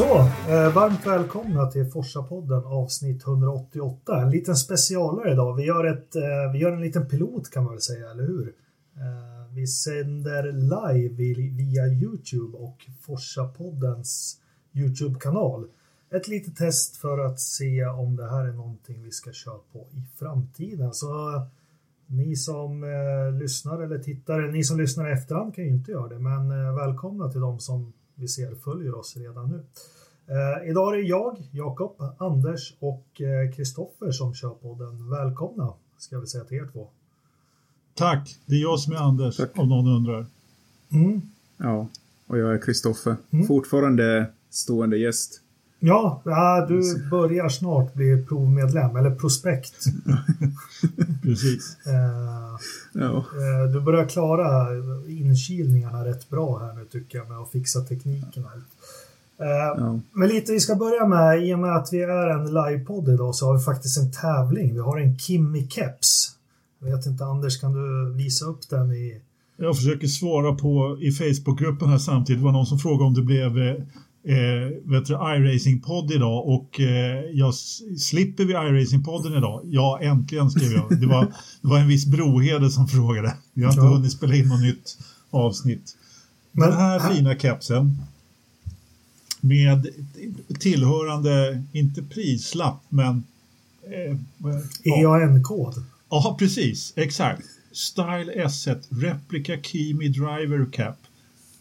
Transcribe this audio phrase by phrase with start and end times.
[0.00, 4.22] Så, eh, varmt välkomna till Forsa-podden avsnitt 188.
[4.22, 5.56] En liten specialare idag.
[5.56, 8.54] Vi gör, ett, eh, vi gör en liten pilot kan man väl säga, eller hur?
[8.96, 11.14] Eh, vi sänder live
[11.50, 14.36] via Youtube och Forsa-poddens
[14.72, 15.66] Youtube-kanal.
[16.10, 19.78] Ett litet test för att se om det här är någonting vi ska köra på
[19.78, 20.94] i framtiden.
[20.94, 21.08] Så
[22.06, 26.08] ni som eh, lyssnar eller tittar, ni som lyssnar i efterhand kan ju inte göra
[26.08, 29.62] det, men eh, välkomna till de som vi ser följer oss redan nu.
[30.26, 33.06] Eh, idag är det jag, Jakob, Anders och
[33.56, 35.10] Kristoffer eh, som kör podden.
[35.10, 36.88] Välkomna ska väl säga till er två.
[37.94, 39.58] Tack, det är jag som är Anders Tack.
[39.58, 40.26] om någon undrar.
[40.92, 41.22] Mm.
[41.56, 41.88] Ja,
[42.26, 43.16] och jag är Kristoffer.
[43.30, 43.46] Mm.
[43.46, 45.40] Fortfarande stående gäst.
[45.80, 46.22] Ja,
[46.68, 49.84] du börjar snart bli provmedlem, eller prospekt.
[51.22, 51.76] Precis.
[51.86, 52.58] Eh,
[52.92, 53.16] ja.
[53.16, 54.66] Eh, du börjar klara
[55.08, 58.64] inkilningarna rätt bra här nu tycker jag med att fixa tekniken och allt.
[59.40, 59.46] Eh,
[59.84, 60.00] ja.
[60.12, 63.34] Men lite vi ska börja med, i och med att vi är en livepodd idag
[63.34, 64.74] så har vi faktiskt en tävling.
[64.74, 66.30] Vi har en Kimmy-keps.
[66.78, 69.20] Jag vet inte, Anders, kan du visa upp den i...
[69.56, 72.40] Jag försöker svara på i Facebookgruppen här samtidigt.
[72.40, 73.58] Det var någon som frågade om det blev
[74.24, 77.54] eh, vet du, iRacing-podd idag och eh, jag
[77.98, 79.62] slipper vi iRacing-podden idag?
[79.64, 81.00] Ja, äntligen skrev jag.
[81.00, 81.24] Det var,
[81.60, 83.34] det var en viss Brohede som frågade.
[83.52, 83.88] Vi har inte ja.
[83.88, 84.98] hunnit spela in något nytt
[85.30, 85.96] avsnitt.
[86.52, 87.98] Men, Den här fina kepsen
[89.40, 89.86] med
[90.58, 93.24] tillhörande, inte prislapp, men...
[93.82, 94.16] Eh,
[94.84, 95.84] EAN-kod.
[96.10, 96.92] Ja, precis.
[96.96, 97.42] Exakt.
[97.72, 100.96] Style S1 Replica Kimi Driver Cap.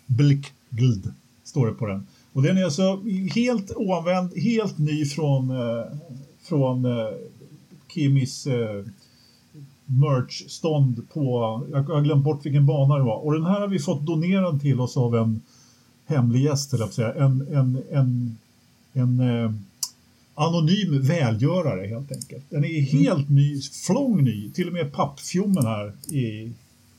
[0.06, 2.08] Blickgld står det på den.
[2.34, 3.04] Och den är alltså
[3.36, 5.86] helt oanvänd, helt ny från, eh,
[6.42, 7.08] från eh,
[7.88, 8.86] Kimis eh,
[9.86, 11.24] merch-stånd på,
[11.72, 13.26] jag har glömt bort vilken bana det var.
[13.26, 15.42] Och den här har vi fått donerad till oss av en
[16.06, 17.14] hemlig gäst, eller säga.
[17.14, 18.38] En, en, en,
[18.94, 19.52] en eh,
[20.36, 22.46] anonym välgörare helt enkelt.
[22.50, 26.52] Den är helt ny, flång ny, till och med pappfjommen här är,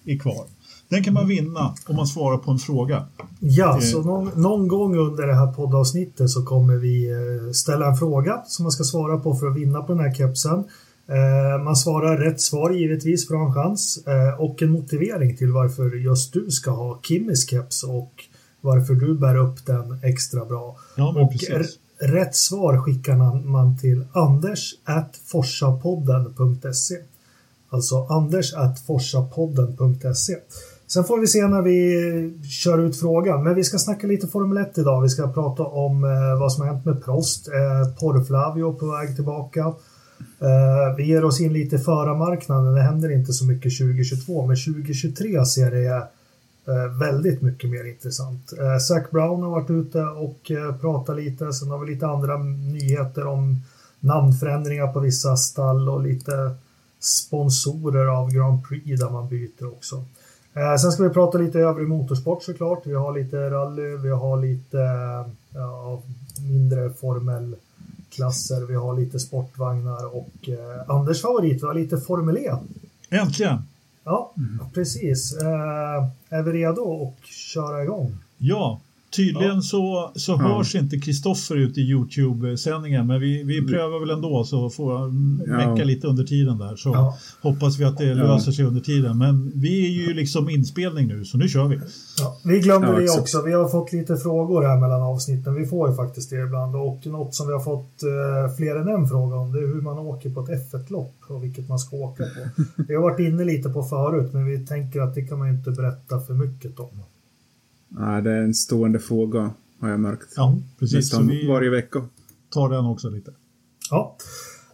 [0.04, 0.46] är kvar.
[0.90, 3.06] Den kan man vinna om man svarar på en fråga.
[3.40, 3.80] Ja, eh.
[3.80, 7.16] så någon, någon, gång under det här poddavsnittet så kommer vi eh,
[7.52, 10.64] ställa en fråga som man ska svara på för att vinna på den här kepsen.
[11.08, 14.04] Eh, man svarar rätt svar givetvis för att ha en chans
[14.38, 18.12] och en motivering till varför just du ska ha Kimmys keps och
[18.60, 20.76] varför du bär upp den extra bra.
[20.96, 21.78] Ja, och precis.
[21.98, 26.96] rätt svar skickar man till anders.forsapodden.se
[27.72, 30.36] Alltså anders.forsapodden.se
[30.92, 33.44] Sen får vi se när vi kör ut frågan.
[33.44, 35.02] Men vi ska snacka lite Formel 1 idag.
[35.02, 37.48] Vi ska prata om eh, vad som har hänt med Prost.
[37.48, 39.60] Eh, Porflavio på väg tillbaka.
[40.40, 42.74] Eh, vi ger oss in lite i förarmarknaden.
[42.74, 48.52] Det händer inte så mycket 2022, men 2023 ser det eh, väldigt mycket mer intressant.
[48.52, 51.52] Eh, Zac Brown har varit ute och eh, pratat lite.
[51.52, 52.38] Sen har vi lite andra
[52.72, 53.62] nyheter om
[54.00, 56.54] namnförändringar på vissa stall och lite
[57.00, 60.04] sponsorer av Grand Prix där man byter också.
[60.54, 62.86] Eh, sen ska vi prata lite övrig motorsport såklart.
[62.86, 64.78] Vi har lite rally, vi har lite
[65.54, 66.02] ja,
[66.48, 72.52] mindre formelklasser, vi har lite sportvagnar och eh, Anders favorit, vi har lite Formel E.
[73.10, 73.58] Äntligen!
[74.04, 74.58] Ja, mm.
[74.74, 75.36] precis.
[75.36, 78.18] Eh, är vi redo att köra igång?
[78.38, 78.80] Ja,
[79.16, 79.60] Tydligen ja.
[79.60, 83.70] så, så hörs inte Kristoffer ut i Youtube-sändningen men vi, vi mm.
[83.70, 85.08] prövar väl ändå så får
[85.56, 85.84] mecka ja.
[85.84, 87.18] lite under tiden där så ja.
[87.42, 89.18] hoppas vi att det löser sig under tiden.
[89.18, 91.80] Men vi är ju liksom inspelning nu så nu kör vi.
[92.44, 93.42] vi glömde det också.
[93.42, 95.54] Vi har fått lite frågor här mellan avsnitten.
[95.54, 98.88] Vi får ju faktiskt det ibland och något som vi har fått eh, fler än
[98.88, 101.96] en fråga om det är hur man åker på ett F1-lopp och vilket man ska
[101.96, 102.62] åka på.
[102.88, 105.54] Vi har varit inne lite på förut men vi tänker att det kan man ju
[105.54, 107.02] inte berätta för mycket om.
[107.92, 110.32] Nej, det är en stående fråga har jag märkt.
[110.36, 110.96] Ja, precis.
[110.96, 112.08] Nästan vi varje vecka.
[112.48, 113.32] tar den också lite.
[113.90, 114.16] Ja,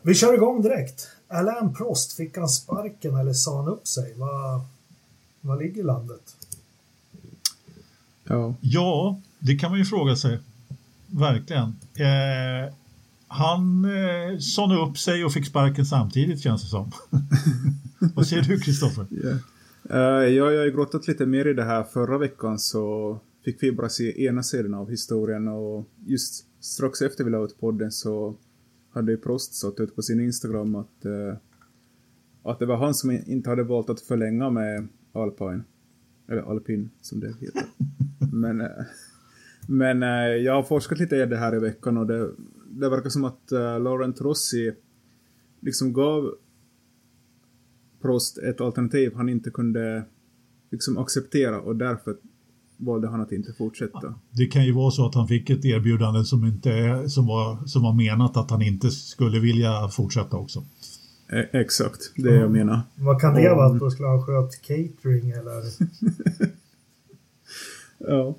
[0.02, 1.08] vi kör igång direkt.
[1.28, 4.14] Alain Prost, fick han sparken eller sa han upp sig?
[4.16, 4.60] Vad,
[5.40, 6.36] vad ligger landet?
[8.24, 8.54] Ja.
[8.60, 10.38] ja, det kan man ju fråga sig.
[11.06, 11.76] Verkligen.
[11.94, 12.72] Eh,
[13.28, 16.92] han eh, sa nu upp sig och fick sparken samtidigt känns det som.
[18.14, 19.06] Vad säger du Kristoffer?
[19.10, 19.36] Yeah.
[19.90, 21.82] Uh, ja, jag har grottat lite mer i det här.
[21.84, 27.24] Förra veckan så fick vi bara se ena sidan av historien och just strax efter
[27.24, 28.36] vi la ut podden så
[28.90, 31.34] hade Prost satt ut på sin Instagram att, uh,
[32.42, 35.64] att det var han som inte hade valt att förlänga med Alpine.
[36.28, 37.62] Eller Alpin som det heter.
[38.32, 38.68] men uh,
[39.68, 40.02] men
[40.42, 42.30] jag har forskat lite i det här i veckan och det,
[42.70, 44.72] det verkar som att Laurent Rossi
[45.60, 46.34] liksom gav
[48.06, 50.04] Prost ett alternativ han inte kunde
[50.70, 52.16] liksom acceptera och därför
[52.76, 54.14] valde han att inte fortsätta.
[54.30, 57.82] Det kan ju vara så att han fick ett erbjudande som, inte, som, var, som
[57.82, 60.64] var menat att han inte skulle vilja fortsätta också.
[61.32, 62.40] E exakt, det mm.
[62.40, 62.80] jag menar.
[62.94, 63.66] Vad kan det vara?
[63.66, 65.62] Att då skulle han sköt catering eller?
[68.08, 68.36] ja,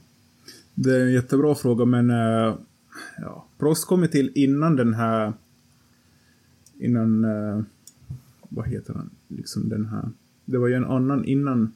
[0.75, 2.55] det är en jättebra fråga men uh,
[3.17, 5.33] ja, Prost kom till innan den här
[6.79, 7.63] innan uh,
[8.49, 10.11] vad heter han, liksom den här
[10.47, 11.73] det var ju en annan innan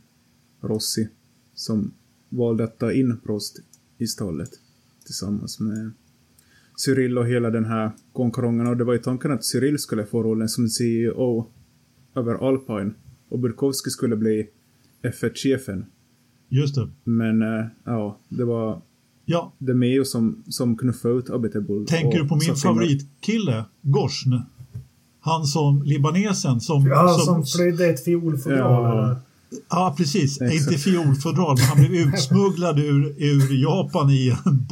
[0.62, 1.08] Rossi
[1.54, 1.94] som
[2.30, 3.60] valde att ta in Prost
[3.98, 4.50] i stallet
[5.06, 5.92] tillsammans med
[6.86, 8.68] Cyril och hela den här konkurrensen.
[8.68, 11.48] Och det var ju tanken att Cyril skulle få rollen som CEO
[12.16, 12.94] över Alpine
[13.30, 14.50] och Burkowski skulle bli
[15.02, 15.86] F1-chefen.
[16.50, 16.90] Just det.
[17.04, 18.82] Men äh, ja, det var
[19.26, 19.54] ja.
[19.58, 21.88] Demeo som, som knuffade ut Abiteboul.
[21.88, 24.34] Tänker du på min favoritkille, Gorsn?
[25.22, 26.88] Han som libanesen som...
[26.88, 29.10] Ja, som, som flydde ett fiolfodral.
[29.10, 29.16] Ja.
[29.70, 30.42] Ja, precis.
[30.42, 30.72] Exakt.
[30.72, 34.66] Inte fiolfodral, men han blev utsmugglad ur, ur Japan i en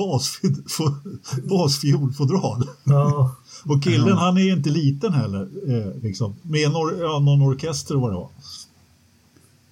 [1.49, 2.67] basfiolfodral.
[2.83, 3.35] Ja.
[3.65, 4.15] Och killen, ja.
[4.15, 5.47] han är inte liten heller.
[5.67, 6.35] Eh, liksom.
[6.41, 8.29] Med or ja, någon orkester och vad det var.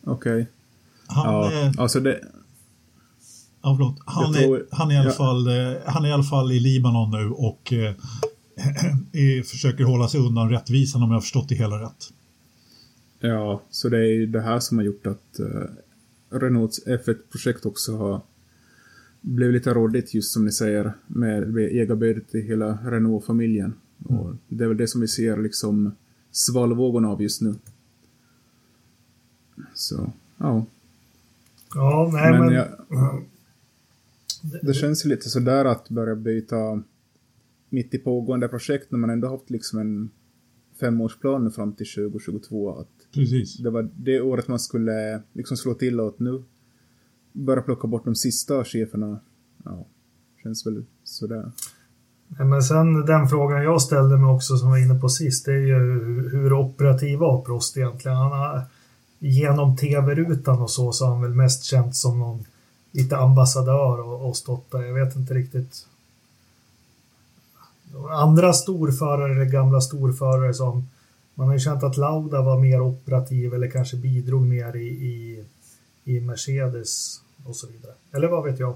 [0.03, 0.41] Okej.
[0.41, 0.45] Okay.
[1.07, 2.19] Han, ja, eh, alltså det...
[3.62, 3.95] Ja, förlåt.
[4.06, 4.57] Han, tror...
[4.57, 7.29] är, han, är i alla fall, eh, han är i alla fall i Libanon nu
[7.29, 7.74] och
[9.12, 12.13] eh, försöker hålla sig undan rättvisan om jag har förstått det hela rätt.
[13.19, 15.63] Ja, så det är ju det här som har gjort att uh,
[16.30, 18.21] Renaults F1-projekt också har
[19.21, 23.74] blivit lite rådigt just som ni säger med ägarbytet i hela Renault-familjen.
[24.09, 24.21] Mm.
[24.21, 25.92] Och det är väl det som vi ser liksom
[26.31, 27.56] svallvågorna av just nu.
[29.74, 30.65] Så, ja.
[31.75, 32.45] Ja, nej men...
[32.45, 32.68] men jag,
[34.62, 36.83] det känns ju lite sådär att börja byta
[37.69, 40.10] mitt i pågående projekt när man ändå haft liksom en
[40.80, 42.80] femårsplan fram till 2022.
[42.80, 43.58] Att Precis.
[43.58, 46.44] Det var det året man skulle liksom slå till och nu
[47.34, 49.19] börja plocka bort de sista cheferna.
[49.66, 49.88] Ja,
[50.44, 51.52] känns väl sådär.
[52.28, 55.66] Men sen den frågan jag ställde mig också som var inne på sist, det är
[55.66, 55.80] ju
[56.30, 58.18] hur operativ var Prost egentligen?
[58.18, 58.62] Han har,
[59.20, 62.46] genom tv-rutan och så, så har han väl mest känt som någon
[62.92, 64.81] lite ambassadör och, och stått där.
[64.81, 65.87] Jag vet inte riktigt.
[68.12, 70.88] Andra storförare eller gamla storförare som
[71.36, 75.44] man har ju känt att Lauda var mer operativ eller kanske bidrog mer i, i,
[76.04, 77.94] i Mercedes och så vidare.
[78.12, 78.75] Eller vad vet jag?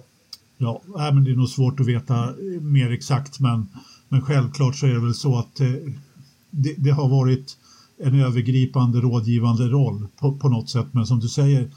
[0.58, 3.68] Ja, men det är nog svårt att veta mer exakt men,
[4.10, 5.68] men självklart så är det väl så att eh,
[6.50, 7.58] det, det, har varit
[7.98, 11.72] en övergripande rådgivande roll på, på något sätt men som du säger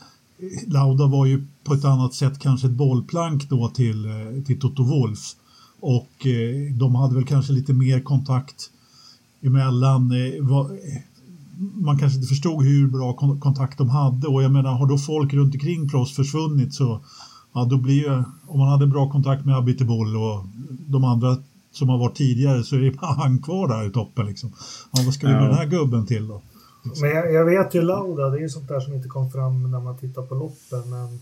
[0.66, 4.84] Lauda var ju på ett annat sätt kanske ett bollplank då till, eh, till Toto
[4.84, 5.34] Wolf
[5.80, 8.70] och eh, de hade väl kanske lite mer kontakt
[9.42, 10.12] emellan.
[10.12, 10.44] Eh,
[11.74, 15.34] man kanske inte förstod hur bra kontakt de hade och jag menar har då folk
[15.34, 17.00] runt omkring Prost försvunnit så
[17.52, 21.36] ja, då blir ju, om man hade bra kontakt med Abiteboul och de andra
[21.72, 24.52] som har varit tidigare så är det bara han kvar där i toppen liksom.
[24.92, 25.46] Ja, vad ska vi med ja.
[25.46, 26.42] den här gubben till då?
[27.00, 29.70] Men jag, jag, vet ju Lauda, det är ju sånt där som inte kom fram
[29.70, 31.14] när man tittar på loppen men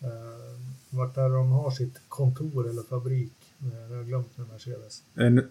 [0.00, 0.48] eh,
[0.90, 3.32] vart är de har sitt kontor eller fabrik?
[3.58, 5.02] Jag har glömt med Mercedes.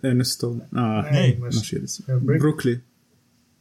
[0.02, 0.62] Eneston?
[0.72, 2.06] Ah, nej, nej, Mercedes.
[2.06, 2.82] Brick, Brooklyn.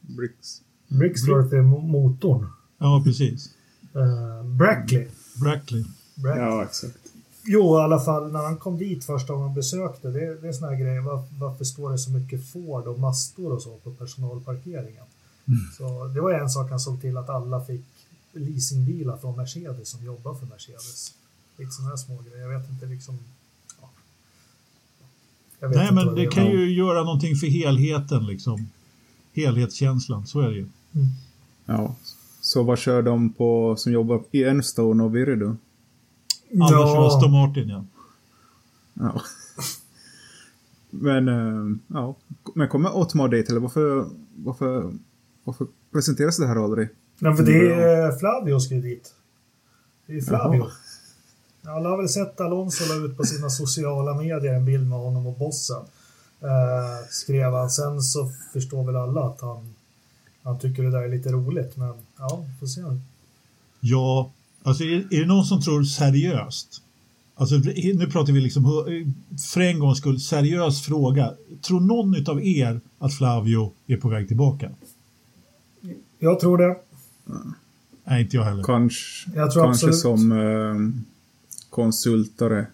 [0.00, 0.62] Bricks.
[0.88, 2.46] Bricksworth är motorn.
[2.78, 3.54] Ja, precis.
[3.96, 5.08] Uh, Brackley.
[5.42, 5.84] Brackley.
[6.14, 6.44] Brackley.
[6.44, 6.98] Ja, exakt.
[7.44, 10.52] Jo, i alla fall när han kom dit första gången han besökte, det, det är
[10.52, 11.00] såna här grejer.
[11.00, 15.04] Var, varför står det så mycket Ford och mastor och så på personalparkeringen?
[15.48, 15.60] Mm.
[15.78, 17.84] Så det var en sak han såg till att alla fick
[18.32, 21.14] leasingbilar från Mercedes som jobbar för Mercedes.
[21.56, 22.50] Lite sådana här små grejer.
[22.50, 23.18] Jag vet inte liksom
[25.74, 28.68] Nej, men det, kan ju göra någonting för helheten liksom.
[29.34, 30.66] Helhetskänslan, så är det ju.
[30.94, 31.06] Mm.
[31.66, 31.96] Ja.
[32.40, 35.56] Så vad kör de på som jobbar i Enstone och Viridou?
[36.60, 37.06] Alla ja.
[37.06, 37.84] Aston Martin, ja.
[38.94, 39.22] Ja.
[40.90, 42.16] Men, äh, ja.
[42.54, 44.06] Men kommer Otmar dit, eller varför,
[44.36, 44.92] varför,
[45.44, 46.88] varför presenteras det här aldrig?
[47.18, 49.14] Nej, för det är Flavio ska dit.
[50.06, 50.58] Det är Flavio.
[50.58, 50.70] Jaha.
[51.68, 55.26] Alla har väl sett Alonso la ut på sina sociala medier en bild med honom
[55.26, 55.82] och bossen.
[56.40, 57.70] Eh, skrev han.
[57.70, 59.74] Sen så förstår väl alla att han,
[60.42, 61.76] han tycker det där är lite roligt.
[61.76, 62.80] Men ja, får se.
[63.80, 64.30] Ja,
[64.62, 66.82] alltså är, är det någon som tror seriöst?
[67.38, 67.54] Alltså
[67.94, 68.64] nu pratar vi liksom
[69.52, 71.32] för en gångs skull seriös fråga.
[71.62, 74.70] Tror någon av er att Flavio är på väg tillbaka?
[76.18, 76.76] Jag tror det.
[78.04, 78.62] Nej, inte jag heller.
[78.62, 80.00] Kanske, jag tror kanske absolut.
[80.00, 81.15] som eh,
[81.70, 82.66] konsultare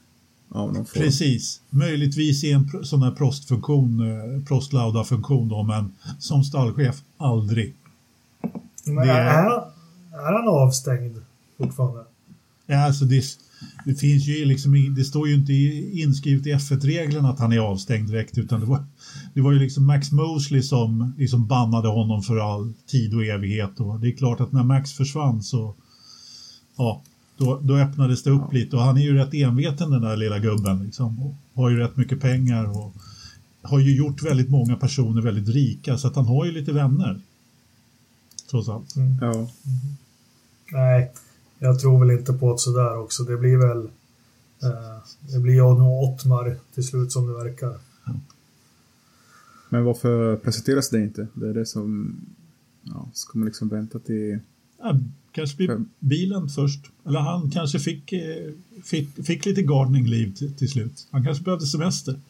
[0.48, 1.02] av någon form.
[1.02, 7.74] Precis, möjligtvis i en sån här prostfunktion, eh, prostlauda-funktion då, men som stallchef aldrig.
[8.84, 9.62] Men är, är,
[10.12, 11.16] han avstängd
[11.58, 12.04] fortfarande?
[12.66, 13.24] Ja, alltså det,
[13.84, 15.52] det finns ju liksom, det står ju inte
[16.00, 18.84] inskrivet i F1-reglerna att han är avstängd direkt utan det var,
[19.34, 23.80] det var ju liksom Max Mosley som liksom bannade honom för all tid och evighet
[23.80, 25.74] och det är klart att när Max försvann så
[26.76, 27.02] ja,
[27.44, 28.50] då, då öppnades det upp ja.
[28.52, 31.76] lite och han är ju rätt enveten den där lilla gubben liksom och har ju
[31.76, 32.94] rätt mycket pengar och
[33.62, 37.20] har ju gjort väldigt många personer väldigt rika så att han har ju lite vänner.
[38.50, 38.96] Trots allt.
[38.96, 39.16] Mm.
[39.20, 39.34] Ja.
[39.34, 39.48] Mm.
[40.72, 41.12] Nej,
[41.58, 43.22] jag tror väl inte på det sådär också.
[43.22, 43.84] Det blir väl
[44.62, 47.78] eh, det blir jag nog Ottmar till slut som det verkar.
[49.72, 51.26] Men varför presenteras det inte?
[51.34, 52.16] Det är det som...
[52.82, 54.38] Ja, ska man liksom vänta till...
[54.78, 54.98] Ja,
[55.32, 56.80] kanske blir bilen först.
[57.06, 58.52] Eller han kanske fick, eh,
[58.84, 61.06] fick, fick lite gardening-liv till, till, slut.
[61.10, 62.20] Han kanske behövde semester.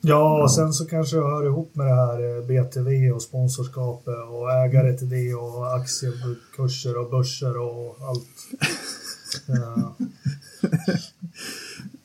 [0.00, 4.14] Ja, och sen så kanske det hör ihop med det här eh, BTV och sponsorskapet
[4.30, 8.28] och ägare till det och aktiekurser och börser och allt.
[9.46, 9.96] Ja.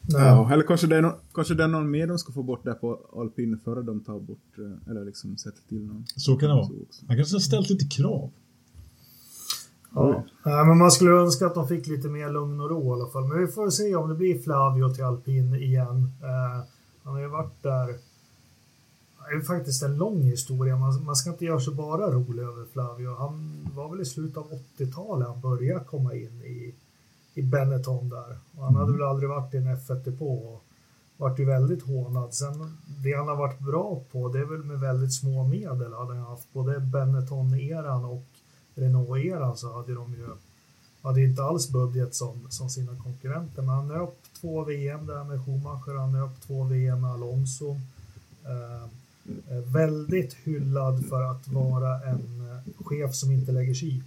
[0.08, 2.64] Ja, eller kanske det, är någon, kanske det är någon mer de ska få bort
[2.64, 6.06] där på alpin före de tar bort, eh, eller liksom sätter till någon.
[6.16, 6.70] Så kan det vara.
[7.08, 8.32] Han kanske har ställt lite krav.
[9.96, 10.24] Ja.
[10.44, 10.64] ja.
[10.64, 13.28] men man skulle önska att de fick lite mer lugn och ro i alla fall.
[13.28, 16.12] Men vi får se om det blir Flavio till alpin igen.
[16.22, 16.64] Eh,
[17.04, 17.88] han har ju varit där.
[19.30, 20.78] Det är faktiskt en lång historia.
[20.78, 23.16] Man, man ska inte göra sig bara rolig över Flavio.
[23.16, 26.76] Han var väl i slutet av 80-talet han började komma in i,
[27.34, 28.38] i Benetton där.
[28.58, 30.64] Och han hade väl aldrig varit i en F1-depå och
[31.18, 32.34] varit ju väldigt hånad.
[32.34, 36.14] Sen det han har varit bra på, det är väl med väldigt små medel hade
[36.14, 38.26] han haft både Benetton-eran och
[38.76, 40.28] Renault-eran så hade de ju
[41.02, 43.62] hade inte alls budget som, som sina konkurrenter.
[43.62, 47.78] Men han nöp två VM där med Schumacher, han nöp två VM med Alonso.
[48.46, 48.88] Eh,
[49.74, 54.04] väldigt hyllad för att vara en eh, chef som inte lägger sig i.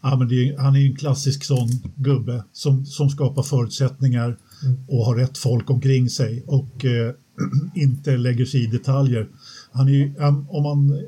[0.00, 4.76] Ja, men är, han är ju en klassisk sån gubbe som, som skapar förutsättningar mm.
[4.88, 7.14] och har rätt folk omkring sig och eh,
[7.74, 9.28] inte lägger sig i detaljer.
[9.72, 10.14] Han är ju,
[10.48, 11.02] om man...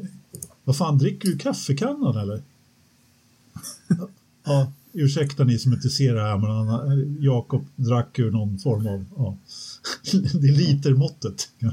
[0.64, 2.42] Vad fan, dricker du kaffekannan eller?
[4.44, 9.04] Ja, ursäkta ni som inte ser det här, men Jakob drack ur någon form av,
[9.16, 9.38] ja,
[10.12, 11.48] det är litermåttet.
[11.58, 11.70] Ja.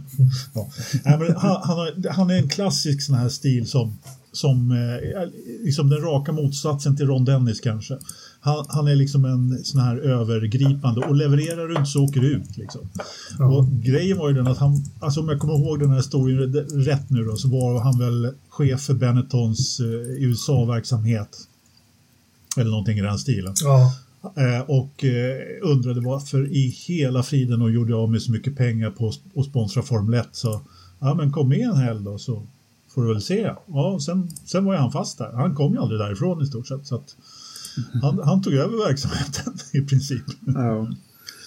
[1.03, 3.97] Ja, men han, han, har, han, är en klassisk sån här stil som,
[4.31, 5.29] som eh,
[5.63, 7.97] liksom den raka motsatsen till Ron Dennis kanske.
[8.39, 12.27] Han, han, är liksom en sån här övergripande och levererar du inte så åker du
[12.27, 12.57] ut.
[12.57, 12.81] Liksom.
[13.39, 13.45] Ja.
[13.45, 16.53] Och grejen var ju den att han, alltså om jag kommer ihåg den här historien
[16.85, 21.47] rätt nu då, så var han väl chef för Benettons eh, USA-verksamhet
[22.57, 23.53] eller någonting i den stilen.
[23.63, 23.93] Ja.
[24.23, 28.89] Eh, och eh, undrade varför i hela friden och gjorde av med så mycket pengar
[28.89, 30.27] på att sponsra Formel 1.
[30.31, 30.61] Så
[30.99, 32.43] ja, men kom med en helg då så
[32.93, 33.51] får du väl se.
[33.67, 35.31] Ja, sen, sen var ju han fast där.
[35.31, 36.85] Han kom ju aldrig därifrån i stort sett.
[36.85, 37.15] Så att
[38.01, 40.23] han, han tog över verksamheten i princip.
[40.45, 40.87] Ja.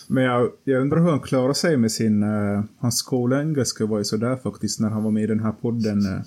[0.09, 2.23] Men jag, jag undrar hur han klarar sig med sin...
[2.23, 6.07] Uh, hans skolengelska var ju sådär faktiskt när han var med i den här podden.
[6.07, 6.21] Uh,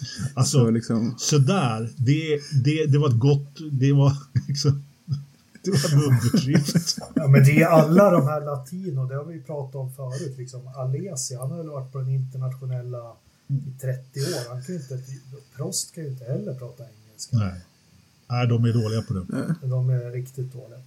[0.34, 1.14] Alltså, så liksom...
[1.18, 4.12] sådär, det, det, det var ett gott, det var
[4.48, 4.84] liksom,
[5.64, 6.98] det var en underdrift.
[7.14, 10.68] ja, men det är alla de här latino, det har vi pratat om förut, liksom
[10.76, 13.12] Alesi, han har väl varit på den internationella
[13.46, 14.48] i 30 år.
[14.48, 14.98] Han kan inte,
[15.56, 17.36] Prost kan ju inte heller prata engelska.
[17.36, 17.60] Nej,
[18.28, 19.54] Nej de är dåliga på det.
[19.62, 20.78] De är riktigt dåliga.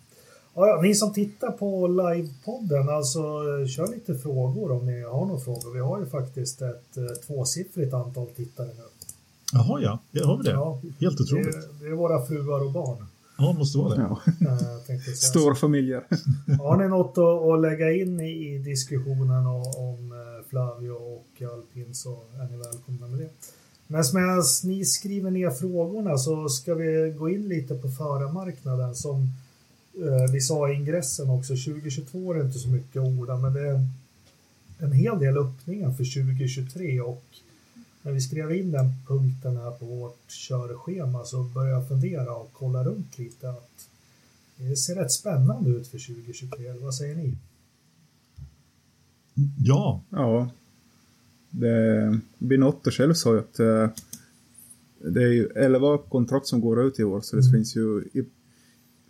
[0.55, 3.21] Ja, ja, ni som tittar på livepodden, alltså
[3.67, 5.73] kör lite frågor om ni har några frågor.
[5.73, 8.83] Vi har ju faktiskt ett eh, tvåsiffrigt antal tittare nu.
[9.53, 9.99] Jaha, ja.
[10.11, 10.51] Det har vi det?
[10.51, 11.51] Ja, Helt otroligt.
[11.51, 13.05] Det, det, är våra fruar och barn.
[13.37, 14.01] Ja, det måste vara det.
[14.01, 14.19] Ja.
[14.89, 16.03] Äh, Stora familjer.
[16.59, 21.41] Har ni något att, att lägga in i, i diskussionen om, om eh, Flavio och
[21.53, 23.29] alpin så är ni välkomna med det.
[23.87, 29.29] Men medan ni skriver ner frågorna så ska vi gå in lite på förarmarknaden som
[29.93, 31.53] eh, vi sa i ingressen också.
[31.53, 33.87] 2022 är det inte så mycket att orda, men det är
[34.77, 37.23] en hel del öppningar för 2023 och
[38.03, 42.49] när vi skrev in den punkten här på vårt körschema så började jag fundera och
[42.53, 43.89] kolla runt lite att
[44.57, 46.73] det ser rätt spännande ut för 2023.
[46.81, 47.37] Vad säger ni?
[49.57, 50.01] Ja.
[50.09, 50.49] Ja.
[51.49, 53.89] Det, Binotto själv sa ju att eh,
[54.99, 57.51] det är ju 11 kontrakt som går ut i år så det mm.
[57.53, 58.25] finns ju i,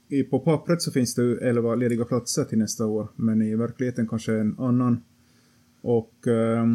[0.07, 4.07] i, på pappret så finns det 11 lediga platser till nästa år men i verkligheten
[4.07, 5.03] kanske en annan
[5.83, 6.65] och eh,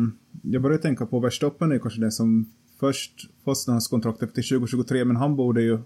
[0.42, 5.04] jag började tänka på Verstappen är kanske den som först fastnar hans kontrakt efter 2023,
[5.04, 5.78] men han borde ju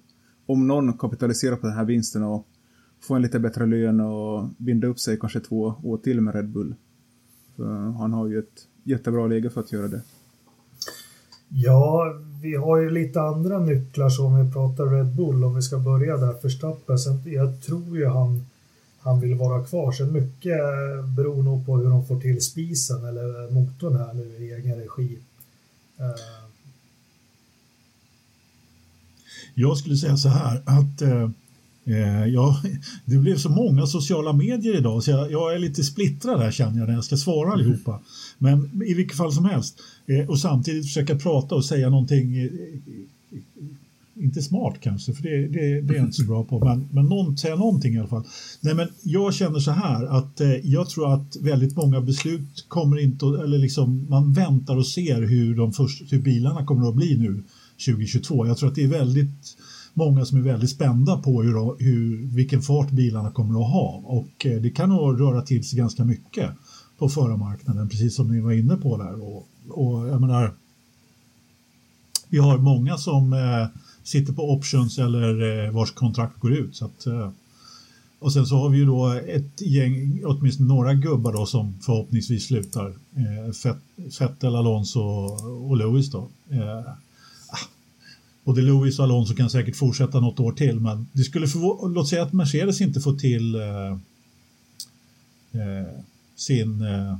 [0.46, 2.46] om någon kapitalisera på den här vinsten och
[3.00, 6.48] få en lite bättre lön och binda upp sig kanske två år till med Red
[6.48, 6.74] Bull.
[7.56, 10.02] För han har ju ett jättebra läge för att göra det.
[11.48, 15.78] Ja, vi har ju lite andra nycklar som vi pratar Red Bull om vi ska
[15.78, 16.98] börja där Verstappen.
[16.98, 17.32] Stappen.
[17.32, 18.46] jag tror ju han,
[19.02, 19.92] han vill vara kvar.
[19.92, 20.58] Sen mycket
[21.16, 25.18] beror nog på hur de får till spisen eller motorn här nu i egen regi.
[26.00, 26.42] Uh.
[29.54, 31.28] Jag skulle säga så här att eh,
[31.84, 32.62] Eh, ja,
[33.04, 36.78] det blev så många sociala medier idag så jag, jag, är lite splittrad här känner
[36.78, 38.00] jag när jag ska svara allihopa.
[38.38, 39.80] Men i vilket fall som helst.
[40.06, 42.50] Eh, och samtidigt försöka prata och säga någonting eh,
[44.16, 47.04] inte smart kanske, för det, det, det är jag inte så bra på, men, men
[47.06, 48.24] någon, säga någonting i alla fall.
[48.60, 53.02] Nej, men jag känner så här att eh, jag tror att väldigt många beslut kommer
[53.02, 57.18] inte, eller liksom man väntar och ser hur, de först, hur bilarna kommer att bli
[57.18, 57.42] nu
[57.86, 58.46] 2022.
[58.46, 59.56] Jag tror att det är väldigt
[59.94, 64.46] många som är väldigt spända på hur, hur, vilken fart bilarna kommer att ha och
[64.46, 66.50] eh, det kan nog röra till sig ganska mycket
[66.98, 69.22] på förarmarknaden, precis som ni var inne på där.
[69.24, 70.54] Och, och jag menar,
[72.28, 73.66] vi har många som eh,
[74.04, 76.76] sitter på options eller eh, vars kontrakt går ut.
[76.76, 77.30] Så att, eh,
[78.18, 82.46] och sen så har vi ju då ett gäng, åtminstone några gubbar då som förhoppningsvis
[82.46, 82.94] slutar.
[83.16, 83.72] Eh,
[84.18, 85.00] Fettel, Alonso
[85.68, 86.28] och Lewis då.
[86.50, 86.78] Eh,
[87.48, 87.58] ah,
[88.44, 92.08] både Lewis och Alonso kan säkert fortsätta något år till, men det skulle få, låt
[92.08, 93.92] säga att Mercedes inte får till eh,
[95.52, 95.88] eh,
[96.36, 97.16] sin, eh,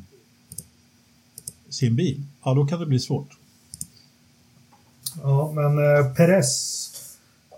[1.69, 2.23] sin bil.
[2.45, 3.39] Ja, då kan det bli svårt.
[5.23, 6.91] Ja, men eh, Perez,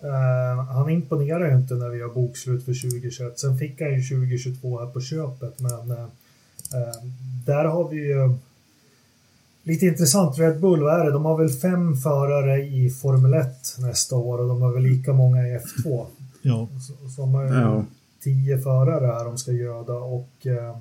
[0.03, 3.39] eh, han imponerar ju inte när vi har bokslut för 2021.
[3.39, 6.05] Sen fick han ju 2022 här på köpet, men eh,
[6.75, 7.05] eh,
[7.47, 8.35] där har vi ju
[9.67, 11.11] Lite intressant, Red Bull, vad är det?
[11.11, 15.13] De har väl fem förare i Formel 1 nästa år och de har väl lika
[15.13, 16.07] många i F2.
[16.43, 16.69] Ja.
[16.81, 17.85] Så, så de har ja.
[18.23, 20.77] tio förare här de ska göda och eh,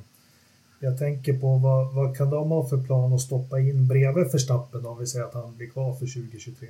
[0.83, 4.85] jag tänker på vad, vad kan de ha för plan att stoppa in bredvid Verstappen
[4.85, 6.67] om vi säger att han blir kvar för 2023?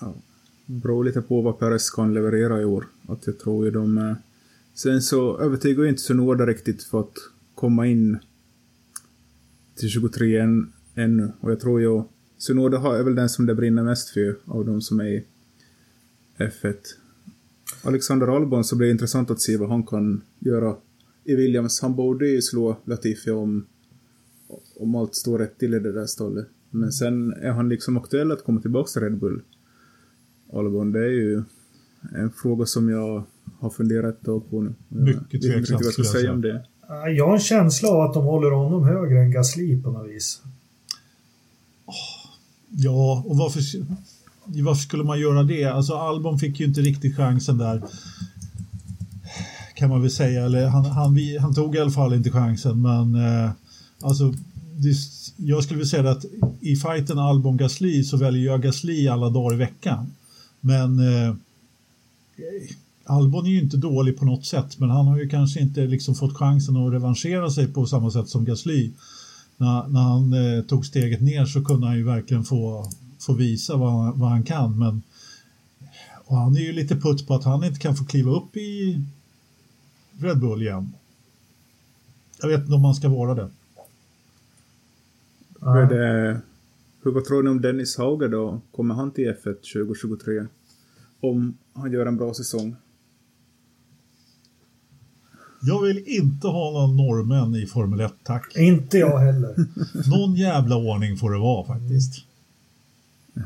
[0.00, 0.14] Ja,
[0.66, 2.86] beror lite på vad Perez kan leverera i år.
[3.08, 3.98] Att jag tror ju de...
[3.98, 4.14] Eh,
[4.74, 7.16] sen så övertygar ju inte Sunoda riktigt för att
[7.54, 8.18] komma in
[9.74, 11.32] till 23 än, ännu.
[11.40, 12.02] Och jag tror ju
[12.38, 15.24] Sunoda är väl den som det brinner mest för av de som är i
[16.38, 16.76] F1.
[17.82, 20.76] Alexander Albon så blir det intressant att se vad han kan göra
[21.26, 21.80] i Williams.
[21.82, 23.66] Han borde ju slå Latifi om,
[24.76, 26.46] om allt står rätt till i det där stallet.
[26.70, 29.42] Men sen är han liksom aktuell att komma tillbaka till Red Bull.
[30.52, 31.42] Albon, det är ju
[32.14, 33.24] en fråga som jag
[33.58, 34.74] har funderat ett tag på nu.
[34.88, 35.44] Mycket tveksamt.
[35.44, 36.66] Jag vet inte vad jag ska säga om det.
[37.16, 40.42] Jag har en känsla av att de håller honom högre än Gasly på något vis.
[42.70, 43.60] Ja, och varför,
[44.44, 45.64] varför skulle man göra det?
[45.64, 47.82] Alltså Albon fick ju inte riktigt chansen där.
[49.76, 50.44] Kan man väl säga.
[50.44, 53.50] Eller han, han, han tog i alla fall inte chansen, men eh,
[54.02, 54.34] alltså
[54.76, 54.94] det,
[55.36, 56.24] jag skulle vilja säga att
[56.60, 60.12] i fighten Albon-Gasly så väljer jag Gasly alla dagar i veckan.
[60.60, 61.34] Men eh,
[63.04, 66.14] Albon är ju inte dålig på något sätt, men han har ju kanske inte liksom
[66.14, 68.90] fått chansen att revanschera sig på samma sätt som Gasly.
[69.56, 73.76] När, när han eh, tog steget ner så kunde han ju verkligen få, få visa
[73.76, 75.02] vad, vad han kan, men
[76.26, 79.00] och han är ju lite putt på att han inte kan få kliva upp i
[80.18, 80.92] Red Bull igen.
[82.40, 83.50] Jag vet inte om man ska vara det.
[85.60, 86.40] Hur, det,
[87.02, 88.60] hur vad tror ni om Dennis Hauger då?
[88.72, 90.46] Kommer han till F1 2023?
[91.20, 92.76] Om han gör en bra säsong?
[95.62, 98.56] Jag vill inte ha någon norrmän i Formel 1, tack.
[98.56, 99.54] Inte jag heller.
[100.10, 102.24] någon jävla ordning får det vara faktiskt.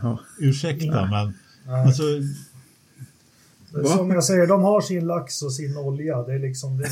[0.02, 0.18] Ja.
[0.38, 1.34] Ursäkta, men
[1.84, 2.02] alltså...
[3.70, 6.22] Som jag säger, de har sin lax och sin olja.
[6.22, 6.78] Det är liksom...
[6.78, 6.88] Det,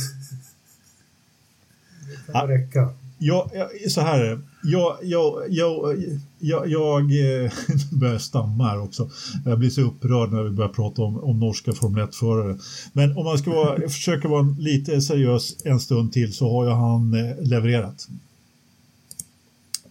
[2.27, 2.89] det kan räcka.
[3.19, 3.51] Ja,
[3.89, 4.41] så här är det.
[4.63, 6.05] Jag, jag, jag,
[6.39, 7.53] jag, jag eh,
[7.93, 9.11] börjar stamma här också.
[9.45, 12.59] Jag blir så upprörd när vi börjar prata om, om norska Formel 1-förare.
[12.93, 16.71] Men om man ska vara, försöka vara lite seriös en stund till så har ju
[16.71, 18.09] han eh, levererat.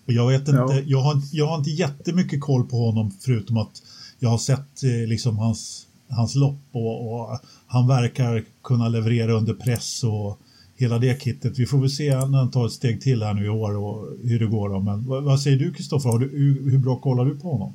[0.05, 0.81] Och jag vet inte, ja.
[0.85, 3.81] jag, har, jag har inte jättemycket koll på honom förutom att
[4.19, 9.53] jag har sett eh, liksom hans, hans lopp och, och han verkar kunna leverera under
[9.53, 10.39] press och
[10.75, 11.59] hela det kittet.
[11.59, 14.07] Vi får väl se när han tar ett steg till här nu i år och
[14.23, 14.69] hur det går.
[14.69, 14.79] Då.
[14.79, 16.19] Men vad, vad säger du Kristoffer?
[16.19, 17.73] Hur, hur bra kollar du på honom?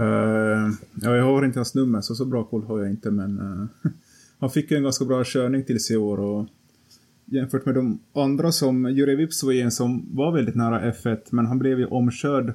[0.00, 3.40] Uh, ja, jag har inte hans nummer så så bra koll har jag inte men
[3.40, 3.90] uh,
[4.38, 6.46] han fick ju en ganska bra körning till sig i år och
[7.24, 11.46] jämfört med de andra som Jure Vips var en som var väldigt nära F1 men
[11.46, 12.54] han blev ju omkörd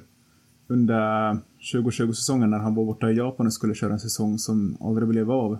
[0.66, 1.38] under
[1.72, 5.30] 2020-säsongen när han var borta i Japan och skulle köra en säsong som aldrig blev
[5.30, 5.58] av.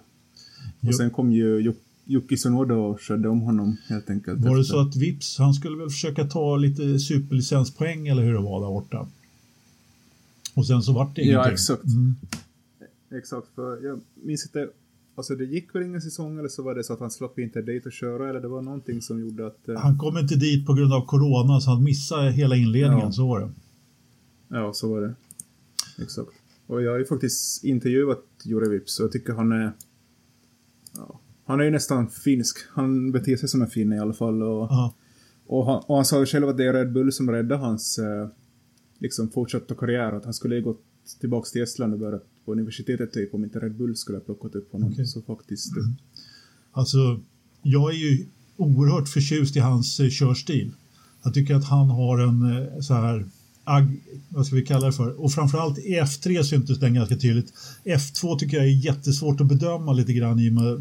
[0.88, 4.44] Och sen kom ju Jocke Sonoda körde om honom helt enkelt.
[4.44, 8.40] Var det så att Vips, han skulle väl försöka ta lite superlicenspoäng eller hur det
[8.40, 9.06] var där borta?
[10.54, 11.44] Och sen så vart det ingenting.
[11.44, 11.84] Ja, exakt.
[11.84, 12.14] Mm.
[13.10, 14.68] Exakt, för jag minns inte,
[15.14, 17.62] alltså det gick väl ingen säsong eller så var det så att han slapp inte
[17.62, 19.68] dit och köra eller det var någonting som gjorde att...
[19.68, 19.76] Eh...
[19.78, 23.12] Han kom inte dit på grund av corona så han missade hela inledningen, ja.
[23.12, 23.50] så var det.
[24.48, 25.14] Ja, så var det.
[25.98, 26.30] Exakt.
[26.66, 29.72] Och jag har ju faktiskt intervjuat Jure Vips och jag tycker han är...
[30.94, 32.58] Ja, han är ju nästan finsk.
[32.68, 34.42] Han beter sig som en finne i alla fall.
[34.42, 34.70] Och,
[35.46, 37.98] och, han, och han sa ju själv att det är Red Bull som räddade hans
[37.98, 38.28] eh,
[38.98, 40.12] liksom fortsatta karriär.
[40.12, 40.82] Att han skulle ju gått
[41.20, 44.54] tillbaka till Estland och börjat på universitetet typ om inte Red Bull skulle ha plockat
[44.54, 44.92] upp honom.
[44.92, 45.04] Okay.
[45.04, 45.76] Så faktiskt.
[45.76, 45.94] Mm.
[46.72, 47.20] Alltså,
[47.62, 50.72] jag är ju oerhört förtjust i hans eh, körstil.
[51.22, 53.26] Jag tycker att han har en eh, så här
[53.66, 53.96] ag,
[54.28, 55.24] vad ska vi kalla det för?
[55.24, 57.52] Och framförallt i F3 syntes den ganska tydligt.
[57.84, 60.78] F2 tycker jag är jättesvårt att bedöma lite grann i och med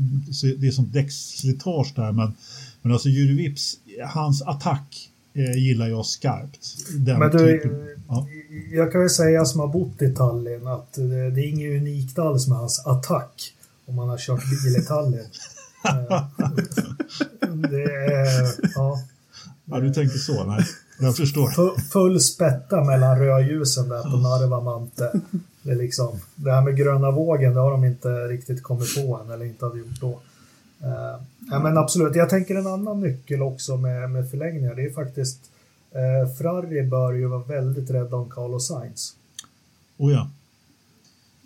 [0.60, 2.12] det är som däckslitage där.
[2.12, 2.34] Men,
[2.82, 6.60] men alltså Juri Vips, hans attack eh, gillar jag skarpt.
[6.91, 8.28] Den men du, typen, ja.
[8.71, 12.19] jag kan väl säga som har bott i Tallinn att det, det är inget unikt
[12.19, 13.54] alls med hans attack
[13.86, 15.28] om man har kört bil i Tallinn.
[17.71, 19.04] det är, ja.
[19.65, 20.65] Ja, du tänker så, nej.
[20.99, 21.81] Jag förstår.
[21.91, 25.21] Full spätta mellan rödljusen där på Narvamante.
[25.62, 29.19] Det, är liksom, det här med gröna vågen, det har de inte riktigt kommit på
[29.23, 30.19] än, eller inte har gjort då.
[30.84, 34.75] Uh, ja, men absolut, jag tänker en annan nyckel också med, med förlängningar.
[34.75, 35.39] Det är faktiskt
[35.95, 39.15] uh, Ferrari bör ju vara väldigt rädda om Carlos Sainz.
[39.97, 40.29] Oh ja.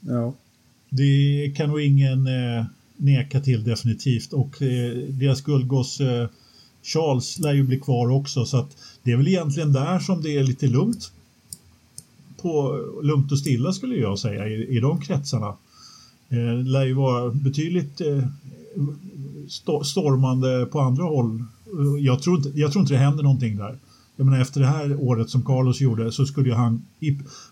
[0.02, 0.34] Ja.
[0.90, 2.66] Det kan nog ingen eh,
[2.98, 6.30] neka till definitivt och eh, deras guldgoss eh,
[6.84, 8.78] Charles lär ju bli kvar också så att
[9.10, 11.12] det är väl egentligen där som det är lite lugnt.
[12.42, 15.48] På, lugnt och stilla skulle jag säga i, i de kretsarna.
[16.30, 18.24] Eh, det lär ju vara betydligt eh,
[19.84, 21.44] stormande på andra håll.
[22.00, 23.78] Jag tror, inte, jag tror inte det händer någonting där.
[24.16, 26.86] Jag menar efter det här året som Carlos gjorde så skulle han,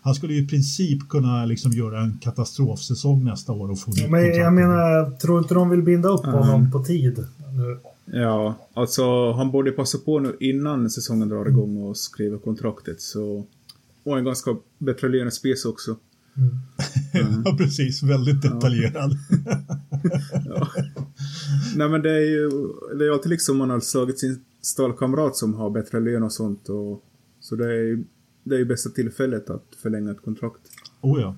[0.02, 4.08] han skulle ju i princip kunna liksom göra en katastrofsäsong nästa år och få ja,
[4.08, 6.70] Men jag menar, tror inte de vill binda upp honom mm.
[6.70, 7.78] på tid nu?
[8.12, 13.00] Ja, alltså han borde passa på nu innan säsongen drar igång och skriva kontraktet.
[13.00, 13.46] Så...
[14.04, 15.96] Och en ganska detaljerad spes också.
[16.36, 16.58] Mm.
[17.14, 17.42] Mm.
[17.44, 18.02] ja, precis.
[18.02, 19.12] Väldigt detaljerad.
[20.44, 20.68] ja.
[21.76, 22.50] Nej, men det är ju
[22.98, 26.68] det är alltid liksom man har slagit sin stallkamrat som har bättre lön och sånt.
[26.68, 27.04] Och,
[27.40, 28.04] så det är,
[28.44, 30.62] det är ju bästa tillfället att förlänga ett kontrakt.
[31.00, 31.36] Oh ja.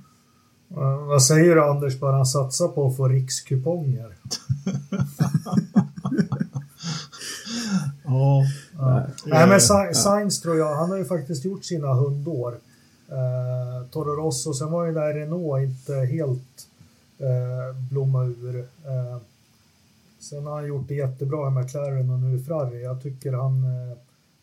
[0.71, 4.17] Uh, vad säger du Anders, bara satsa på att få rikskuponger?
[8.05, 8.45] Ja.
[8.79, 9.07] ja.
[9.27, 9.61] Nej, men
[9.95, 12.59] Sainz tror jag, han har ju faktiskt gjort sina hundår.
[13.09, 16.67] Eh, Toro Rosso, sen var ju där Renault inte helt
[17.19, 18.59] eh, blomma ur.
[18.59, 19.19] Eh,
[20.19, 22.83] sen har han gjort det jättebra i McLaren och nu i Ferrari.
[22.83, 23.97] Jag tycker han, eh,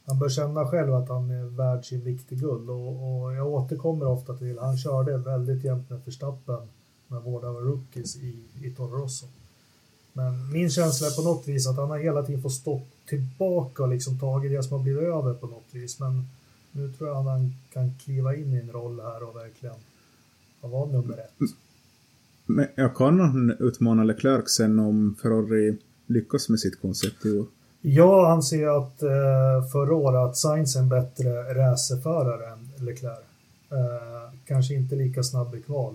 [0.05, 3.47] han bör känna själv att han är värd sin vikt i guld och, och jag
[3.47, 6.59] återkommer ofta till, han körde väldigt jämnt med Verstappen
[7.07, 9.25] med båda var rookies i, i Toro Rosso.
[10.13, 13.83] Men min känsla är på något vis att han har hela tiden fått stå tillbaka
[13.83, 15.99] och liksom tagit det som har blivit över på något vis.
[15.99, 16.27] Men
[16.71, 19.75] nu tror jag att han kan kliva in i en roll här och verkligen
[20.61, 21.49] vara nummer ett.
[22.45, 27.45] Men jag kan han utmana Leclerc sen om Ferrari lyckas med sitt koncept i år?
[27.81, 33.19] Jag anser att eh, förra året att Sainz är en bättre racerförare än Leclerc.
[33.71, 35.93] Eh, kanske inte lika snabb i kval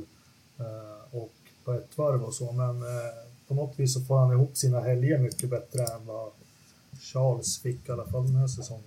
[0.58, 1.32] eh, och
[1.64, 3.12] på ett varv och så, men eh,
[3.48, 6.30] på något vis så får han ihop sina helger mycket bättre än vad
[7.02, 8.84] Charles fick i alla fall den här säsongen.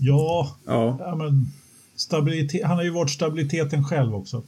[0.00, 0.96] Ja, ja.
[1.00, 1.52] ja men
[1.96, 4.42] stabilitet, han har ju varit stabiliteten själv också.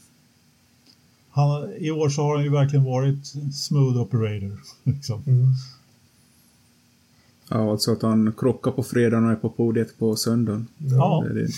[1.30, 4.60] Han, I år så har han ju verkligen varit smooth operator.
[4.84, 5.22] Liksom.
[5.26, 5.46] Mm.
[7.48, 10.66] Ja, alltså att han krockar på fredagen och är på podiet på söndagen.
[10.78, 11.48] Ja, det det.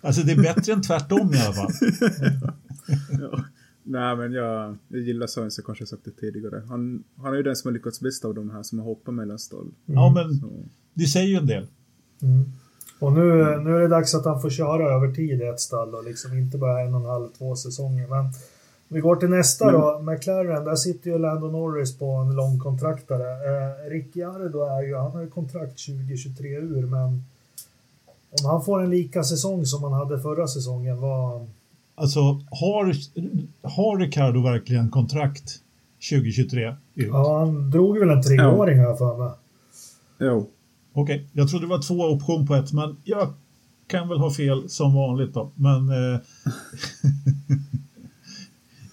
[0.00, 1.72] alltså det är bättre än tvärtom i alla fall.
[3.20, 3.44] ja.
[3.90, 6.62] Nej, men jag, jag gillar Sainz, jag kanske sagt det tidigare.
[6.68, 9.14] Han, han är ju den som har lyckats bäst av de här som har hoppat
[9.14, 9.60] mellan stall.
[9.60, 9.74] Mm.
[9.86, 10.46] Ja, men så.
[10.94, 11.66] det säger ju en del.
[12.22, 12.44] Mm.
[12.98, 13.22] Och nu,
[13.64, 16.38] nu är det dags att han får köra över tid i ett stall och liksom
[16.38, 18.06] inte bara en och en halv, två säsonger.
[18.06, 18.24] Men
[18.88, 19.74] vi går till nästa men...
[19.74, 20.64] då, McLaren.
[20.64, 23.24] Där sitter ju Lando Norris på en lång kontraktare.
[23.24, 27.24] Eh, Ricciardo är ju, han har ju kontrakt 2023 ur, men
[28.30, 31.46] om han får en lika säsong som han hade förra säsongen, vad
[32.00, 32.96] Alltså, har,
[33.62, 35.60] har Ricardo verkligen kontrakt
[36.10, 36.74] 2023?
[36.94, 37.08] Ut?
[37.08, 39.32] Ja, han drog väl en treåring här för mig.
[40.18, 40.50] Jo.
[40.92, 41.26] Okej, okay.
[41.32, 43.32] jag trodde det var två option på ett, men jag
[43.86, 45.50] kan väl ha fel som vanligt då.
[45.54, 46.20] Men eh,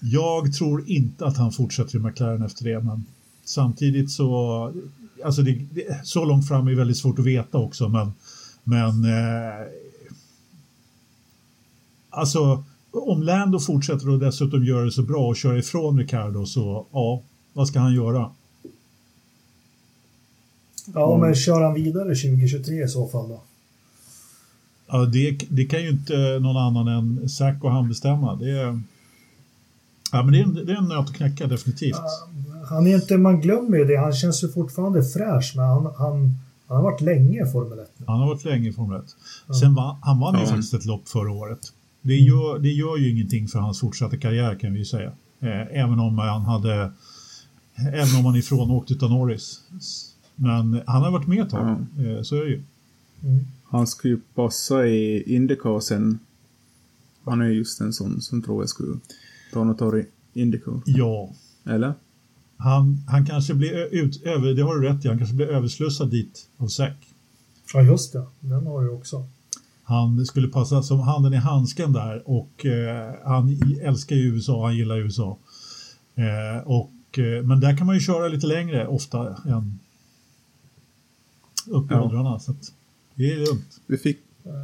[0.00, 3.04] jag tror inte att han fortsätter i McLaren efter det, men
[3.44, 4.72] samtidigt så,
[5.24, 8.12] alltså det, det, så långt fram är väldigt svårt att veta också, men,
[8.64, 9.66] men eh,
[12.10, 16.86] alltså om Lando fortsätter och dessutom gör det så bra och kör ifrån Ricardo så
[16.92, 17.22] ja,
[17.52, 18.30] vad ska han göra?
[20.94, 23.40] Ja, men kör han vidare 2023 i så fall då?
[24.86, 28.34] Ja, det, det kan ju inte någon annan än Zack och han bestämma.
[28.36, 28.80] Det är,
[30.12, 31.96] ja, men det är, en, det är en nöt att knäcka definitivt.
[31.96, 32.28] Ja,
[32.68, 36.38] han är inte, man glömmer ju det, han känns ju fortfarande fräsch, men han, han,
[36.66, 38.04] han har varit länge i Formel 1 nu.
[38.08, 39.56] Han har varit länge i Formel 1.
[39.60, 40.46] Sen vann, han vann ju Ja.
[40.46, 41.72] faktiskt ett lopp förra året.
[42.08, 45.12] Det gör, det gör ju ingenting för hans fortsatta karriär kan vi säga.
[45.40, 46.92] Eh, även om han hade
[47.74, 49.60] Även om han är ifrånåkt utav Norris.
[50.36, 51.68] Men han har varit med ett tag.
[51.68, 52.62] Eh, så är det ju.
[53.22, 53.44] Mm.
[53.64, 56.18] Han ska ju passa i Indycar sen.
[57.24, 58.98] Han är just en sån som tror jag skulle
[59.52, 60.80] ta något år i Indycar.
[60.86, 61.30] Ja,
[61.64, 61.94] Eller?
[62.56, 66.10] han, han kanske blir ut, över, det har du rätt i, han kanske blir överslussad
[66.10, 67.14] dit av Zack.
[67.74, 68.26] Ja, just det.
[68.40, 69.26] Den har du också.
[69.88, 74.76] Han skulle passa som handen i handsken där och eh, han älskar ju USA, han
[74.76, 75.38] gillar USA.
[76.14, 79.78] Eh, och, eh, men där kan man ju köra lite längre ofta än
[81.66, 82.02] upp i Ja.
[82.02, 82.38] åldrarna.
[82.40, 82.72] Så att
[83.14, 83.80] det är lugnt.
[83.86, 84.18] Vi fick,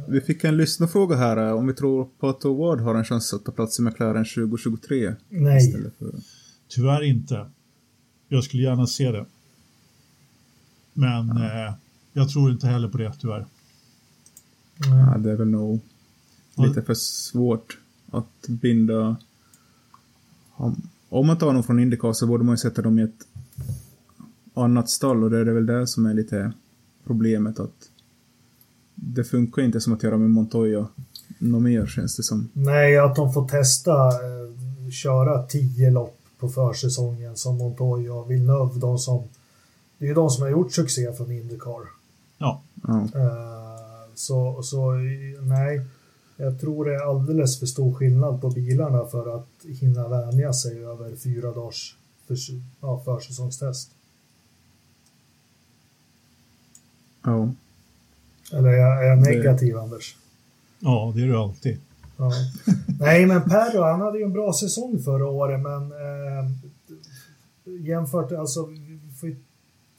[0.07, 3.33] vi fick en lyssnarfråga här eh, om vi tror på att Ward har en chans
[3.33, 5.15] att ta plats i McLaren 2023.
[5.29, 5.57] Nej.
[5.57, 6.11] Istället för...
[6.67, 7.45] Tyvärr inte.
[8.29, 9.25] Jag skulle gärna se det.
[10.93, 11.73] Men eh,
[12.13, 13.45] jag tror inte heller på det tyvärr.
[14.77, 15.79] Ja, det är väl nog
[16.57, 17.77] lite för svårt
[18.11, 19.15] att binda...
[21.09, 23.27] Om, man tar någon från Indycar så borde man ju sätta dem i ett
[24.53, 26.51] annat stall och det är väl det som är lite
[27.03, 27.89] problemet att
[28.95, 30.87] det funkar inte som att göra med Montoya
[31.37, 32.49] något mer känns det som.
[32.53, 38.79] Nej, att de får testa eh, köra tio lopp på försäsongen som Montoya och Villeneuve,
[38.79, 39.23] de som
[39.97, 41.81] det är ju de som har gjort succé från Indycar.
[42.37, 43.64] Ja, Ja, Eh,
[44.19, 44.91] så, så
[45.41, 45.81] nej,
[46.37, 49.47] jag tror det är alldeles för stor skillnad på bilarna för att
[49.79, 51.97] hinna vänja sig över fyra dagars
[52.27, 52.37] för,
[52.81, 53.91] ja, försäsongstest.
[57.23, 57.49] ja.
[58.53, 60.15] Eller är jag, är jag Det- negativ, Anders?
[60.79, 61.79] ja det är det alltid.
[62.17, 62.31] Ja.
[62.99, 66.51] Nej, men Perro, han hade ju en bra säsong förra året, men eh,
[67.87, 69.35] jämfört, alltså vi får ju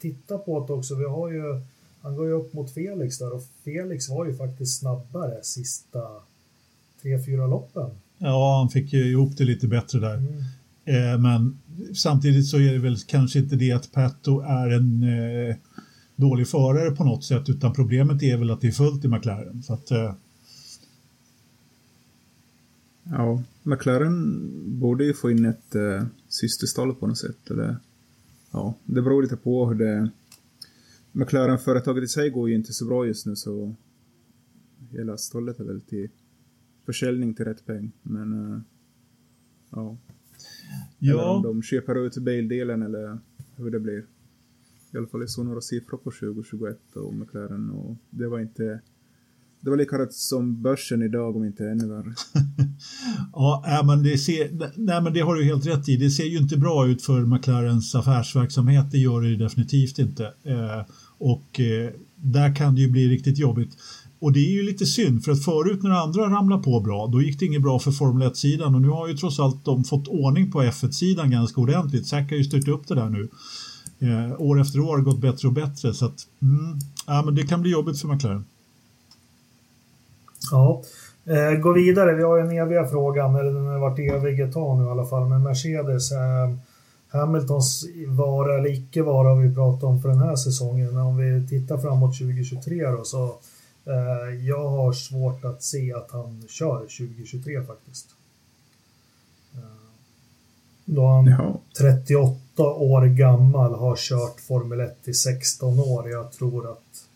[0.01, 0.95] titta på det också.
[0.95, 1.61] Vi har ju,
[2.07, 6.01] han går ju upp mot Felix där och Felix var ju faktiskt snabbare sista
[7.03, 7.91] tre, fyra loppen.
[8.19, 10.15] Ja, han fick ju ihop det lite bättre där.
[10.15, 10.35] Mm.
[10.85, 11.59] Eh, men
[11.95, 15.57] samtidigt så är det väl kanske inte det att Pato är en eh,
[16.17, 19.63] dålig förare på något sätt utan problemet är väl att det är fullt i McLaren.
[19.63, 20.15] Så att, eh,
[23.03, 23.43] ja.
[23.63, 27.51] McLaren borde ju få in ett eh, systerstall på något sätt.
[27.51, 27.77] Eller,
[28.51, 30.11] ja, det beror lite på hur det...
[31.17, 33.75] McLaren-företaget i sig går ju inte så bra just nu så
[34.91, 36.09] hela stallet är väl till
[36.87, 37.93] försäljning till rätt peng.
[38.03, 38.61] Men eh,
[39.71, 39.97] ja.
[41.01, 43.19] Eller om ja, de köper ut bildelen eller
[43.57, 44.05] hur det blir.
[44.93, 48.81] I alla fall jag såg några siffror på 2021 och McLaren och det var inte...
[49.61, 52.15] Det var lika rätt som börsen idag om inte ännu värre.
[53.33, 55.97] ja nej, men det ser, nej, men det har du helt rätt i.
[55.97, 58.91] Det ser ju inte bra ut för McLarens affärsverksamhet.
[58.91, 60.25] Det gör det definitivt inte.
[60.43, 60.87] Eh,
[61.19, 63.77] och eh, där kan det ju bli riktigt jobbigt.
[64.19, 67.23] Och det är ju lite synd för att förut när andra ramlade på bra då
[67.23, 70.09] gick det inget bra för Formel 1-sidan och nu har ju trots allt de fått
[70.09, 72.07] ordning på F1-sidan ganska ordentligt.
[72.07, 73.29] Zack har ju styrt upp det där nu.
[73.99, 77.35] Eh, år efter år har det gått bättre och bättre så att mm, ja, men
[77.35, 78.45] det kan bli jobbigt för McLaren.
[80.51, 80.83] Ja.
[81.25, 84.53] Eh, gå vidare, vi har ju den eviga frågan, eller den har varit evig ett
[84.53, 86.13] tag nu i alla fall, men Mercedes.
[86.13, 86.57] Eh,
[87.09, 91.17] Hamiltons vara eller icke vara har vi pratat om för den här säsongen, men om
[91.17, 93.25] vi tittar framåt 2023 då så
[93.85, 98.07] eh, jag har svårt att se att han kör 2023 faktiskt.
[99.55, 99.61] Eh,
[100.85, 101.61] då han Ja.
[101.79, 106.11] 38 år gammal har kört Formel 1 i 16 år.
[106.11, 107.07] Jag tror att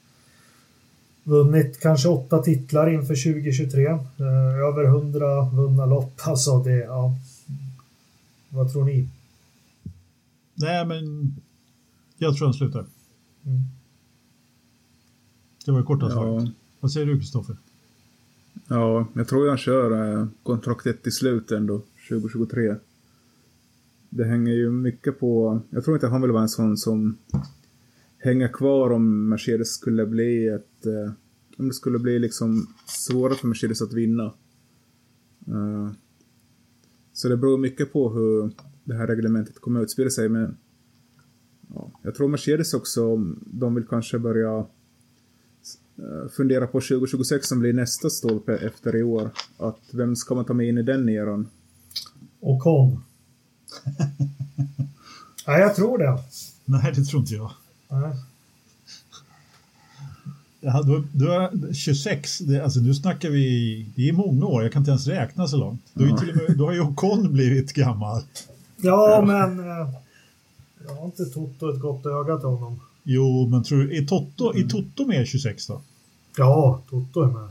[1.25, 3.87] vunnit kanske åtta titlar inför 2023.
[3.87, 3.99] Eh,
[4.69, 6.21] över 100 vunna lopp.
[6.23, 7.15] Alltså det, ja.
[8.49, 9.09] Vad tror ni?
[10.61, 11.35] Nej men
[12.19, 12.87] jag tror han slutar.
[13.47, 13.61] Mm.
[15.65, 16.51] Det var ju korta Ja, svaret.
[16.81, 17.57] Vad säger du Kristoffer?
[18.69, 22.75] ja, jag tror jag kör eh, kontraktet till slut ändå, 2023.
[24.11, 25.61] Det hänger ju mycket på...
[25.71, 27.17] Jag tror inte han vill vara en sån som
[28.19, 30.87] hänger kvar om Mercedes skulle bli ett...
[30.87, 31.13] Eh,
[31.59, 34.25] om det skulle bli liksom svårare för Mercedes att vinna.
[35.47, 35.91] Eh,
[37.13, 38.51] så det beror mycket på hur
[38.91, 40.29] det här reglementet kommer att utspela sig.
[40.29, 40.57] Men
[41.75, 44.59] ja, jag tror Mercedes också, de vill kanske börja
[45.99, 49.31] eh, funderar på 2026 som blir nästa stolpe efter i år.
[49.57, 51.49] Att vem ska man ta med in i den eran?
[52.41, 53.05] Och kom.
[55.47, 56.19] Nej, jag tror det.
[56.65, 57.51] Nej, det tror inte jag.
[57.89, 58.17] Nej.
[60.61, 64.73] Ja, du, du är 26, det, alltså nu snackar vi, det är många år, jag
[64.73, 65.83] kan inte ens räkna så långt.
[65.95, 68.23] Du har ju, till och med, då har ju Ocon blivit gammal.
[68.83, 69.89] Ja, men eh,
[70.87, 72.81] jag har inte Toto ett gott öga till honom.
[73.03, 75.83] Jo, men tror du, är Toto, är Toto med 26 då?
[76.37, 77.49] Ja, Toto är med.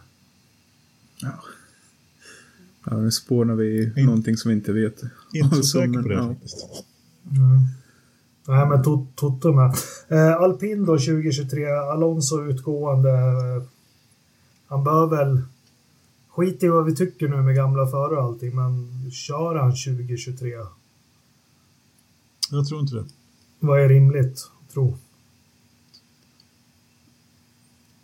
[1.22, 1.30] Ja.
[2.86, 5.02] Ja, nu spånar vi In- någonting som vi inte vet.
[5.34, 6.28] Inte så säker men, på det ja.
[6.28, 6.66] faktiskt.
[7.32, 7.60] Mm.
[8.48, 9.76] Nej, men To- Toto är med.
[10.08, 13.12] Eh, Alpin då 2023, Alonso utgående.
[14.68, 15.42] Han bör väl...
[16.30, 20.54] Skit i vad vi tycker nu med gamla förare och allting, men kör han 2023?
[22.52, 23.06] Jag tror inte det.
[23.60, 24.98] Vad är rimligt att tro?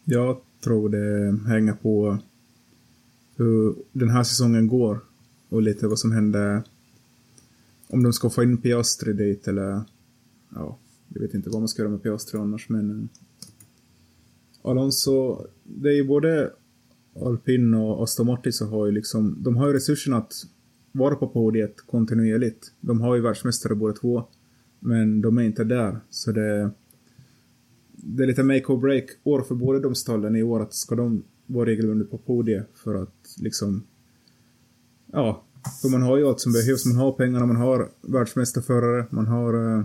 [0.03, 2.17] Jag tror det hänger på
[3.35, 4.99] hur den här säsongen går
[5.49, 6.63] och lite vad som händer.
[7.87, 9.81] Om de ska få in Piastri dit eller
[10.49, 10.77] ja,
[11.13, 13.07] jag vet inte vad man ska göra med Piastri annars men eh,
[14.69, 16.51] Alonso, det är ju både
[17.15, 20.33] Alpin och Aston Martin så har ju liksom, de har ju resurserna att
[20.91, 22.71] vara på podiet kontinuerligt.
[22.81, 24.27] De har ju världsmästare båda två,
[24.79, 25.99] men de är inte där.
[26.09, 26.71] Så det,
[27.91, 30.95] det är lite make or break år för båda de stallen i år att ska
[30.95, 33.83] de vara regelbundet på podiet för att liksom
[35.11, 35.43] ja,
[35.81, 36.85] för man har ju allt som behövs.
[36.85, 39.83] Man har pengarna, man har världsmästarförare, man har eh,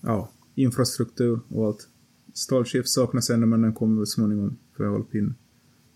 [0.00, 1.88] ja, infrastruktur och allt.
[2.34, 5.34] Stallchef saknas ännu men den kommer väl småningom för alpin.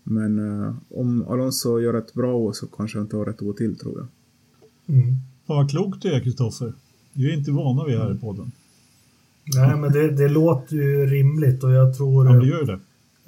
[0.03, 3.75] Men eh, om Alonso gör ett bra år så kanske han tar ett år till
[3.75, 4.07] tror jag.
[4.97, 5.15] Mm.
[5.47, 6.73] Fan vad klokt du är, Kristoffer.
[7.13, 8.51] Vi är inte vana vid här i podden.
[9.55, 12.25] Nej, men det, det låter ju rimligt och jag tror...
[12.25, 12.79] Ja, det gör det.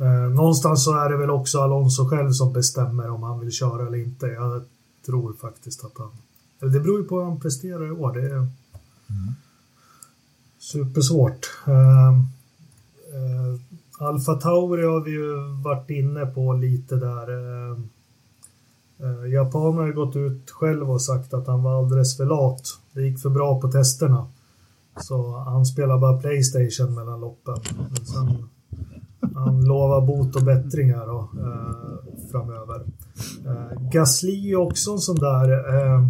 [0.05, 3.87] Eh, någonstans så är det väl också Alonso själv som bestämmer om han vill köra
[3.87, 4.25] eller inte.
[4.27, 4.63] Jag
[5.05, 6.09] tror faktiskt att han...
[6.61, 8.13] Eller det beror ju på hur han presterar i år.
[8.13, 8.47] Det är
[10.59, 11.51] supersvårt.
[11.67, 12.07] Eh,
[13.13, 13.59] eh,
[13.99, 17.29] Alfa Tauri har vi ju varit inne på lite där.
[17.31, 17.77] Eh,
[19.03, 22.79] eh, Japan har gått ut själv och sagt att han var alldeles för lat.
[22.91, 24.27] Det gick för bra på testerna.
[25.01, 27.57] Så han spelar bara Playstation mellan loppen.
[27.77, 28.49] Men sen,
[29.35, 32.81] han lovar bot och bättring här då, eh, framöver.
[33.45, 35.75] Eh, Gasly är också en sån där...
[35.75, 36.07] Eh,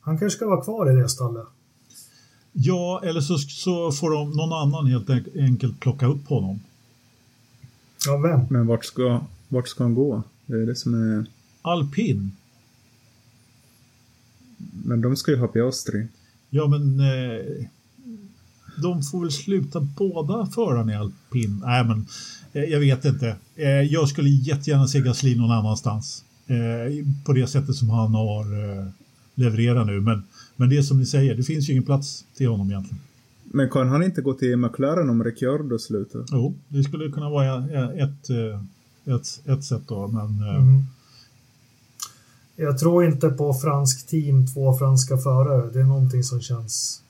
[0.00, 1.46] han kanske ska vara kvar i det stallet.
[2.52, 6.60] Ja, eller så, så får de någon annan helt enk- enkelt plocka upp honom.
[8.06, 8.40] Ja, vem?
[8.50, 10.22] Men vart ska, vart ska han gå?
[10.46, 11.26] Det är det som är...
[11.66, 12.32] Alpin.
[14.84, 16.06] Men de ska ju ha Piastri.
[16.50, 17.66] Ja, men eh,
[18.82, 21.60] de får väl sluta båda förarna i alpin.
[21.64, 22.06] Nej, men
[22.52, 23.36] eh, jag vet inte.
[23.54, 26.24] Eh, jag skulle jättegärna se Gasly någon annanstans.
[26.46, 28.86] Eh, på det sättet som han har eh,
[29.34, 30.00] levererat nu.
[30.00, 30.22] Men,
[30.56, 33.00] men det är som ni säger, det finns ju ingen plats till honom egentligen.
[33.44, 36.24] Men kan han inte gå till McLaren om Ricciardo slutar?
[36.32, 40.86] Jo, det skulle kunna vara ett, eh, ett, ett sätt då, men eh, Mm.
[42.56, 45.70] Jag tror inte på fransk team, två franska förare.
[45.72, 47.02] Det är någonting som känns...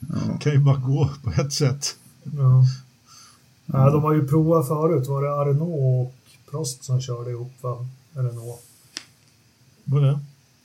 [0.00, 0.38] Ja.
[0.40, 1.96] kan ju bara gå på ett sätt.
[2.22, 2.64] Ja.
[3.66, 5.08] Ja, de har ju provat förut.
[5.08, 6.14] Var det Arnaud och
[6.50, 7.86] Prost som körde ihop, va?
[8.12, 8.60] Renault.
[9.84, 10.20] Vad är det?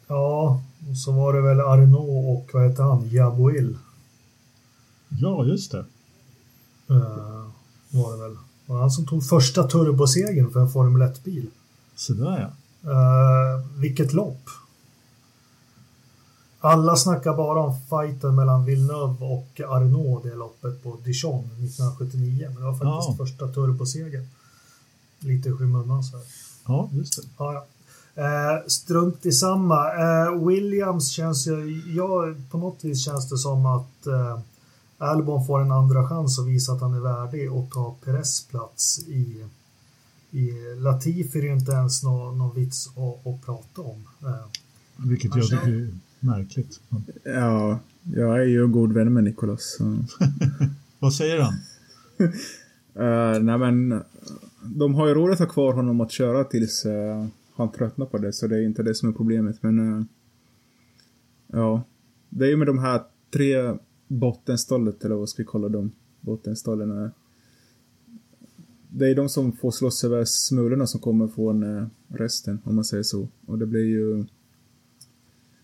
[0.08, 3.10] Ja, och så var det väl Arnaud och vad heter han?
[3.10, 3.78] Jaboil.
[5.10, 5.86] Ja, just det.
[6.92, 7.48] Uh,
[7.90, 8.34] var det väl.
[8.66, 11.50] Det var han som tog första turbosegern för en Formel 1-bil.
[11.98, 12.50] Så där ja.
[12.92, 14.50] Uh, vilket lopp!
[16.60, 22.50] Alla snackar bara om fighten mellan Villeneuve och Arnaud det loppet på Dijon 1979.
[22.54, 23.26] Men det var faktiskt Ja.
[23.26, 24.28] första turbosegern.
[25.20, 26.26] Lite i skymundan så här.
[26.68, 27.28] Ja, just det.
[27.38, 27.66] Ja, ja.
[28.24, 29.94] Eh, strunt i samma.
[29.94, 31.84] Eh, Williams känns ju...
[31.96, 34.08] Ja, på något vis känns det som att
[34.98, 39.00] Albon får en andra chans att visa att han är värdig och ta Perez plats
[39.00, 39.46] i...
[40.32, 44.08] i Latifi är det inte ens någon, någon vits att, att prata om.
[44.22, 46.80] Eh, Vilket jag tycker är märkligt.
[47.24, 49.78] Ja, jag är ju god vän med Nicolas.
[51.00, 51.54] Vad säger han?
[52.20, 54.02] Uh, nej men,
[54.62, 57.26] de har ju råd att ha kvar honom att köra tills eh,
[57.56, 59.64] han tröttnar på det, så det är inte det som är problemet.
[59.64, 60.04] Men eh,
[61.48, 61.84] ja,
[62.30, 63.02] det är ju med de här
[63.34, 65.92] tre bottenstallet, eller vad ska vi kalla dem?
[66.22, 67.12] Bottenstallen.
[68.90, 72.86] Det är de som får slåss över smulorna som kommer från eh, resten, om man
[72.86, 73.28] säger så.
[73.46, 74.26] Och det blir ju...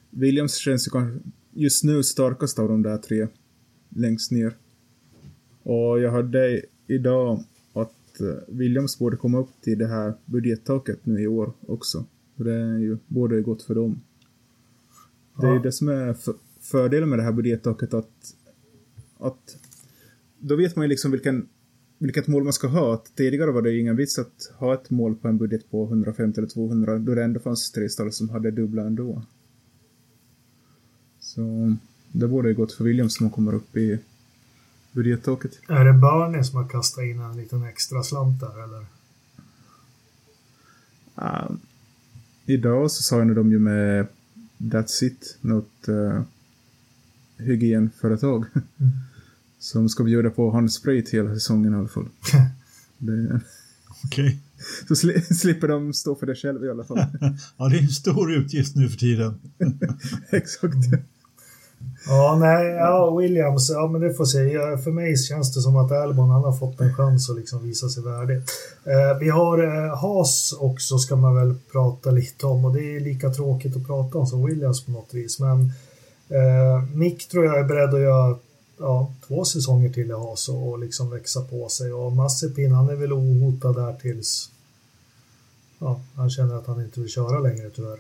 [0.09, 3.28] Williams känns ju kanske just nu starkast av de där tre
[3.89, 4.57] längst ner.
[5.63, 7.43] Och jag hörde idag
[7.74, 12.05] att eh, Williams borde komma upp till det här budgettaket nu i år också.
[12.38, 14.01] För det är ju både gott för dem.
[15.39, 15.61] Det är ju Ja.
[15.63, 18.36] det som är för, fördelen med det här budgettaket att,
[19.17, 19.57] att
[20.39, 21.47] då vet man ju liksom vilken,
[22.05, 23.03] vilket mål man ska ha.
[23.15, 26.39] Tidigare var det ju ingen vits att ha ett mål på en budget på 150
[26.39, 29.21] eller 200 då det ändå fanns tre stall som hade dubbla ändå.
[31.19, 31.75] Så
[32.11, 33.99] det borde ju gått för Williams som kommer upp i
[34.91, 35.59] budgettaket.
[35.67, 38.85] Är det Burnley som har kastat in en liten extra slant där eller?
[41.21, 41.51] Uh,
[42.45, 44.07] idag så sa de ju med
[44.57, 46.21] That's It, något uh,
[47.37, 48.45] hygienföretag.
[49.64, 52.09] Som ska bjuda på handsprit hela säsongen i alla fall.
[54.05, 54.39] Okej.
[54.88, 56.97] så sli, slipper de stå för det själva i alla fall.
[57.57, 59.39] Ja, det är en stor utgift nu för tiden.
[60.32, 60.76] Exakt.
[62.07, 64.39] Ja, nej, ja, Williams, ja men det får se.
[64.84, 67.89] För mig känns det som att Albon han har fått en chans att liksom visa
[67.89, 68.38] sig värdig.
[68.84, 72.99] Eh, vi har eh, Haas också ska man väl prata lite om och det är
[72.99, 75.39] lika tråkigt att prata om som Williams på något vis.
[75.39, 75.59] Men
[76.30, 78.38] eh, Mick tror jag är beredd att göra
[78.78, 82.89] ja, två säsonger till i Haas och, och liksom växa på sig och Mazepin han
[82.89, 84.51] är väl ohotad där tills
[85.80, 87.99] ja, han känner att han inte vill köra längre tyvärr.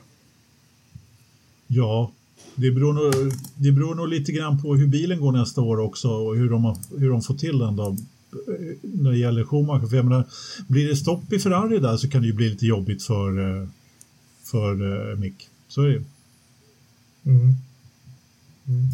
[1.67, 2.11] Ja,
[2.55, 6.07] det beror, nog, det beror nog lite grann på hur bilen går nästa år också
[6.09, 7.97] och hur de, hur de får till den då.
[8.81, 9.87] När det gäller Schumacher.
[9.87, 10.27] För jag menar,
[10.67, 13.67] blir det stopp i Ferrari där så kan det ju bli lite jobbigt för,
[14.43, 15.49] för eh, Mick.
[15.67, 16.03] Så är det.
[17.29, 17.53] Mm.
[18.67, 18.87] Mm.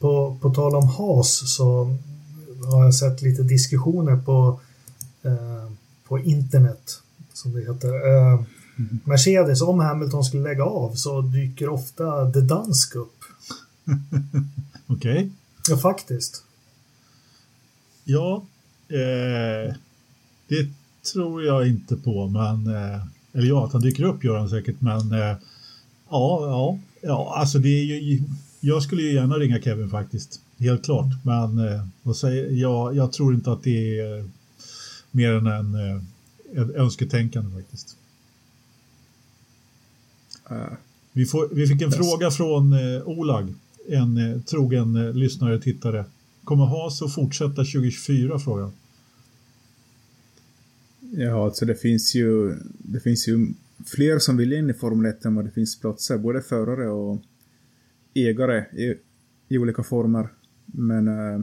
[0.00, 1.96] På, på, tal om Haas så
[2.72, 4.60] har jag sett lite diskussioner på,
[5.22, 5.72] eh,
[6.08, 7.88] på internet, som det heter.
[7.88, 8.40] Eh,
[9.04, 13.24] Mercedes, om Hamilton skulle lägga av så dyker ofta The Dansk upp.
[14.86, 15.30] Okej.
[15.68, 16.44] Ja, faktiskt.
[18.04, 18.44] Ja,
[18.88, 19.74] eh,
[20.48, 20.68] det
[21.12, 22.26] tror jag inte på.
[22.26, 23.00] Men, eh,
[23.32, 24.80] eller ja, att han dyker upp gör han säkert.
[24.80, 25.36] Men eh,
[26.10, 28.22] ja, ja, ja, alltså det är ju,
[28.60, 30.40] jag skulle ju gärna ringa Kevin faktiskt.
[30.58, 31.06] Helt klart.
[31.24, 31.58] Men
[32.04, 34.24] eh, säger, jag, jag tror inte att det är eh,
[35.10, 36.02] mer än en, eh,
[36.62, 37.96] ett önsketänkande faktiskt.
[40.50, 40.72] Uh,
[41.12, 41.96] Vi, får, vi fick en Yes.
[41.96, 43.54] fråga från eh, Olag,
[43.88, 46.04] en eh, trogen eh, lyssnare och tittare.
[46.44, 48.38] Kommer Haas att fortsätta 2024?
[48.38, 48.72] Frågan.
[51.00, 53.46] ja, alltså det finns ju, det finns ju
[53.86, 56.18] fler som vill in i Formel 1 än vad det finns platser.
[56.18, 57.22] Både förare och
[58.14, 58.94] ägare i,
[59.48, 60.28] i olika former.
[60.66, 61.40] Men eh,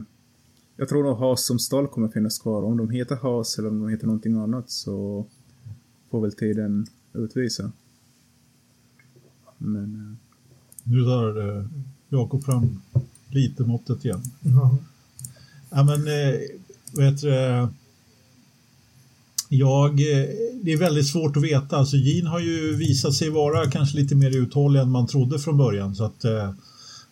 [0.76, 2.62] jag tror nog Haas som stall kommer finnas kvar.
[2.62, 5.26] Om de heter Haas eller om de heter någonting annat så
[6.10, 7.72] får väl tiden utvisa.
[9.58, 10.16] Men eh,
[10.84, 11.64] Nu tar eh,
[12.08, 12.80] Jakob fram
[13.28, 14.22] lite måttet igen.
[14.40, 14.78] Ja.
[15.70, 16.40] Ja, men, eh,
[16.92, 17.68] vad heter det?
[19.48, 20.28] Jag, eh,
[20.62, 21.76] det är väldigt svårt att veta.
[21.76, 25.56] Alltså, Jean har ju visat sig vara kanske lite mer uthållig än man trodde från
[25.56, 25.94] början.
[25.94, 26.52] Så att, eh,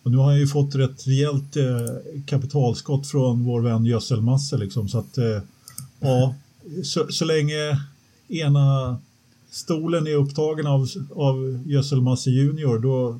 [0.03, 4.57] och nu har han ju fått rätt rejält eh, kapitalskott från vår vän Gödselmasse.
[4.57, 5.41] Liksom, så att, eh,
[5.99, 6.35] ja,
[6.83, 7.81] så, så länge
[8.27, 8.97] ena
[9.49, 13.19] stolen är upptagen av, av Gödselmasse Junior då,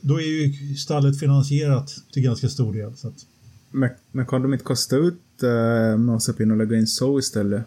[0.00, 2.96] då är ju stallet finansierat till ganska stor del.
[2.96, 3.26] Så att,
[3.70, 7.62] Men, men kan de inte kosta ut äh, Mazepin och lägga in So istället?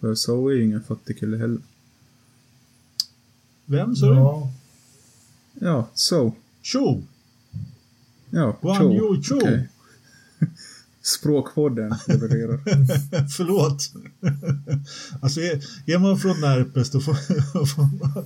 [0.00, 1.60] För So är ju ingen fattig kille heller.
[3.66, 4.14] vem sa du?
[4.14, 4.52] Ja.
[5.54, 6.32] Ja, So.
[6.62, 7.02] Tjo!
[8.30, 9.36] Ja, Guan Yu Cho.
[9.36, 9.68] Okej.
[11.02, 12.60] Språkpodden levererar.
[13.36, 13.92] Förlåt.
[15.20, 17.16] alltså är, är man från Närpes då får,
[17.80, 18.24] man,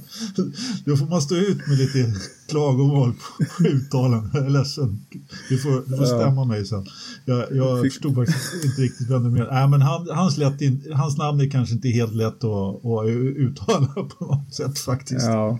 [0.84, 2.14] då får man stå ut med lite
[2.48, 4.30] klagomål på, på uttalen.
[4.34, 5.00] Jag är ledsen.
[5.48, 6.20] Du får, du får Ja.
[6.20, 6.86] stämma mig sen.
[7.24, 9.52] Jag, jag Fick- förstod faktiskt inte riktigt vem du menar.
[9.52, 13.06] Nej, men han, hans, lätt in, hans namn är kanske inte helt lätt att, att
[13.36, 15.26] uttala på något sätt faktiskt.
[15.26, 15.58] ja.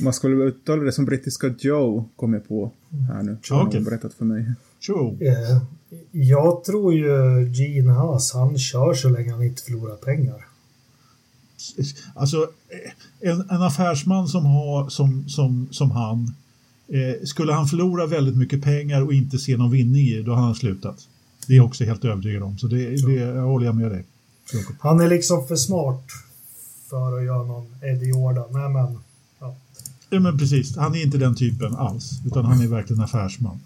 [0.00, 2.72] Man skulle uttala det som brittiska Joe, kom jag på
[3.08, 3.38] här nu.
[3.50, 3.80] Har någon Okej.
[3.80, 4.52] berättat för mig.
[4.80, 5.18] Tjo!
[5.20, 5.62] Eh,
[6.10, 10.46] Jag tror ju Gene Haas, han kör så länge han inte förlorar pengar.
[12.14, 12.48] Alltså,
[13.20, 16.34] en, en affärsman som, har, som, som, som han,
[16.88, 20.42] eh, skulle han förlora väldigt mycket pengar och inte se någon vinning i då har
[20.42, 21.08] han slutat.
[21.46, 24.04] Det är jag också helt övertygad om, så det, det jag håller jag med dig.
[24.80, 26.04] Han är liksom för smart
[26.90, 28.44] för att göra någon Eddie Jordan.
[28.50, 28.98] Nej, men,
[29.38, 29.56] ja.
[30.10, 33.60] Ja, men precis, han är inte den typen alls, utan han är verkligen affärsman.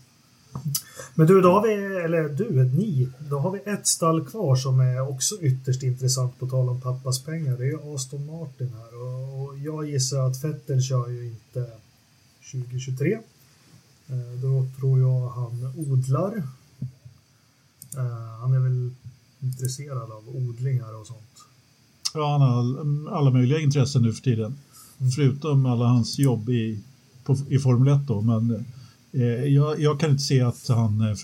[1.15, 1.73] Men du, då har vi,
[2.05, 6.47] eller du, ni, då har vi ett stall kvar som är också ytterst intressant på
[6.47, 7.57] tal om pappas pengar.
[7.59, 11.67] Det är Aston Martin här och, jag gissar att Vettel kör ju inte
[12.53, 13.13] 2023.
[14.09, 16.43] Eh, Då tror jag han odlar.
[17.97, 18.91] Eh, han är väl
[19.41, 21.45] intresserad av odlingar och sånt.
[22.15, 24.59] Ja, han har alla möjliga intressen nu för tiden.
[24.99, 25.11] Mm.
[25.11, 26.83] Förutom alla hans jobb i,
[27.25, 28.21] på, i Formel 1 då.
[28.21, 28.65] Men
[29.11, 31.17] jag, jag, kan inte se att han eh,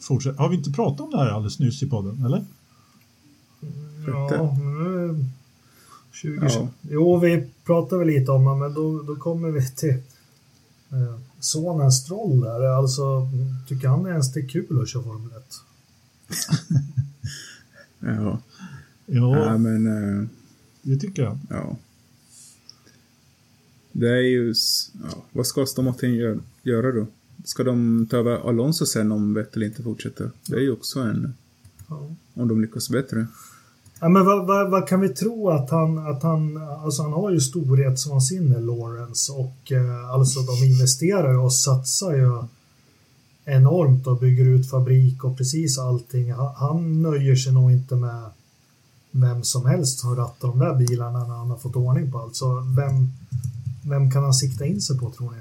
[0.00, 0.38] fortsätter.
[0.38, 2.44] Har vi inte pratat om det här alldeles nyss i podden, eller?
[4.06, 5.24] Ja, nu
[6.12, 6.68] 20, ja.
[6.82, 9.94] Jo, vi pratar väl lite om det, men då, då kommer vi till
[10.90, 12.62] eh, sonen Stroll där.
[12.62, 13.28] Alltså,
[13.68, 15.60] tycker han ens det är kul att köra Formel 1?
[17.98, 18.38] ja.
[19.06, 19.86] Ja, ja men...
[19.86, 20.26] Uh,
[20.82, 21.38] det tycker jag.
[21.50, 21.76] Ja.
[23.92, 24.54] Det är ju...
[25.02, 27.06] Ja, vad ska Aston Martin gör, göra då?
[27.44, 30.30] Ska de ta över Alonso sen om Vettel inte fortsätter?
[30.46, 31.34] Det är ju också en...
[31.88, 32.10] Ja.
[32.34, 33.26] Om de lyckas bättre.
[34.00, 37.30] Ja, men vad, vad, vad, kan vi tro att han, att han, alltså han har
[37.30, 42.42] ju storhetsvansinne, Lawrence, och eh, alltså de investerar och satsar ju
[43.44, 46.32] enormt och bygger ut fabrik och precis allting.
[46.32, 48.30] Han, han nöjer sig nog inte med
[49.10, 52.36] vem som helst som rattar de där bilarna när han har fått ordning på allt.
[52.36, 53.12] Så vem,
[53.84, 55.38] vem kan han sikta in sig på tror ni?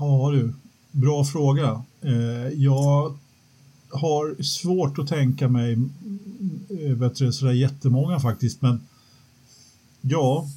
[0.00, 0.54] Ja du,
[0.92, 1.82] bra fråga.
[2.00, 3.18] Eh, jag
[3.90, 5.72] har svårt att tänka mig
[6.70, 8.80] eh, vet du, sådär jättemånga faktiskt, men
[10.00, 10.48] ja,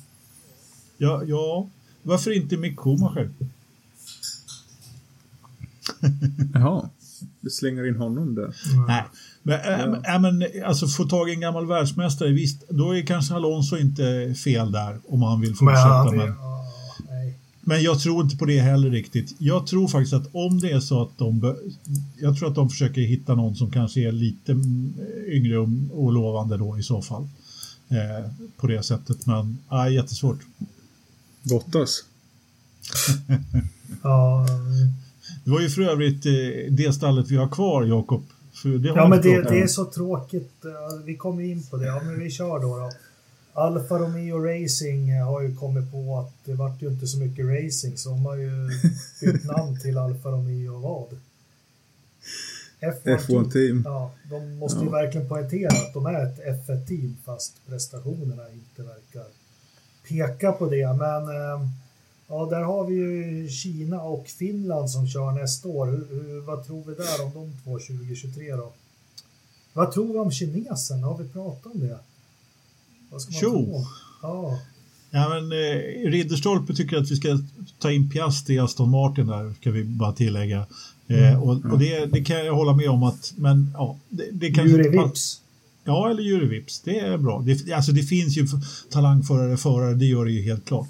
[0.97, 1.67] ja, ja,
[2.03, 3.29] varför inte Mick Schumacher?
[6.53, 6.89] Jaha,
[7.41, 8.55] du slänger in honom där.
[8.87, 9.03] Nej,
[9.43, 10.15] men, ja.
[10.15, 14.35] äh, men alltså få tag i en gammal världsmästare, visst, då är kanske Alonso inte
[14.43, 16.03] fel där om han vill fortsätta.
[16.03, 16.33] Men, men,
[17.61, 19.35] men jag tror inte på det heller riktigt.
[19.37, 21.55] Jag tror faktiskt att om det är så att de...
[22.19, 24.51] Jag tror att de försöker hitta någon som kanske är lite
[25.27, 25.57] yngre
[25.91, 27.27] och lovande då i så fall.
[27.89, 30.39] Eh, på det sättet, men ja, jättesvårt.
[31.43, 32.03] Bottas?
[34.03, 34.45] ja.
[35.43, 36.31] Det var ju för övrigt eh,
[36.71, 38.23] det stallet vi har kvar, Jakob.
[38.63, 40.65] Ja, men det, det, är så tråkigt.
[41.05, 41.85] Vi kommer in på det.
[41.85, 42.77] Ja, men vi kör då.
[42.77, 42.91] då.
[43.53, 47.97] Alfa Romeo Racing har ju kommit på att det vart ju inte så mycket racing
[47.97, 48.69] så de har ju
[49.21, 51.19] bytt namn till Alfa Romeo vad?
[52.79, 53.81] F1, F1 team.
[53.85, 54.83] Ja, de måste ja.
[54.83, 59.25] ju verkligen poängtera att de är ett F1-team fast prestationerna inte verkar
[60.07, 60.93] peka på det.
[60.93, 61.67] Men eh,
[62.27, 65.85] ja, där har vi ju Kina och Finland som kör nästa år.
[65.85, 68.73] Hur, hur, vad tror vi där om de två 2023 då?
[69.73, 71.07] Vad tror vi om kineserna?
[71.07, 71.99] Har vi pratat om det?
[73.11, 73.85] Vad ska man tro?
[74.21, 74.59] Ja.
[75.13, 77.39] Ja, men, eh, Ridderstolpe tycker att vi ska
[77.79, 80.65] ta in Piastri i Aston Martin där, ska vi bara tillägga.
[81.07, 81.41] Eh, mm.
[81.41, 83.97] och, och det, det, kan jag hålla med om att, men ja.
[84.09, 85.41] Det, det kan Juri Vips.
[85.83, 86.81] Ja, eller Juri Vips.
[86.81, 87.43] Det är bra.
[87.45, 88.47] Det, alltså det finns ju
[88.89, 90.89] talangförare, förare, det gör det ju helt klart.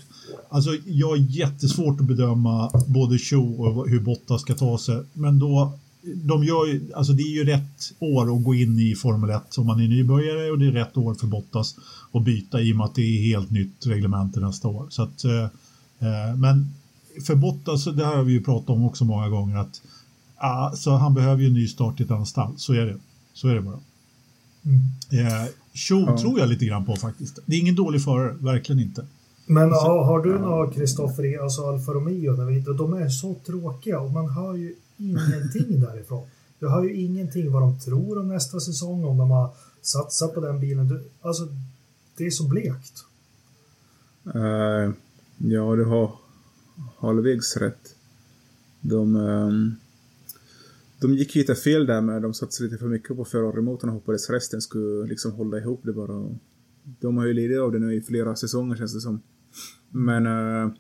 [0.50, 5.40] Alltså jag har jättesvårt att bedöma både Cho och hur Bottas ska ta sig, men
[5.40, 5.74] då
[6.04, 9.58] de gör ju, alltså det är ju rätt år att gå in i Formel 1
[9.58, 11.76] om man är nybörjare och det är rätt år för Bottas
[12.12, 14.88] att byta i och med att det är helt nytt reglement nästa år.
[14.90, 15.44] Så att, eh,
[16.00, 16.74] eh men
[17.26, 19.82] för Bottas, det här har vi ju pratat om också många gånger, att
[20.36, 22.54] ah, så han behöver ju en ny start i ett annat stall.
[22.58, 22.98] Så är det.
[23.34, 23.80] Så är det bara.
[24.66, 25.28] Mm.
[25.28, 26.18] Eh, Show ja.
[26.18, 27.40] tror jag lite grann på faktiskt.
[27.46, 29.06] Det är ingen dålig förare, verkligen inte.
[29.46, 34.30] Men ja, har du några Kristoffer, alltså Alfa Romeo, de är så tråkiga och man
[34.30, 34.76] hör ju
[35.10, 36.28] ingenting därifrån.
[36.60, 39.50] Du hör ju ingenting vad de tror om nästa säsong, om de har
[39.82, 40.88] satsat på den bilen.
[40.88, 41.48] Du, alltså,
[42.18, 43.06] det är så blekt.
[44.36, 44.94] Uh,
[45.38, 46.12] ja, du har
[46.98, 47.96] halvvägs rätt.
[48.82, 49.76] De, um,
[51.00, 54.30] de gick lite fel där med de satsade lite för mycket på Ferrari-motorn och hoppades
[54.30, 56.30] resten skulle liksom hålla ihop det bara.
[56.84, 59.22] De har ju lidit av det nu i flera säsonger känns det som.
[59.90, 60.74] Men uh,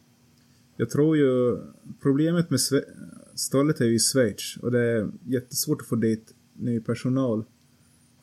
[0.78, 1.58] jag tror ju
[2.02, 2.82] problemet med Sve
[3.42, 7.44] stallet är ju i Schweiz och det är jättesvårt att få dit ny personal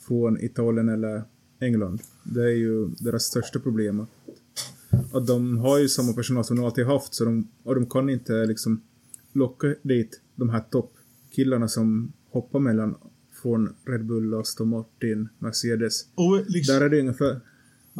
[0.01, 1.23] från Italien eller
[1.61, 2.01] England.
[2.25, 4.07] Det är ju deras största problem.
[5.13, 8.11] Att de har ju samma personal som de alltid haft så de, och de kan
[8.11, 8.81] inte liksom
[9.33, 12.95] locka dit de här toppkillarna som hoppar mellan
[13.43, 16.07] från Red Bull, Aston Martin, Mercedes.
[16.47, 17.41] Liksom, Där är det ungefär...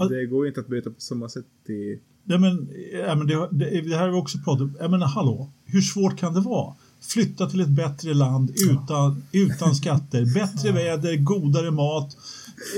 [0.09, 2.01] Det går ju inte att byta på samma sätt i...
[2.25, 4.77] Ja men, ja, men det, det, det här har vi också pratat om.
[4.81, 6.75] Jag menar hallå, hur svårt kan det vara?
[7.01, 12.17] Flytta till ett bättre land utan, utan skatter, bättre väder, godare mat.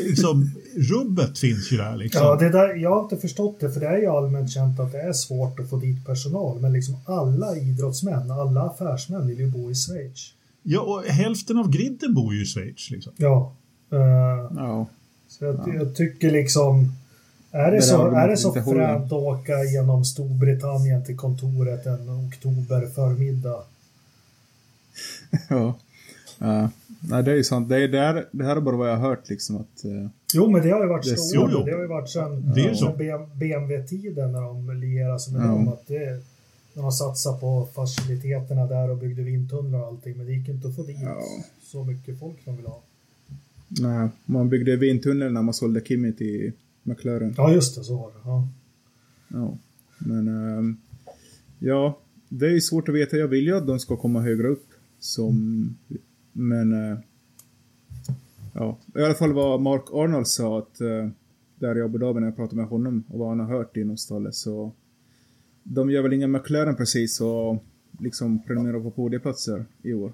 [0.07, 1.97] Liksom, rubbet finns ju där.
[1.97, 2.23] Liksom.
[2.23, 4.93] Ja, det där, jag har inte förstått det, för det är ju allmänt känt att
[4.93, 6.61] det är svårt att få dit personal.
[6.61, 10.33] Men liksom alla idrottsmän, alla affärsmän vill ju bo i Schweiz.
[10.63, 12.91] Ja, och hälften av griden bor ju i Schweiz.
[12.91, 13.13] Liksom.
[13.17, 13.53] Ja.
[13.93, 14.01] Uh,
[14.57, 14.87] ja.
[15.29, 15.75] Så jag, ja.
[15.75, 16.93] jag, tycker liksom...
[17.53, 22.11] Är det, det så, är det så fränt att åka genom Storbritannien till kontoret en
[22.11, 23.63] oktober förmiddag
[25.49, 25.79] ja.
[26.41, 26.71] Ja,
[27.01, 27.69] nej, det är ju sant.
[27.69, 29.85] Det, är, det, här, det här är bara vad jag har hört liksom att...
[29.85, 31.17] Uh, jo, men det har ju varit det.
[31.35, 31.65] Jo, jo.
[31.65, 32.97] Det har ju varit sedan, det sedan
[33.35, 35.47] BMW-tiden när de lierade sig med ja.
[35.47, 35.69] dem.
[35.69, 36.23] Att det,
[36.75, 40.17] när de satsade på faciliteterna där och byggde vindtunnlar och allting.
[40.17, 41.23] Men det gick inte att få dit ja.
[41.63, 42.83] så mycket folk de vill ha.
[43.69, 47.35] Nej, man byggde vindtunnel när man sålde Kimi till McLaren.
[47.37, 47.85] Ja, just det.
[47.85, 48.19] Så var det.
[48.25, 48.49] Ja.
[49.29, 49.57] Ja,
[49.99, 50.29] men...
[50.29, 50.75] Uh,
[51.59, 53.17] ja, det är ju svårt att veta.
[53.17, 54.70] Jag vill ju att de ska komma högre upp.
[55.01, 55.77] Som,
[56.33, 56.73] men...
[56.73, 56.99] Eh,
[58.55, 61.09] ja, i alla fall vad Mark Arnold sa att eh,
[61.59, 63.97] där i Abu Dhabi när jag pratade med honom och vad han har hört inom
[63.97, 64.73] stallet så
[65.63, 67.65] de gör väl inga McLaren precis och
[67.99, 70.13] liksom prenumererar på podieplatser i år.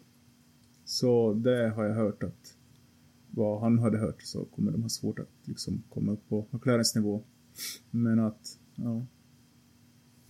[0.84, 2.56] Så det har jag hört att
[3.30, 6.94] vad han hade hört så kommer de ha svårt att liksom komma upp på McLarens
[6.94, 7.22] nivå.
[7.90, 9.06] Men att, ja.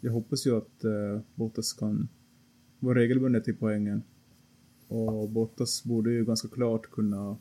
[0.00, 2.08] Jag hoppas ju att eh, Bottas kan
[2.78, 4.02] vara regelbundet i poängen.
[4.88, 7.36] Och Bottas borde ju ganska klart kunna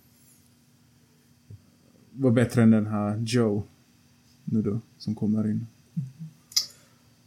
[2.11, 3.63] vara bättre än den här Joe
[4.43, 5.67] nu då, som kommer in.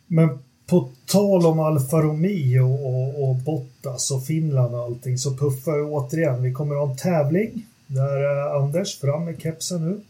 [0.06, 5.76] Men på tal om Alfa Romeo och, och Bottas och Finland och allting så puffar
[5.76, 6.42] vi återigen.
[6.42, 10.00] Vi kommer ha en tävling där uh, Anders fram med kepsen nu.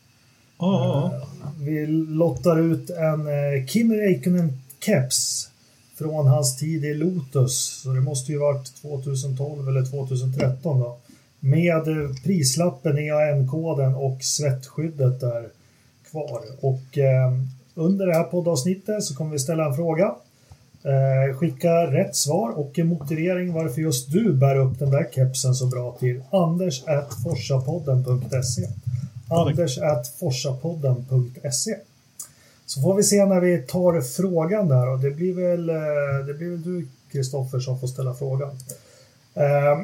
[0.58, 1.10] Ja.
[1.14, 5.50] Uh, vi lottar ut en uh, Kimi Räikkönen keps
[5.98, 7.80] från hans tid i Lotus.
[7.82, 10.96] Så det måste ju varit 2012 eller 2013 då.
[11.40, 11.82] Med
[12.24, 15.48] prislappen, EAN-koden och svettskyddet där
[16.10, 16.40] kvar.
[16.60, 17.32] Och eh,
[17.74, 20.14] under det här poddavsnittet så kommer vi ställa en fråga.
[20.82, 25.54] Eh, skicka rätt svar och en motivering varför just du bär upp den där kepsen
[25.54, 28.68] så bra till anders.forsapodden.se
[29.28, 31.76] anders.forsapodden.se
[32.68, 36.34] Så får vi se när vi tar frågan där och det blir väl, eh, det
[36.34, 38.50] blir väl du Kristoffer som får ställa frågan.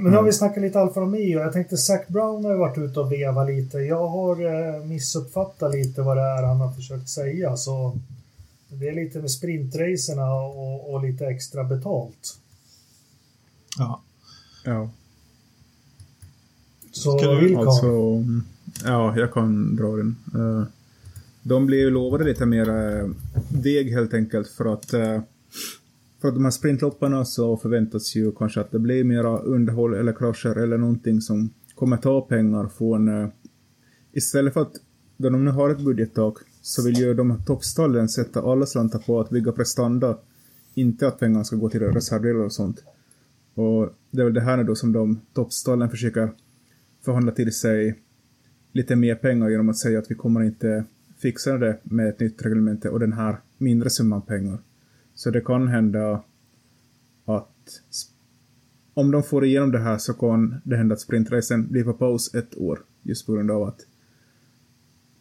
[0.00, 1.40] Men nu har vi snackat lite Alfa Romeo.
[1.40, 3.78] Jag tänkte Zac Brown har ju varit ute och vevat lite.
[3.78, 4.36] Jag har
[4.84, 7.56] missuppfattat lite vad det är han har försökt säga.
[7.56, 7.98] Så
[8.68, 12.38] det är lite med sprintracerna och, och lite extra betalt.
[13.78, 14.00] Ja.
[14.64, 14.88] Ja.
[16.92, 17.56] Så Ska du-?
[17.56, 17.86] Alltså,
[18.84, 20.16] ja, jag kan dra den.
[20.34, 20.66] Eh,
[21.46, 23.10] de blev ju lovade lite mer eh,
[23.48, 25.20] deg helt enkelt för att eh,
[26.20, 30.12] för att de här sprintlopparna så förväntas ju kanske att det blir mera underhåll eller
[30.12, 33.28] krascher eller någonting som kommer ta pengar från eh,
[34.12, 34.72] istället för att
[35.16, 38.98] då de nu har ett budgettak så vill ju de här toppstallen sätta alla slantar
[38.98, 40.18] på att bygga prestanda
[40.74, 42.84] inte att pengarna ska gå till reservdelar och sånt.
[43.54, 46.30] Och det är väl det här nu då som de toppstallen försöker
[47.04, 47.98] förhandla till sig
[48.72, 50.84] lite mer pengar genom att säga att vi kommer inte
[51.24, 54.58] fixa det med ett nytt reglemente och den här mindre summan pengar.
[55.14, 56.22] Så det kan hända
[57.24, 57.80] att
[58.94, 62.34] om de får igenom det här så kan det hända att sprintracen blir på paus
[62.34, 63.80] ett år just på grund av att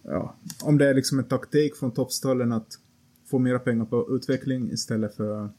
[0.03, 2.79] ja, om det är liksom en taktik från toppstallen att
[3.25, 5.49] få mera pengar på utveckling istället för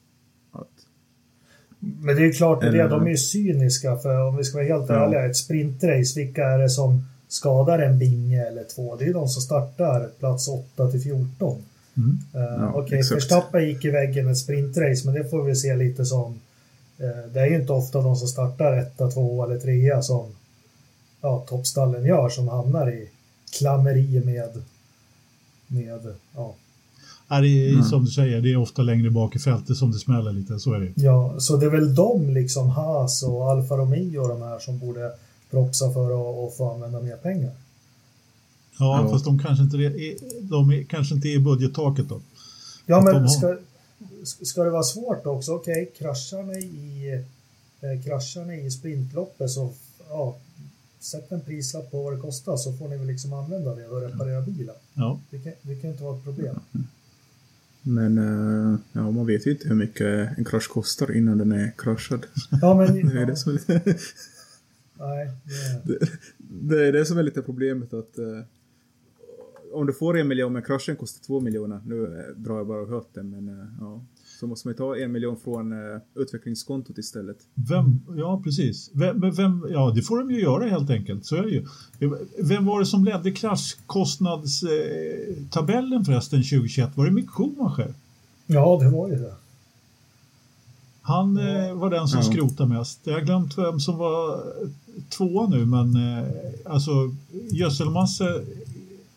[0.52, 0.86] att
[1.78, 4.58] Men det är ju klart, det, Eller- de är ju cyniska för om vi ska
[4.58, 4.94] vara helt Ja.
[5.06, 7.02] ärliga, ett sprintrace, vilka är det som
[7.34, 8.96] skadar en binge eller två?
[8.96, 11.62] Det är ju de som startar plats 8 till 14.
[11.96, 12.18] Mm.
[12.34, 13.16] Uh, Ja, Okej, exakt.
[13.16, 16.40] Verstappen gick i väggen med ett sprintrace, men det får vi se lite som...
[16.98, 20.26] eh, det är ju inte ofta de som startar etta, två eller trea som
[21.20, 23.08] ja, toppstallen gör, som hamnar i
[23.58, 24.62] klammeri med...
[25.66, 26.54] med ja.
[27.28, 27.82] Ja, det är Mm.
[27.84, 30.72] som du säger, det är ofta längre bak i fältet som det smäller lite, så
[30.72, 30.92] är det.
[31.02, 34.78] ja, så det är väl de, liksom Haas och Alfa Romeo och de här som
[34.78, 35.12] borde
[35.54, 36.06] propsa för
[36.46, 37.52] att, få använda mer pengar.
[38.78, 39.10] Ja, Ja.
[39.10, 40.16] fast de kanske inte är,
[40.50, 42.20] de är, kanske inte är i budgettaket då.
[42.86, 43.56] Ja, Att de men har- ska,
[44.44, 45.52] ska det vara svårt också?
[45.52, 47.12] Okej, kraschar ni i,
[47.80, 49.72] eh, kraschar ni i sprintloppet så
[50.08, 50.36] ja,
[51.00, 54.00] sätt en prislapp på vad det kostar så får ni väl liksom använda det och
[54.00, 54.74] reparera bilen.
[54.94, 55.20] Ja.
[55.30, 56.56] Det kan, det kan inte vara ett problem.
[57.86, 61.72] Men eh, ja, man vet ju inte hur mycket en krasch kostar innan den är
[61.78, 62.26] kraschad.
[62.62, 63.08] Ja, men...
[63.08, 63.58] Det är det som
[64.98, 65.30] nej,
[65.84, 68.40] det, det, det är det som är lite problemet att eh,
[69.72, 72.10] om du får en miljon men kraschen kostar två miljoner, nu eh,
[72.42, 74.00] drar jag bara av hatten men eh, ja,
[74.40, 75.78] så måste man ju ta en miljon från eh,
[76.14, 77.36] utvecklingskontot istället.
[77.54, 78.90] Vem, ja, precis.
[78.94, 81.26] Vem, vem, ja, det får de ju göra helt enkelt.
[81.26, 81.66] Så är det ju.
[82.42, 86.96] Vem var det som ledde kraschkostnadstabellen förresten 2021?
[86.96, 87.94] Var det Mick Schumacher?
[88.46, 89.34] ja, det var ju det.
[91.02, 92.24] Han eh, var den som Ja.
[92.32, 93.00] skrotade mest.
[93.04, 94.42] Jag har glömt vem som var
[95.08, 96.28] tvåa nu, men eh,
[96.64, 96.90] alltså
[97.50, 98.44] Gödselmasse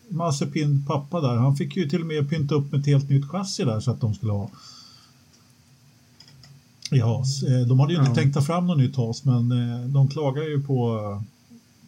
[0.08, 3.28] Mazepin pappa där, han fick ju till och med pynta upp med ett helt nytt
[3.28, 4.50] chassi där så att de skulle ha.
[6.90, 7.42] i Haas.
[7.42, 8.14] Eh, de hade ju inte ja.
[8.14, 11.22] tänkt ta fram något nytt Haas men eh, de klagar ju på,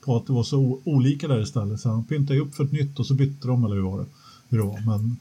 [0.01, 1.81] på att det var så olika där istället.
[1.81, 3.99] Så de pyntade ju upp för ett nytt och så bytte de eller hur var
[3.99, 4.07] det?
[4.49, 4.81] Hur det var.
[4.87, 5.17] Men...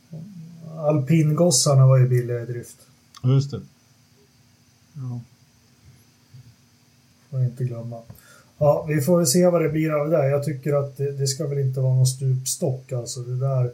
[0.77, 2.77] Alpingossarna var ju billiga i drift.
[3.23, 3.61] Ja, just det.
[4.93, 5.21] Ja.
[7.29, 8.01] Får inte glömma.
[8.59, 10.25] Ja, vi får väl se vad det blir av det där.
[10.25, 13.19] Jag tycker att det, det ska väl inte vara någon stupstock alltså.
[13.19, 13.71] Det där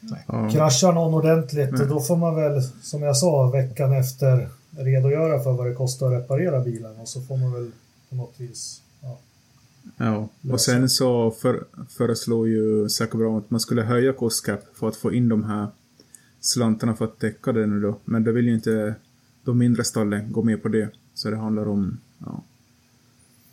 [0.00, 0.52] Nej.
[0.52, 1.86] Kraschar någon ordentligt, Nej.
[1.88, 4.48] då får man väl, som jag sa, veckan efter
[4.78, 7.70] redogöra för vad det kostar att reparera bilen och så får man väl
[8.10, 9.18] på något vis ja,
[9.96, 10.28] ja.
[10.52, 15.12] och sen så för, föreslår ju Zac att man skulle höja kostcap för att få
[15.12, 15.66] in de här
[16.40, 17.98] slantarna för att täcka det nu då.
[18.04, 18.94] Men det vill ju inte
[19.44, 20.88] de mindre stallen gå med på det.
[21.14, 22.42] Så det handlar om ja,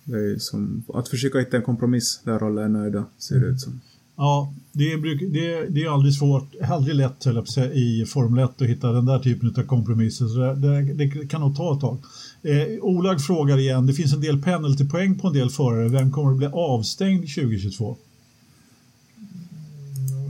[0.04, 3.62] det är som att försöka hitta en kompromiss där alla är nöjda, ser det ut
[3.62, 3.82] som.
[4.16, 7.24] Ja, det är, det, det är aldrig svårt, aldrig lätt
[7.54, 10.28] säga, i Formel 1 att hitta den där typen av kompromisser.
[10.28, 11.98] Så det, det, det kan nog ta ett tag.
[12.44, 15.90] Eh, Olag frågar igen, det finns en del penaltypoäng på en del förare.
[15.90, 17.98] Vem kommer att bli avstängd 2022?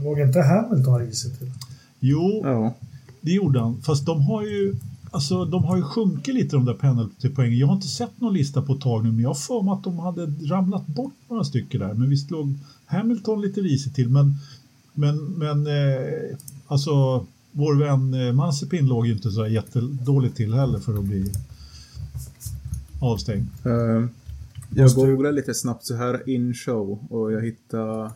[0.04, 1.50] Låg inte Hamilton i sig till?
[2.00, 2.74] Jo, ja.
[3.20, 3.82] det gjorde han.
[3.82, 4.76] Fast de har ju
[5.12, 7.58] Alltså de har ju sjunkit lite de där penaltypoängen.
[7.58, 9.72] Jag har inte sett någon lista på ett tag nu men jag har för mig
[9.72, 11.94] att de hade ramlat bort några stycken där.
[11.94, 12.54] Men visst låg
[12.86, 14.34] Hamilton lite risigt till men,
[14.92, 16.36] men, men eh,
[16.66, 21.32] alltså vår vän eh, Mazepin låg ju inte så jättedåligt till heller för att bli
[23.00, 23.46] avstängd.
[23.66, 24.06] Uh,
[24.74, 28.10] jag googlade lite snabbt så här in show och jag hittade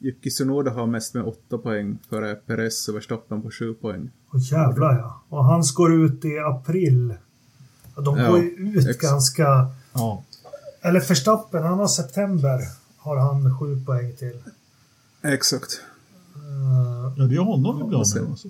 [0.00, 4.10] Yuki Tsunoda har mest med 8 poäng före Perez och Verstappen på 7 poäng.
[4.32, 5.20] Åh jävlar ja.
[5.28, 7.14] Och hans går ut i april.
[7.94, 9.00] De går ju ut exakt.
[9.00, 9.70] ganska...
[9.92, 10.24] Ja.
[10.82, 12.60] Eller Verstappen, han har september.
[12.96, 14.42] Har han 7 poäng till.
[15.22, 15.80] Exakt.
[16.36, 17.94] Uh, ja, det är honom ibland.
[17.94, 18.48] Alltså.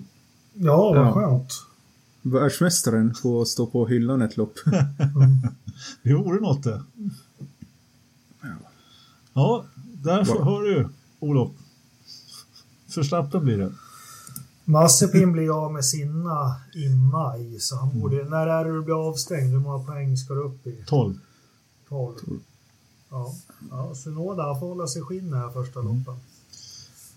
[0.53, 1.13] Ja, vad ja.
[1.13, 1.53] skönt.
[2.21, 4.53] Världsmästaren får stå på hyllan ett lopp.
[4.65, 5.41] mm.
[6.03, 6.83] Det vore något det.
[9.33, 9.65] Ja,
[10.03, 10.89] där hör du.
[11.19, 11.51] Olof.
[12.89, 13.71] Förstappen blir det.
[14.65, 18.15] Mazepin blir av med sina i maj, så han borde...
[18.15, 18.29] Mm.
[18.29, 19.51] När är det du blir avstängd?
[19.51, 20.83] Hur många poäng ska du upp i?
[20.87, 21.13] 12.
[21.89, 22.15] 12.
[23.09, 23.33] Ja,
[23.71, 25.97] ja Sunoda han får hålla sig skinn här första mm.
[25.97, 26.15] loppen.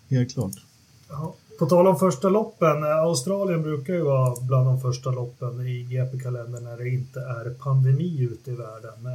[0.09, 0.64] Helt klart.
[1.09, 1.34] Ja.
[1.59, 5.82] På tal om första loppen, eh, Australien brukar ju vara bland de första loppen i
[5.82, 9.07] GP-kalendern när det inte är pandemi ute i världen.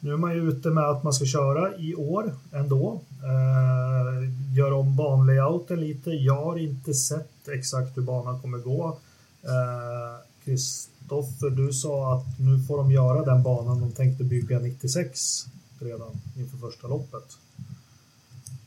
[0.00, 3.00] Nu är man ju ute med att man ska köra i år ändå.
[3.22, 6.10] Eh, gör om banlayouten lite.
[6.10, 8.98] Jag har inte sett exakt hur banan kommer gå.
[9.42, 14.58] Eh, Kristoffer, eh, du sa att nu får de göra den banan de tänkte bygga
[14.58, 15.46] 96
[15.78, 17.36] redan inför första loppet.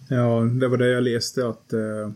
[0.07, 2.11] Ja, det var det jag läste att, eh,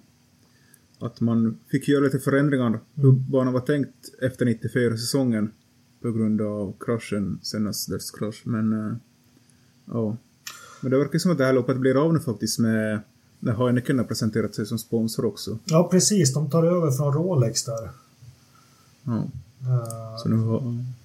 [0.99, 2.80] att man fick göra lite förändringar mm.
[2.93, 5.51] hur banan var tänkt efter 94-säsongen
[6.11, 8.41] på grund av kraschen, senast dödskrasch.
[8.43, 8.95] Men äh,
[9.85, 10.17] ja.
[10.81, 12.99] Men det verkar som att det här loppet blir av nu faktiskt med
[13.39, 15.57] när Heineken har presenterat sig som sponsor också.
[15.65, 16.33] Ja, precis.
[16.33, 17.89] De tar över från Rolex där.
[19.03, 19.11] Ja.
[19.11, 20.59] Uh, så nu har...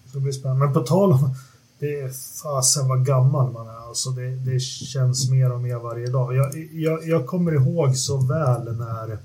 [0.06, 0.64] Så det blir spännande.
[0.64, 1.34] Men på tal om...
[1.78, 2.10] Det är
[2.42, 3.88] fasen vad gammal man är.
[3.88, 6.34] Alltså det, det känns mer och mer varje dag.
[6.34, 9.18] Jag, jag, jag kommer ihåg så väl när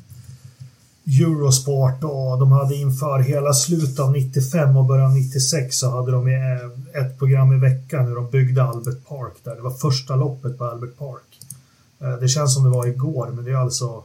[1.08, 6.12] Eurosport och de hade inför hela slutet av 95 och början av 96 så hade
[6.12, 9.56] de eh, ett program i veckan hur de byggde Albert Park där.
[9.56, 11.40] Det var första loppet på Albert Park.
[12.00, 14.04] Eh, det känns som det var igår, men det är alltså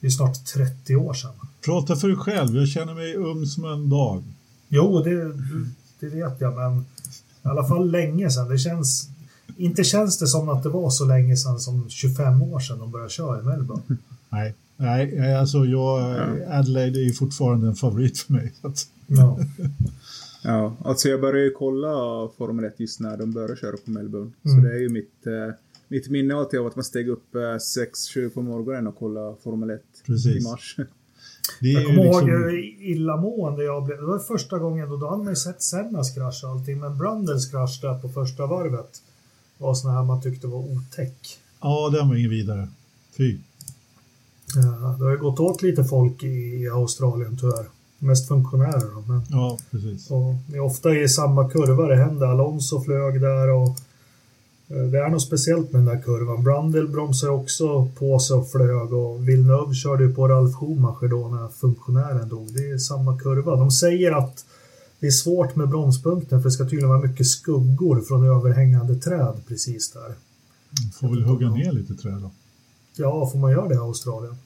[0.00, 1.30] det är snart 30 år sedan.
[1.64, 4.22] Prata för dig själv, jag känner mig ung som en dag.
[4.68, 5.32] Jo, det,
[6.00, 6.84] det vet jag, men
[7.42, 8.48] i alla fall länge sedan.
[8.48, 9.08] Det känns,
[9.56, 12.90] inte känns det som att det var så länge sedan som 25 år sedan de
[12.90, 13.82] började köra i Melbourne.
[14.28, 14.54] Nej.
[14.80, 16.58] Nej, alltså jag, ja.
[16.58, 18.52] Adelaide är ju fortfarande en favorit för mig.
[19.06, 19.38] Ja.
[20.44, 21.88] ja, alltså jag började ju kolla
[22.38, 24.30] Formel 1 just när de började köra på Melbourne.
[24.44, 24.56] Mm.
[24.56, 25.54] Så det är ju mitt, eh,
[25.88, 29.82] mitt minne alltid av att man steg upp 6-7 på morgonen och kolla Formel 1
[30.06, 30.36] Precis.
[30.36, 30.76] i mars.
[31.60, 32.28] Det jag kommer liksom...
[32.28, 32.58] ihåg hur
[32.90, 33.98] illamående jag blev.
[33.98, 36.80] Det var första gången då, då hade man ju sett Sennas krasch och allting.
[36.80, 39.02] Men Brundles krasch där på första varvet
[39.58, 41.38] var såna här man tyckte var otäck.
[41.60, 42.68] Ja, den var ingen vidare.
[43.16, 43.38] Fy.
[44.54, 47.66] Ja, det har ju gått åt lite folk i Australien tyvärr.
[47.98, 49.12] Mest funktionärer då.
[49.12, 50.10] Men, ja, precis.
[50.10, 52.26] Och det är ofta i samma kurva det händer.
[52.26, 53.68] Alonso flög där och
[54.68, 56.44] eh, det är något speciellt med den där kurvan.
[56.44, 61.28] Brundle bromsade också på sig och flög och Villeneuve körde ju på Ralf Schumacher då
[61.28, 62.48] när funktionären dog.
[62.54, 63.56] Det är samma kurva.
[63.56, 64.44] De säger att
[65.00, 69.40] det är svårt med bromspunkten för det ska tydligen vara mycket skuggor från överhängande träd
[69.48, 70.14] precis där.
[71.00, 72.30] Får väl hugga ner lite träd då.
[72.96, 74.36] Ja, får man göra det i Australien?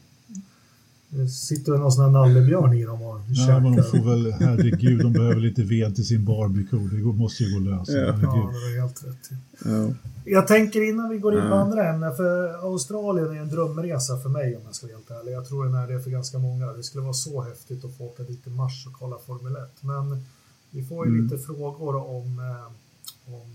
[1.08, 3.60] Det sitter väl någon sån här nallebjörn i dem och Nej, käkar.
[3.60, 6.88] men de får väl, herregud, de behöver lite ved till sin barbecue.
[6.92, 7.92] Det måste ju gå att lösa.
[7.92, 8.06] Ja.
[8.06, 9.30] Ja, det är helt rätt.
[9.64, 9.94] Ja.
[10.24, 11.54] Jag tänker innan vi går in på Ja.
[11.60, 15.32] andra ämnen, för Australien är en drömresa för mig om jag ska vara helt ärlig.
[15.32, 16.66] Jag tror den är det för ganska många.
[16.72, 19.62] Det skulle vara så häftigt att få åka dit i mars och kolla Formel 1.
[19.80, 20.24] Men
[20.70, 21.24] vi får ju Mm.
[21.24, 23.50] lite frågor om, eh, om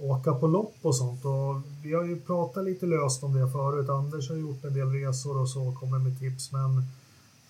[0.00, 1.24] åka på lopp och sånt.
[1.24, 3.88] Och vi har ju pratat lite löst om det förut.
[3.88, 6.52] Anders har gjort en del resor och så, kommer med tips.
[6.52, 6.78] Men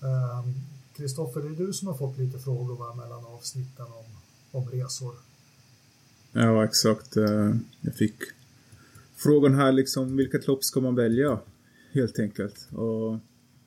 [0.03, 0.45] eh,
[0.97, 4.05] Kristoffer, det är du som har fått lite frågor va, mellan avsnitten om,
[4.61, 5.15] om resor.
[6.33, 7.17] Ja, exakt.
[7.17, 8.17] Eh, Jag fick
[9.17, 11.39] frågan här liksom, vilket lopp ska man välja?
[11.93, 12.69] Helt enkelt.
[12.73, 13.19] Och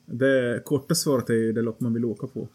[0.06, 2.48] det korta svaret är ju det lopp man vill åka på.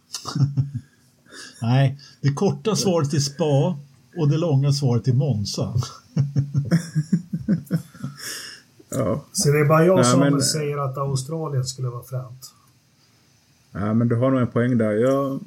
[1.62, 3.78] Nej, det korta svaret är spa
[4.18, 5.74] och det långa svaret är Monza.
[8.90, 12.52] Ja, Så det är bara jag Nej, som men- säger att Australien skulle vara fränt.
[13.72, 14.92] ja men du har nog en poäng där.
[14.92, 15.40] Jag,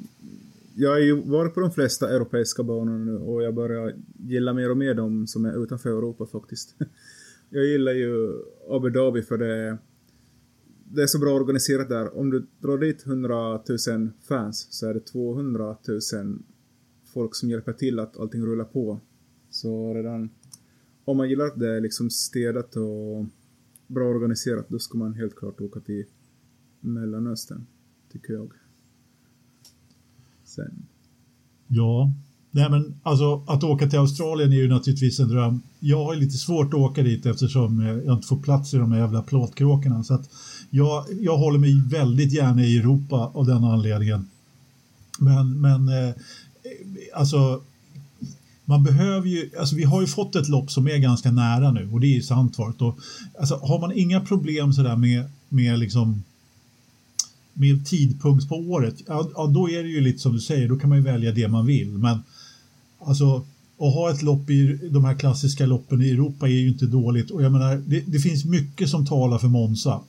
[0.74, 4.70] jag har ju varit på de flesta europeiska banorna nu och jag börjar gilla mer
[4.70, 6.74] och mer de som är utanför Europa faktiskt.
[7.52, 8.32] Jag gillar ju
[8.70, 9.78] Abu Dhabi för det,
[10.84, 12.18] det är så bra organiserat där.
[12.18, 13.52] Om du drar dit 100
[13.88, 16.00] 000 fans så är det 200 000
[17.12, 19.00] folk som hjälper till att allting rullar på.
[19.50, 20.30] Så redan
[21.04, 23.26] om man gillar att det är liksom städat och
[23.86, 26.04] bra organiserat då ska man helt klart åka till
[26.80, 27.66] Mellanöstern,
[28.12, 28.52] tycker jag.
[30.44, 30.86] Sen,
[31.72, 32.12] Ja,
[32.50, 35.62] nej men alltså att åka till Australien är ju naturligtvis en dröm.
[35.80, 38.76] Jag har ju lite svårt att åka dit eftersom eh, jag inte får plats i
[38.76, 40.04] de här jävla plåtkråkorna.
[40.04, 40.30] Så att
[40.70, 44.28] jag, jag håller mig väldigt gärna i Europa av den anledningen.
[45.18, 46.14] Men, men eh,
[47.14, 47.62] alltså
[48.64, 51.90] man behöver ju, alltså vi har ju fått ett lopp som är ganska nära nu
[51.92, 52.82] och det är ju Sandvart.
[52.82, 52.98] Och,
[53.38, 56.22] alltså, har man inga problem sådär med, med liksom
[57.52, 60.76] med tidpunkt på året, ja, ja, då är det ju lite som du säger, då
[60.76, 61.88] kan man ju välja det man vill.
[61.88, 62.18] Men
[62.98, 63.36] alltså,
[63.78, 67.30] att ha ett lopp i de här klassiska loppen i Europa är ju inte dåligt.
[67.30, 70.00] Och jag menar, det, det finns mycket som talar för Monza.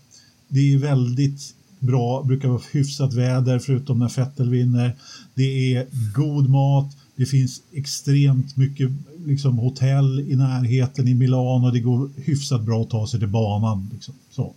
[0.47, 4.95] Det är väldigt bra, brukar vara hyfsat väder förutom när Vettel vinner.
[5.33, 8.89] Det är god mat, det finns extremt mycket
[9.25, 13.29] liksom, hotell i närheten i Milano och det går hyfsat bra att ta sig till
[13.29, 13.89] banan.
[13.93, 14.13] Liksom.
[14.29, 14.53] Så.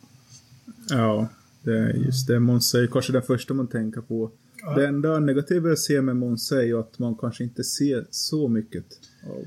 [0.90, 1.28] ja,
[1.62, 2.40] det är just det.
[2.40, 4.30] Monza är kanske det första man tänker på.
[4.62, 4.74] Ja.
[4.74, 8.48] Det enda negativa jag ser med Monza är ju att man kanske inte ser så
[8.48, 8.84] mycket
[9.26, 9.44] av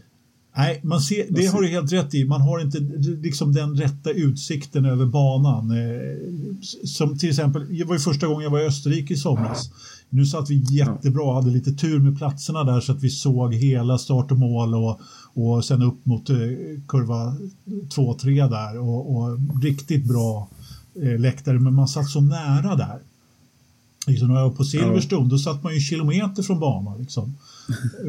[0.57, 2.25] Nej, man ser, det har du helt rätt i.
[2.25, 2.79] Man har inte
[3.21, 5.71] liksom den rätta utsikten över banan.
[5.71, 6.17] Eh,
[6.85, 9.71] Som till exempel, det var ju första gången jag var i Österrike i somras.
[10.09, 13.97] Nu satt vi jättebra, hade lite tur med platserna där så att vi såg hela
[13.97, 14.99] start och mål och,
[15.33, 16.35] och sen upp mot eh,
[16.87, 17.35] kurva
[17.65, 20.49] 2-3 där och, och riktigt bra
[21.01, 21.59] eh, läktare.
[21.59, 22.99] Men man satt så nära där.
[24.07, 26.99] Liksom när jag var på Silverstone, då satt man ju kilometer från banan.
[27.01, 27.35] Liksom.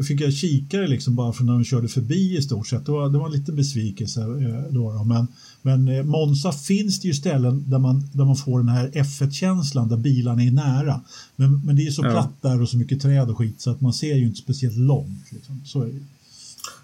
[0.07, 2.85] Fick jag kikare liksom bara från när de körde förbi i stort sett.
[2.85, 4.21] Det var, det var en liten besvikelse.
[4.21, 5.03] eh, Då, då.
[5.03, 5.27] Men,
[5.61, 9.87] men eh, Monza finns det ju ställen där man, där man får den här F1-känslan
[9.87, 11.01] där bilarna är nära.
[11.35, 12.11] Men, men det är så Ja.
[12.11, 14.77] platt där och så mycket träd och skit så att man ser ju inte speciellt
[14.77, 15.31] långt.
[15.31, 15.61] Liksom.
[15.65, 15.91] Så är det.
[15.91, 16.03] ju.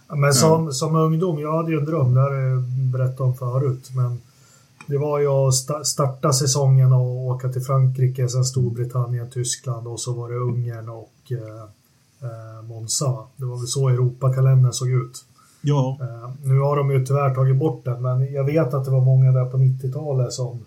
[0.08, 2.64] Ja, Men som, som ungdom, jag hade ju en dröm, det har jag
[2.94, 4.18] berättat om förut, men
[4.88, 10.00] det var ju att sta- starta säsongen och åka till Frankrike, sen Storbritannien, Tyskland och
[10.00, 11.70] så var det Ungern och eh,
[12.22, 13.12] eh, Monza.
[13.12, 13.28] va?
[13.38, 15.26] Det var väl så Europakalendern såg ut.
[15.62, 18.92] Ja, Eh, nu har de ju tyvärr tagit bort den, men jag vet att det
[18.92, 20.60] var många där på 90-talet som,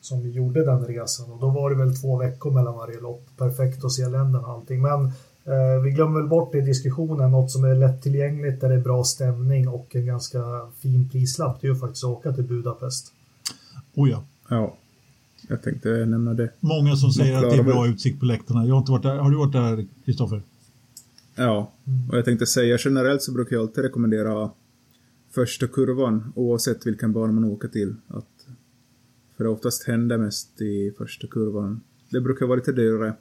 [0.00, 3.26] som gjorde den resan och då var det väl två veckor mellan varje lopp.
[3.36, 4.82] Perfekt att se länderna och allting.
[4.82, 5.04] Men
[5.44, 9.04] eh, vi glömmer väl bort i diskussionen något som är lättillgängligt, där det är bra
[9.04, 10.38] stämning och en ganska
[10.80, 11.60] fin prislapp.
[11.60, 13.12] Det är ju faktiskt att åka till Budapest.
[13.94, 14.22] oh ja.
[14.48, 14.74] Ja,
[15.48, 16.50] jag tänkte nämna det.
[16.60, 18.64] Många som säger att det är bra utsikt på läktarna.
[18.66, 19.16] Jag har inte varit där.
[19.16, 20.42] Har du varit där, Kristoffer?
[21.34, 21.72] Ja,
[22.10, 24.50] och jag tänkte säga generellt så brukar jag alltid rekommendera
[25.30, 27.94] första kurvan oavsett vilken bana man åker till.
[28.08, 28.46] Att,
[29.36, 31.80] för det oftast händer mest i första kurvan.
[32.10, 33.14] Det brukar vara lite dyrare.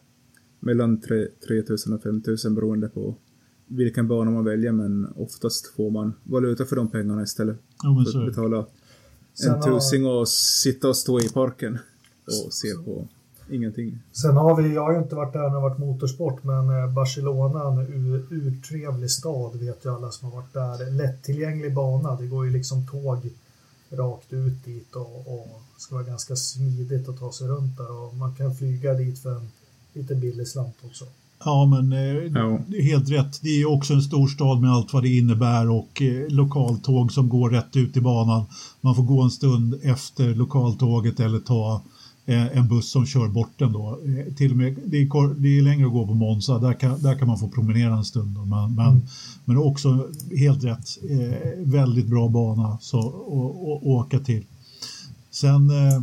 [0.59, 3.15] Mellan 3 3000 och 5000 beroende på
[3.67, 8.05] vilken bana man väljer men oftast får man valuta för de pengarna istället Ja, men
[8.05, 8.65] för att betala
[9.47, 11.77] en tusing och sitta och stå i parken
[12.25, 13.07] och se på
[13.51, 13.99] ingenting.
[14.11, 16.69] Sen har vi, jag har ju inte varit där när det har varit motorsport, men
[16.69, 20.91] eh, Barcelona, en ur, urtrevlig stad vet ju alla som har varit där.
[20.91, 23.29] Lättillgänglig bana, det går ju liksom tåg
[23.91, 28.15] rakt ut dit och, och ska vara ganska smidigt att ta sig runt där och
[28.15, 29.49] man kan flyga dit för en
[29.93, 31.05] lite billig slant också.
[31.45, 32.59] Ja, men eh, Ja.
[32.67, 33.41] det är helt rätt.
[33.41, 37.29] Det är också en stor stad med allt vad det innebär och eh, lokaltåg som
[37.29, 38.45] går rätt ut i banan.
[38.81, 41.81] Man får gå en stund efter lokaltåget eller ta eh,
[42.35, 43.99] en buss som kör bort den då.
[44.05, 47.01] Eh, till och med, det, är, det är längre att gå på Monza, där kan,
[47.01, 48.35] där kan man få promenera en stund.
[48.35, 48.45] Då.
[48.45, 49.01] Men, men, Mm.
[49.45, 50.07] men också
[50.37, 54.43] helt rätt, eh, väldigt bra bana så, att åka till.
[55.31, 56.01] Sen eh,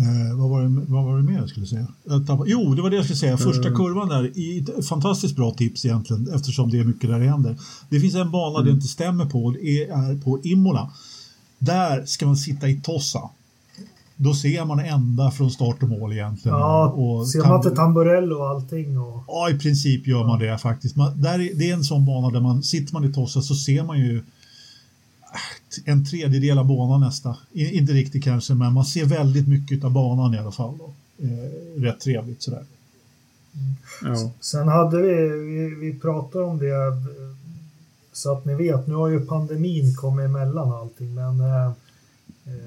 [0.00, 1.86] Eh, vad, var det, vad var det mer jag skulle säga?
[2.04, 3.36] Jag tappade, jo, det var det jag skulle säga.
[3.36, 3.76] Första Mm.
[3.76, 7.56] kurvan där, i, fantastiskt bra tips egentligen eftersom det är mycket där det händer.
[7.90, 10.90] Det finns en bana det inte stämmer på, det är på Imola.
[11.58, 13.30] Där ska man sitta i Tossa.
[14.16, 16.58] Då ser man ända från start och mål egentligen.
[16.58, 18.98] Ja, och ser man till Tamburello och allting.
[18.98, 19.22] Och...
[19.26, 20.96] Ja, i princip gör man det faktiskt.
[20.96, 23.54] Man, där är, det är en sån bana där man sitter man i Tossa så
[23.54, 27.36] ser man ju äh, en tredjedel av banan nästa.
[27.52, 30.78] I, inte riktigt kanske, men man ser väldigt mycket av banan i alla fall.
[30.78, 30.92] Då.
[31.24, 32.64] Eh, rätt trevligt sådär.
[34.02, 34.30] Ja.
[34.40, 36.94] Sen hade vi, vi, vi pratade om det eh,
[38.12, 41.72] så att ni vet, nu har ju pandemin kommit emellan allting men eh,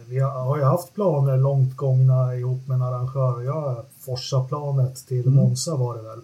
[0.09, 3.41] vi har, ju haft planer långt gångna ihop med en arrangör.
[3.41, 5.33] Jag Forsa-planet till Mm.
[5.33, 6.19] Monza var det väl.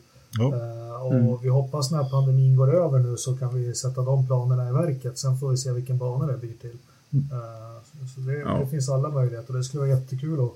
[0.54, 1.38] Eh, och Mm.
[1.42, 5.18] vi hoppas när pandemin går över nu så kan vi sätta de planerna i verket.
[5.20, 6.78] Sen får vi se vilken bana det blir till.
[7.14, 7.26] Mm.
[7.32, 8.58] Eh, så- det, Ja.
[8.60, 9.54] det finns alla möjligheter.
[9.54, 10.52] Det skulle vara jättekul att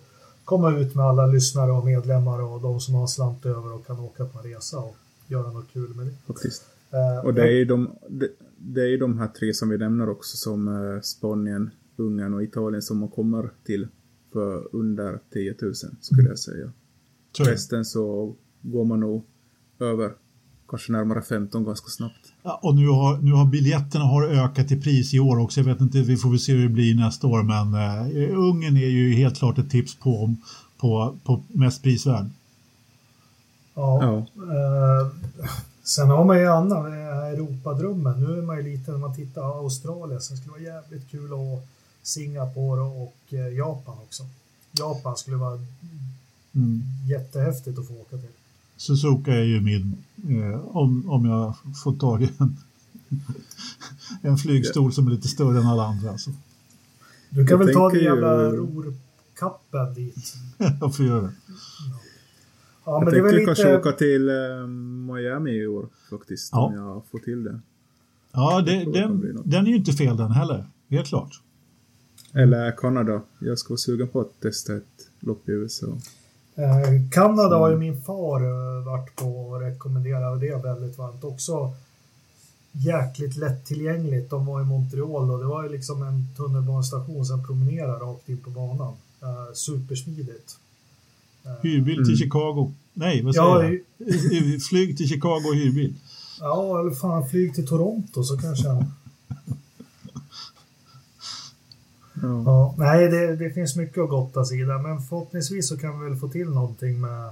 [0.46, 4.00] komma ut med alla lyssnare och medlemmar och de som har slant över och kan
[4.00, 4.96] åka på en resa och
[5.28, 6.14] göra något kul med det.
[6.28, 6.64] Faktiskt.
[6.92, 8.28] Eh, Och det är ju de, det,
[8.58, 12.82] det är de här tre som vi nämner också som eh, Spanien, Ungern och Italien
[12.82, 13.88] som man kommer till
[14.34, 16.72] för under 10 000 skulle jag säga.
[17.38, 17.44] Så.
[17.44, 19.24] Resten så går man nog
[19.80, 20.12] över
[20.68, 22.34] kanske närmare 15 ganska snabbt.
[22.44, 25.60] Ja, och nu har, nu har biljetterna har ökat i pris i år också.
[25.60, 27.44] Jag vet inte, vi får väl se hur det blir nästa år.
[27.44, 30.36] Men eh, Ungern är ju helt klart ett tips på,
[30.78, 32.26] på, på mest prisvärd.
[33.74, 34.04] Ja.
[34.04, 34.18] Ja.
[34.18, 35.08] Eh,
[35.84, 38.24] sen har man ju annan, här Europadrömmen.
[38.24, 41.34] Nu är man ju lite, när man tittar på Australien, skulle det vara jävligt kul
[41.34, 41.68] att
[42.08, 44.24] Singapore och eh, Japan också.
[44.72, 45.60] Japan skulle vara
[46.56, 46.82] Mm.
[47.10, 48.30] jättehäftigt att få åka till.
[48.78, 49.98] Suzuka är ju min,
[50.30, 51.54] eh, om, om jag
[51.84, 52.58] får tag i en,
[54.22, 56.10] en flygstol som är lite större än alla andra.
[56.12, 56.32] Alltså.
[57.30, 60.36] Du kan Jag väl ta den tänker ju- jävla rorkappen dit.
[60.82, 61.34] jag får göra det.
[62.86, 63.78] Ja, jag men det är tänkte väl kanske lite...
[63.78, 64.68] åka till eh,
[65.14, 66.50] Miami i år faktiskt.
[66.52, 66.60] Ja.
[66.66, 67.60] Om jag får till det.
[68.32, 70.66] Ja, det, den, den är ju inte fel den heller.
[70.90, 71.42] Helt klart.
[72.38, 73.22] Eller Kanada.
[73.40, 75.88] Jag ska vara sugen på att testa ett lopp i USA.
[76.56, 81.24] Eh, Kanada har ju min far eh, varit på och rekommenderar det väldigt varmt.
[81.24, 81.74] Också
[82.72, 84.30] jäkligt lättillgängligt.
[84.30, 88.38] De var i Montreal och det var ju liksom en tunnelbanestation sen promenera rakt in
[88.38, 88.94] på banan.
[89.22, 90.58] Eh, supersmidigt.
[91.46, 92.16] Eh, Hyrbil till Mm.
[92.18, 92.74] Chicago.
[92.94, 93.64] Nej, vad säger Ja,
[93.98, 94.62] jag?
[94.70, 95.94] Flyg till Chicago och hyrbil.
[96.40, 98.86] ja, eller fan flyg till Toronto så kanske han...
[102.22, 102.44] Ja.
[102.46, 106.00] Ja, nej, det, det finns mycket att gotta sig i där, men förhoppningsvis så kan
[106.00, 107.30] vi väl få till någonting med,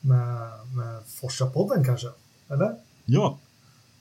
[0.00, 0.36] med,
[0.76, 2.06] med Forsa-podden kanske?
[2.48, 2.74] Eller?
[3.04, 3.38] Ja,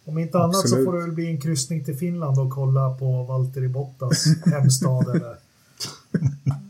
[0.06, 0.86] Om inte annat så Absolut.
[0.86, 5.36] får det väl bli en kryssning till Finland och kolla på Valtteri Bottas hemstad eller...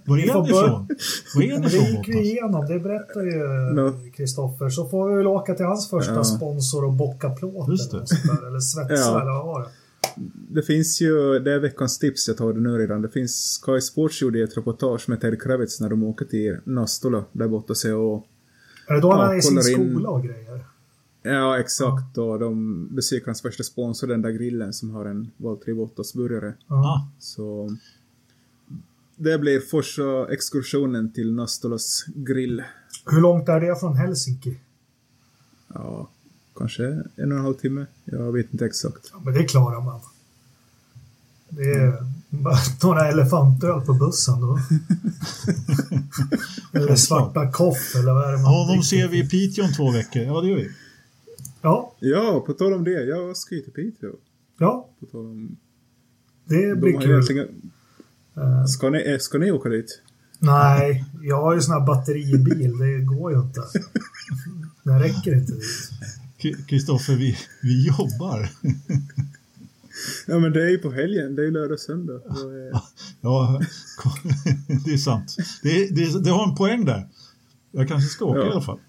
[0.05, 0.87] var är bör- ifrån?
[1.35, 3.43] Var är ni det gick vi igenom, det berättar ju
[3.73, 3.93] No.
[4.15, 4.69] Kristoffer.
[4.69, 6.23] Så får vi väl åka till hans första Ja.
[6.23, 9.21] sponsor och bocka plåt eller, eller svetsa Ja.
[9.21, 9.67] eller vad var det?
[10.49, 13.01] Det finns ju, det är veckans tips, jag tar det nu redan.
[13.01, 17.25] Det finns, Sky Sports gjorde ett reportage med Ted Kravitz när de åker till Nastola
[17.31, 18.27] där borta så och
[18.87, 20.65] Är det då han Ja, är i sin kollar in- skola och grejer?
[21.23, 22.17] Ja, exakt.
[22.17, 26.53] Och de besöker hans första sponsor, den där grillen som har en Valtteri Bottas-burgare.
[26.67, 26.75] Ja.
[26.75, 27.75] Ah, Så
[29.15, 32.63] det blir första exkursionen till Nastolas grill.
[33.05, 34.59] Hur långt är det från Helsinki?
[35.73, 36.09] Ja,
[36.59, 36.83] kanske
[37.15, 37.85] en och en halv timme.
[38.05, 39.09] Jag vet inte exakt.
[39.13, 39.99] Ja, men det klarar man.
[41.49, 44.59] Det är bara några elefantöl på bussen då.
[46.79, 48.83] eller svarta koff eller vad är det man honom dricker?
[48.83, 50.21] ser vi i Piteå om två veckor.
[50.21, 50.69] Ja, det gör vi.
[51.61, 52.91] Ja, Ja, på tal om det.
[53.03, 54.09] Jag ska ju till Piteå.
[54.59, 55.55] ja, På tal om...
[56.45, 57.11] det De blir har kul.
[57.11, 57.47] egentligen...
[58.37, 60.01] Eh, Ska ni, eh, ska ni åka dit?
[60.41, 62.77] nej, jag har ju sån här batteribil.
[62.77, 63.61] Det går ju inte.
[64.83, 65.89] Den räcker inte dit.
[66.67, 68.49] Kristoffer, vi, vi jobbar.
[70.27, 71.35] Ja, men det är ju på helgen.
[71.35, 72.13] Det är ju lördag och söndag.
[72.13, 72.81] Är...
[73.21, 73.61] Ja,
[74.85, 75.35] det är sant.
[75.63, 77.07] Det, det, det har en poäng där.
[77.71, 78.47] Jag kanske ska åka Ja.
[78.47, 78.79] i alla fall.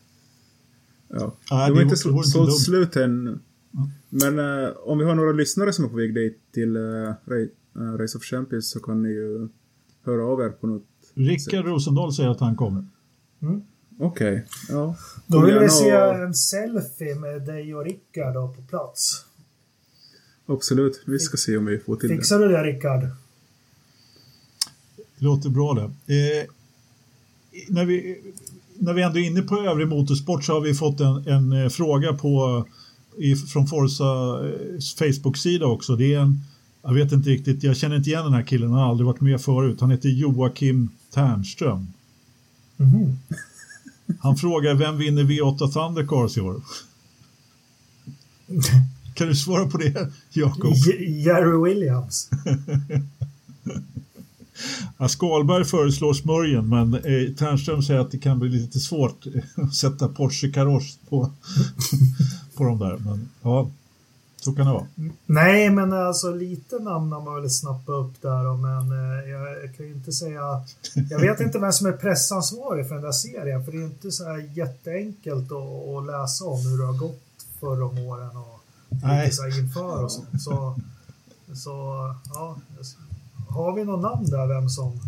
[1.08, 1.36] Ja.
[1.50, 3.40] Nej, de det har inte sl- sålt slut än.
[4.08, 7.14] Men eh, om vi har några lyssnare som är på väg dit till uh,
[7.98, 9.48] Race of Champions så kan ni ju
[10.04, 10.82] höra av er på något.
[11.14, 12.84] Rickard Rosendahl säger att han kommer.
[14.02, 14.96] Okej, ja.
[15.26, 19.24] Då vill vi gärna se och- en selfie med dig och Rickard då på plats.
[20.46, 22.14] Absolut, vi ska se om vi får till det.
[22.16, 23.00] Fixar du det Rickard?
[25.18, 26.14] Det låter bra det.
[26.14, 26.46] Eh,
[27.68, 28.20] när vi,
[28.78, 31.68] när vi ändå är inne på övrig motorsport så har vi fått en, en eh,
[31.68, 32.64] fråga på,
[33.18, 35.96] i, från Forza eh, Facebook-sida också.
[35.96, 36.40] Det är en,
[36.82, 39.20] jag vet inte riktigt, jag känner inte igen den här killen, han har aldrig varit
[39.20, 39.80] med förut.
[39.80, 41.86] Han heter Joakim Ternström.
[42.76, 43.18] Mhm.
[44.20, 46.62] Han frågar vem vinner V8 Thundercars i år?
[49.14, 50.74] Kan du svara på det, Jakob?
[50.98, 52.30] Jerry Williams.
[54.98, 59.74] Ja, Skalberg föreslår smörjen, men eh, Ternström säger att det kan bli lite svårt att
[59.74, 61.30] sätta Porsche kaross på,
[62.54, 62.96] på de där.
[62.96, 63.70] Men ja,
[64.40, 64.86] så kan det vara.
[65.26, 69.86] Nej, men alltså lite namn har man väl snappat upp där men eh, jag, kan
[69.86, 70.64] ju inte säga...
[71.10, 74.10] Jag vet inte vem som är pressansvarig för den där serien, för det är inte
[74.10, 77.22] så här jätteenkelt att, att läsa om hur det har gått
[77.60, 79.24] förra om åren och Nej.
[79.24, 80.42] lite så här inför och sånt.
[80.42, 80.76] Så,
[81.54, 81.74] så
[82.34, 82.58] ja,
[83.48, 85.00] har vi någon namn där vem som...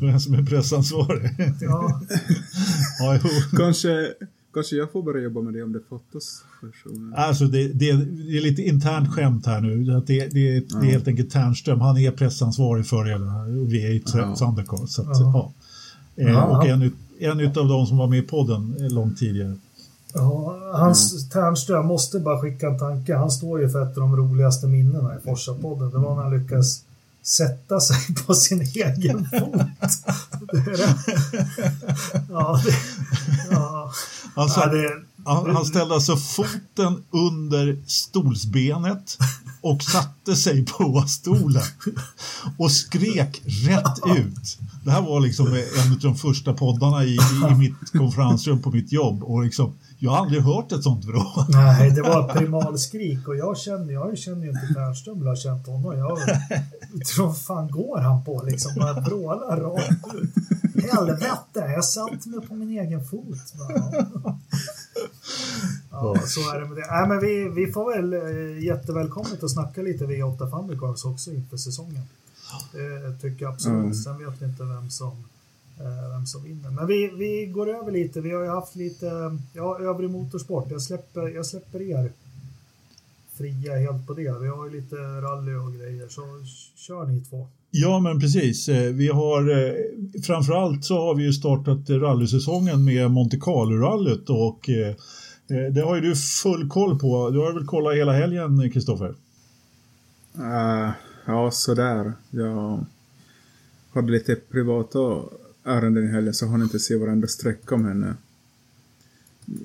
[0.00, 1.30] Vem som är pressansvarig?
[1.60, 2.00] Ja,
[2.98, 3.18] ja.
[3.56, 4.14] Kanske,
[4.54, 7.16] kanske jag får börja jobba med det om det fattas personer.
[7.16, 9.96] Alltså det, det, det är lite internt skämt här nu.
[9.96, 11.80] Att det, det, det är helt enkelt Ternström.
[11.80, 13.04] Han är pressansvarig för
[13.66, 14.36] V8 Ja.
[14.36, 14.90] Thundercars.
[14.90, 15.52] Så att, Ja.
[16.16, 16.22] ja.
[16.24, 16.44] Eh, Ja.
[16.44, 19.56] Och en, ut- en utav de som var med i podden långt tidigare.
[20.14, 23.16] ja hans Ternström måste bara skicka en tanke.
[23.16, 25.90] Han står ju för ett av de roligaste minnena i Forsa-podden.
[25.90, 26.84] Det var när han lyckades
[27.22, 27.96] sätta sig
[28.26, 29.60] på sin egen fot.
[30.52, 30.96] Det är det.
[32.30, 32.72] Ja, det,
[33.50, 33.71] ja.
[34.34, 34.90] Han, Ja, det,
[35.24, 39.18] han, han ställde alltså foten under stolsbenet
[39.60, 41.62] och satte sig på stolen
[42.58, 44.58] och skrek rätt ut.
[44.84, 47.18] Det här var liksom en av de första poddarna i,
[47.50, 51.44] i, mitt konferensrum på mitt jobb och liksom, jag har aldrig hört ett sånt vrål.
[51.48, 55.36] nej, det var ett primalskrik och jag känner, jag känner ju inte Ternström eller har
[55.36, 55.98] känt honom.
[55.98, 56.18] Jag
[57.18, 58.74] vad fan går han på liksom?
[58.74, 60.61] Bara vrålar rakt ut.
[60.90, 63.54] Helvete, jag satt mig på min egen fot.
[63.58, 64.36] Bara,
[65.90, 66.86] Ja, så är det med det.
[66.90, 71.56] Nej, men vi, vi får väl eh, jättevälkommet att snacka lite V8 Thundercars också inför
[71.56, 72.02] säsongen.
[72.72, 73.78] Det tycker jag absolut.
[73.78, 73.94] Mm.
[73.94, 75.24] Sen vet vi inte vem som,
[75.80, 76.70] eh, vem som vinner.
[76.70, 78.20] Men vi, vi går över lite.
[78.20, 80.70] Vi har ju haft lite ja, övrig motorsport.
[80.70, 82.12] Jag släpper, jag släpper er
[83.32, 84.38] fria helt på det.
[84.38, 86.08] Vi har ju lite rally och grejer.
[86.08, 86.22] Så
[86.74, 87.48] kör ni två.
[87.74, 88.68] Ja, men precis.
[88.68, 89.74] Eh, vi har eh,
[90.22, 94.94] framförallt så har vi ju startat rallysäsongen med Monte Carlo-rallyt och eh,
[95.72, 97.30] det har ju du full koll på.
[97.30, 99.14] Du har väl kollat hela helgen, Kristoffer?
[100.38, 100.90] Uh,
[101.26, 102.12] ja, sådär.
[102.30, 102.84] Jag
[103.92, 105.22] hade lite privata
[105.64, 108.14] ärenden i helgen så hann inte se varenda sträcka om henne.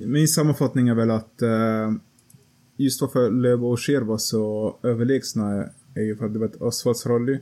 [0.06, 1.94] Min sammanfattning är väl att uh,
[2.78, 6.62] just varför Löv och Sker var så överlägsna är ju för att det var ett
[6.62, 7.40] asfaltsrally.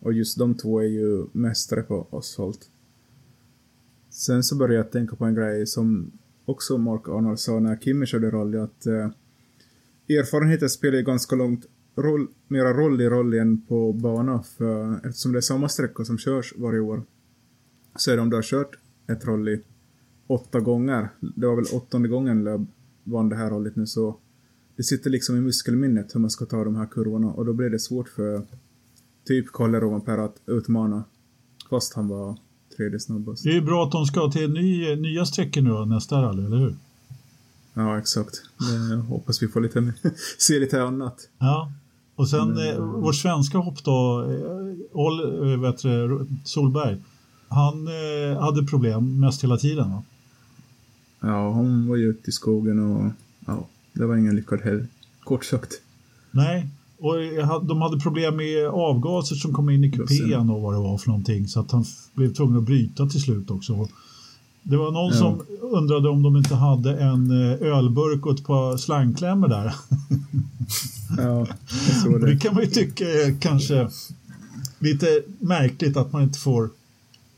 [0.00, 2.70] Och just de två är ju mästare på asfalt.
[4.10, 6.12] Sen så började jag tänka på en grej som
[6.44, 9.10] också Mark Arnold sa när Kimmy körde rally att eh,
[10.08, 11.66] erfarenheten spelar ju ganska långt
[11.96, 16.54] roll, mera roll i rallyn på bana för eftersom det är samma sträcka som körs
[16.56, 17.02] varje år
[17.96, 19.60] så är det om du har kört ett rally
[20.26, 22.66] åtta gånger, det var väl åttonde gången jag
[23.04, 24.16] vann det här rallyt nu så
[24.76, 27.70] det sitter liksom i muskelminnet hur man ska ta de här kurvorna och då blir
[27.70, 28.42] det svårt för
[29.26, 31.04] typ Kalle Rovanperä att utmana
[31.70, 32.36] fast han var
[32.76, 33.44] tredje snabbast.
[33.44, 36.56] Det är ju bra att de ska till ny, nya sträckor nu nästa rally, eller
[36.56, 36.76] hur?
[37.74, 38.42] Ja, exakt.
[38.58, 39.92] Det hoppas vi får lite,
[40.38, 41.28] se lite annat.
[41.38, 41.72] Ja.
[42.14, 47.02] Och sen eh, vår svenska hopp då, eh, eh, vet du, Solberg,
[47.48, 49.90] han eh, hade problem mest hela tiden.
[49.90, 50.02] Va?
[51.20, 53.12] Ja, hon var ju ute i skogen och
[53.46, 54.86] ja, det var ingen lyckad helg.
[55.24, 55.72] Kort sagt.
[56.30, 57.14] Nej, och
[57.66, 61.08] de hade problem med avgaser som kom in i kupén och vad det var för
[61.08, 63.88] någonting så att han blev tvungen att bryta till slut också.
[64.62, 65.18] Det var någon Ja.
[65.18, 69.74] som undrade om de inte hade en eh, ölburk och ett par slangklämmor där.
[71.18, 71.46] Ja,
[72.20, 72.36] det det.
[72.36, 73.88] kan man ju tycka är kanske
[74.78, 76.70] lite märkligt att man inte får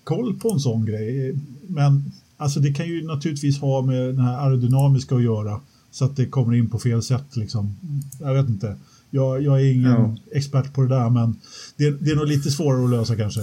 [0.05, 1.39] koll på en sån grej.
[1.67, 5.61] Men alltså det kan ju naturligtvis ha med den här aerodynamiska att göra
[5.91, 7.77] så att det kommer in på fel sätt liksom.
[8.21, 8.77] Jag vet inte.
[9.11, 10.17] Jag, jag är ingen Ja.
[10.33, 11.37] expert på det där men
[11.77, 13.41] det, det är nog lite svårare att lösa kanske.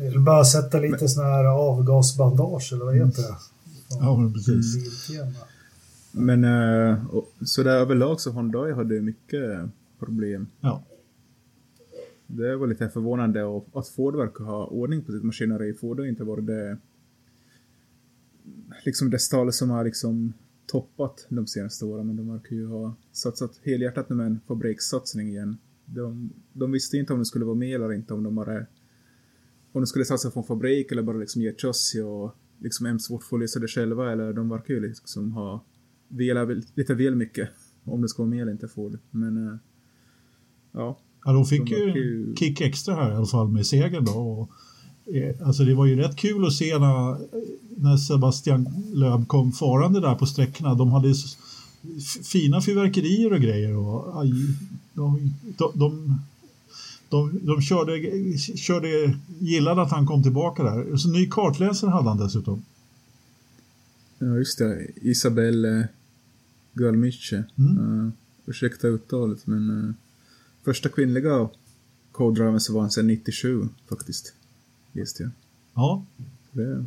[0.00, 3.36] Jag vill bara sätta lite sån här avgasbandage eller vad heter det?
[4.00, 4.74] Ja, men precis.
[5.08, 5.32] Biltema.
[6.12, 6.98] Men eh,
[7.44, 10.46] så där överlag så Hyundai hade mycket problem.
[10.60, 10.82] Ja.
[12.26, 15.74] Det var lite förvånande och att Ford verkar ha ordning på sitt maskineri.
[15.74, 16.78] Ford har inte varit det
[18.84, 20.32] liksom det stall som har liksom
[20.68, 25.28] toppat de senaste åren men de verkar ju ha satsat helhjärtat nu med en fabrikssatsning
[25.28, 25.58] igen.
[25.84, 28.58] De, de visste inte om de skulle vara med eller inte om de bara
[29.72, 32.98] om de skulle satsa på en fabrik eller bara liksom ge chassi och liksom är
[32.98, 35.64] svårt att få lösa det själva eller de verkar ju liksom ha
[36.08, 37.50] velat lite väl mycket
[37.84, 38.98] om det ska vara med eller inte det.
[39.10, 39.58] Men äh,
[40.72, 40.98] ja.
[41.24, 44.12] Ja, de fick de ju en kick extra här i alla fall med segern då.
[44.12, 44.48] Och, eh,
[45.42, 47.16] alltså det var ju rätt kul att se när,
[47.76, 50.74] när Sebastian Löb kom farande där på sträckorna.
[50.74, 51.14] De hade
[52.24, 53.76] fina fyrverkerier och grejer.
[53.76, 54.32] Och, aj,
[54.92, 56.20] de, de, de,
[57.08, 57.92] de, de körde,
[58.38, 60.96] körde, gillade att han kom tillbaka där.
[60.96, 62.62] Så ny kartläsare hade han dessutom.
[64.18, 64.86] Ja, just det.
[64.96, 65.88] Isabelle
[66.72, 67.44] Galmiche.
[67.58, 67.78] Mm.
[67.78, 68.10] Uh,
[68.46, 69.92] ursäkta uttalet, men uh,
[70.64, 71.48] första kvinnliga
[72.12, 74.34] co-drivern så var han sedan 97 faktiskt.
[74.92, 75.30] Just det.
[75.74, 76.04] Ja.
[76.52, 76.84] Det,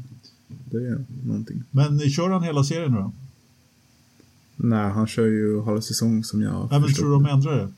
[0.48, 1.64] det är någonting.
[1.72, 3.12] Men kör han hela serien nu då?
[4.56, 7.72] Nej, han kör ju halv säsong som jag Nej, men tror du de ändrar det?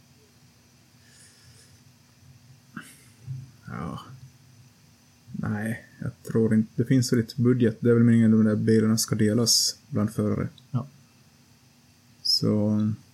[3.65, 3.99] Ja.
[5.31, 6.71] Nej, jag tror inte.
[6.75, 7.77] Det finns väl ett budget.
[7.79, 10.47] Det är väl meningen att de där bilarna ska delas bland förare.
[10.71, 10.87] Ja.
[12.21, 12.67] Så...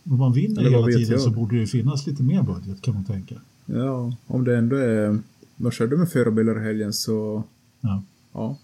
[0.03, 1.21] Om man vinner hela tiden jag.
[1.21, 3.35] så borde det finnas lite mer budget kan man tänka.
[3.65, 5.19] Ja, om det ändå är...
[5.59, 7.43] De körde med fyra bilar i helgen så...
[7.81, 8.03] Ja.
[8.33, 8.57] Ja.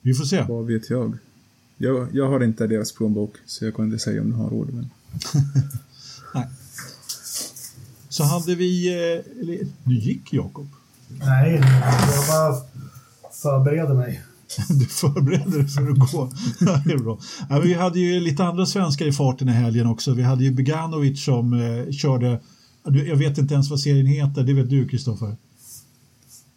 [0.00, 0.44] Vi får se.
[0.48, 1.18] Vad vet jag.
[1.76, 4.74] Jag, jag har inte deras plånbok, så jag kan inte säga om de har råd.
[4.74, 4.90] Men...
[6.34, 6.46] Nej.
[8.08, 8.88] Så hade vi...
[8.88, 9.24] Eh,
[9.84, 10.68] nu gick Jakob.
[11.08, 11.52] Nej,
[12.14, 12.54] jag bara
[13.32, 14.22] förbereder mig.
[14.68, 16.30] du förbereder dig för att gå.
[16.60, 17.18] det är bra.
[17.48, 20.14] Ja, vi hade ju lite andra svenskar i farten i helgen också.
[20.14, 22.40] Vi hade ju Beganovic som eh, körde...
[22.84, 24.42] Jag vet inte ens vad serien heter.
[24.42, 25.36] Det vet du, Kristoffer.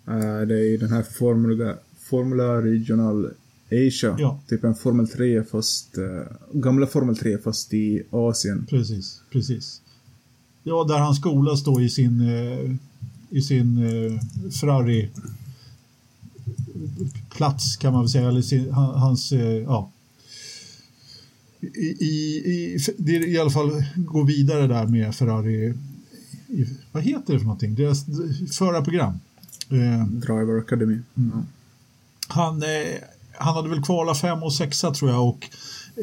[0.08, 3.30] Uh, det är den här Formula, Formula Regional
[3.68, 4.16] Asia.
[4.20, 4.40] Ja.
[4.48, 5.98] Typ en Formel 3 fast...
[5.98, 6.22] Uh,
[6.54, 8.66] gamla Formel 3 fast i Asien.
[8.70, 9.82] Precis, precis.
[10.64, 12.76] Ja, där han skolas då i sin, uh,
[13.30, 13.80] i sin
[14.62, 15.10] Ferrari
[17.30, 19.32] plats kan man väl säga, eller sin, hans,
[19.66, 19.92] ja.
[21.62, 25.74] I, i, det är i alla fall gå vidare där med Ferrari, i,
[26.92, 28.06] vad heter det för någonting, deras
[28.58, 29.20] förarprogram.
[30.10, 31.00] Driver Academy.
[31.18, 31.46] Mm.
[32.28, 32.64] Han,
[33.38, 35.50] han hade väl kvala fem och sexa tror jag och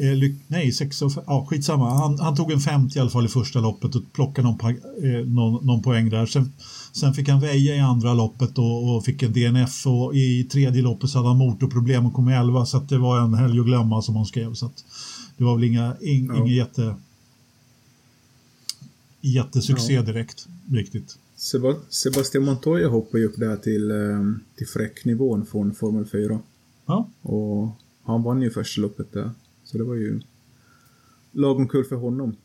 [0.01, 1.89] eh, nej, sexa och fem, ja skitsamma.
[1.89, 5.25] Han, han tog en 50 i alla fall i första loppet och plockade någon, eh,
[5.25, 6.25] någon, någon poäng där.
[6.25, 6.53] Sen,
[6.91, 10.81] sen fick han väja i andra loppet och, och, fick en DNF och i tredje
[10.81, 13.65] loppet så hade han motorproblem och kom 11 så att det var en helg att
[13.65, 14.53] glömma som han skrev.
[14.53, 14.83] Så att
[15.37, 16.37] det var väl inga, in, ja.
[16.37, 16.95] ingen jätte,
[19.21, 20.01] jättesuccé ja.
[20.01, 21.19] direkt riktigt.
[21.89, 23.97] Sebastian Montoya hoppade ju upp där till, eh,
[24.55, 26.39] till fräcknivån från Formel 4.
[26.85, 27.09] Ja.
[27.21, 27.69] Och
[28.03, 29.31] han vann ju första loppet där.
[29.63, 30.21] Så det var ju
[31.31, 32.35] lagom kul för honom.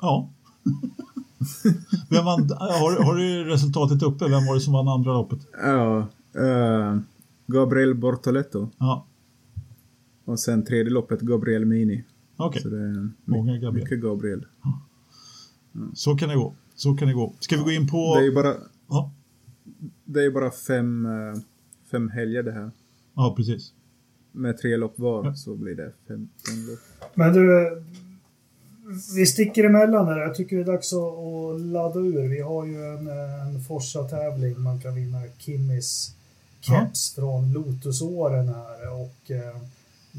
[0.00, 0.30] Ja.
[2.10, 4.24] Vem vann, har, har du resultatet uppe?
[4.24, 5.38] Vem var det som vann andra loppet?
[5.62, 7.00] Ja, uh,
[7.46, 8.68] Gabriel Bortoletto.
[8.78, 9.06] Ja.
[10.24, 12.04] Och sen tredje loppet Gabriel Mini.
[12.36, 12.62] Okej.
[12.62, 13.84] Så det är Många Gabriel.
[13.84, 14.46] mycket Gabriel.
[14.62, 14.80] Ja.
[15.94, 16.54] Så kan det gå.
[16.74, 17.32] Så kan det gå.
[17.40, 18.14] Ska vi gå in på...
[18.14, 18.54] Det är ju bara...
[18.88, 19.10] Ja.
[20.04, 21.06] Det är bara fem...
[21.06, 21.36] Uh,
[21.90, 22.70] fem helger det här.
[23.14, 23.72] Ja, precis.
[24.32, 25.34] Med tre lopp var ja.
[25.34, 27.10] så blir det fem, fem lopp.
[27.14, 27.82] Men du,
[29.16, 30.18] vi sticker emellan här.
[30.18, 32.28] Jag tycker det är dags att ladda ur.
[32.28, 34.60] Vi har ju en, en Forsa-tävling.
[34.60, 36.14] Man kan vinna Kimmis
[36.60, 37.22] keps ja.
[37.22, 38.92] från Lotusåren här.
[38.92, 39.56] Och eh,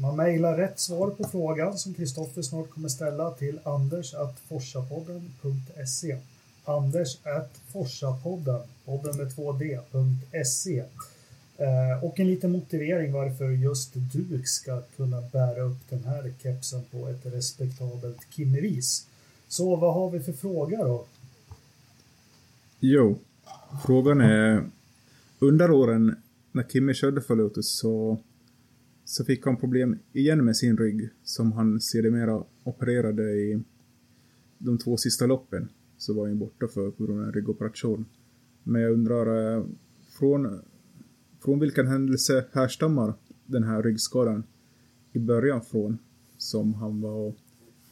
[0.00, 6.18] man mejlar rätt svar på frågan som Kristoffer snart kommer ställa till anders at forsapodden.se.
[6.64, 10.84] Anders at forsapodden, podden med 2d.se.
[11.58, 16.82] Eh, och en liten motivering varför just du ska kunna bära upp den här kepsen
[16.90, 19.06] på ett respektabelt Kimmevis.
[19.48, 21.04] Så vad har vi för fråga då?
[22.80, 23.18] Jo,
[23.86, 24.64] frågan är
[25.38, 26.16] under åren
[26.52, 28.18] när Kimmy körde för Lotus så,
[29.08, 33.62] så fick han problem igen med sin rygg som han sedermera opererade i
[34.58, 35.68] de två sista loppen.
[35.98, 38.04] Så var han borta för på grund av en ryggoperation.
[38.62, 39.64] Men jag undrar, eh,
[40.18, 40.60] från
[41.44, 43.14] från vilken händelse härstammar
[43.46, 44.42] den här ryggskadan
[45.12, 45.98] i början från
[46.38, 47.36] som han var och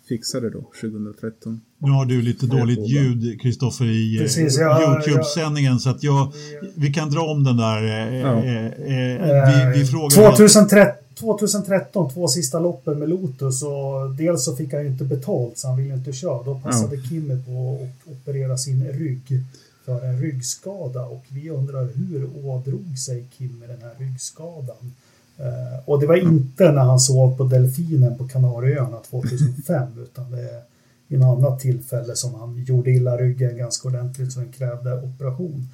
[0.09, 1.61] fixade då 2013?
[1.79, 6.33] Nu har du lite dåligt ljud, Kristoffer, i Precis, ja, Youtube-sändningen så att jag,
[6.75, 7.83] vi kan dra om den där.
[7.83, 8.45] Eh, ja.
[8.45, 14.57] eh, eh, vi, vi frågar 2013, 2013, två sista loppen med Lotus och dels så
[14.57, 16.43] fick han ju inte betalt så han ville inte köra.
[16.43, 17.03] Då passade ja.
[17.03, 19.43] Kimmy på att operera sin rygg
[19.85, 24.93] för en ryggskada och vi undrar hur ådrog sig Kim med den här ryggskadan?
[25.39, 30.41] Eh, och det var inte när han sov på Delfinen på Kanarieöarna 2005 utan det
[30.41, 30.63] är
[31.09, 35.69] vid något annat tillfälle som han gjorde illa ryggen ganska ordentligt så den krävde operation.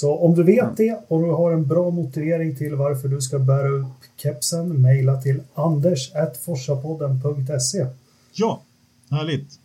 [0.00, 3.38] Så om du vet det och du har en bra motivering till varför du ska
[3.38, 3.86] bära upp
[4.22, 7.86] kepsen, mejla till anders.forsapodden.se.
[8.32, 8.62] Ja,
[9.10, 9.58] härligt.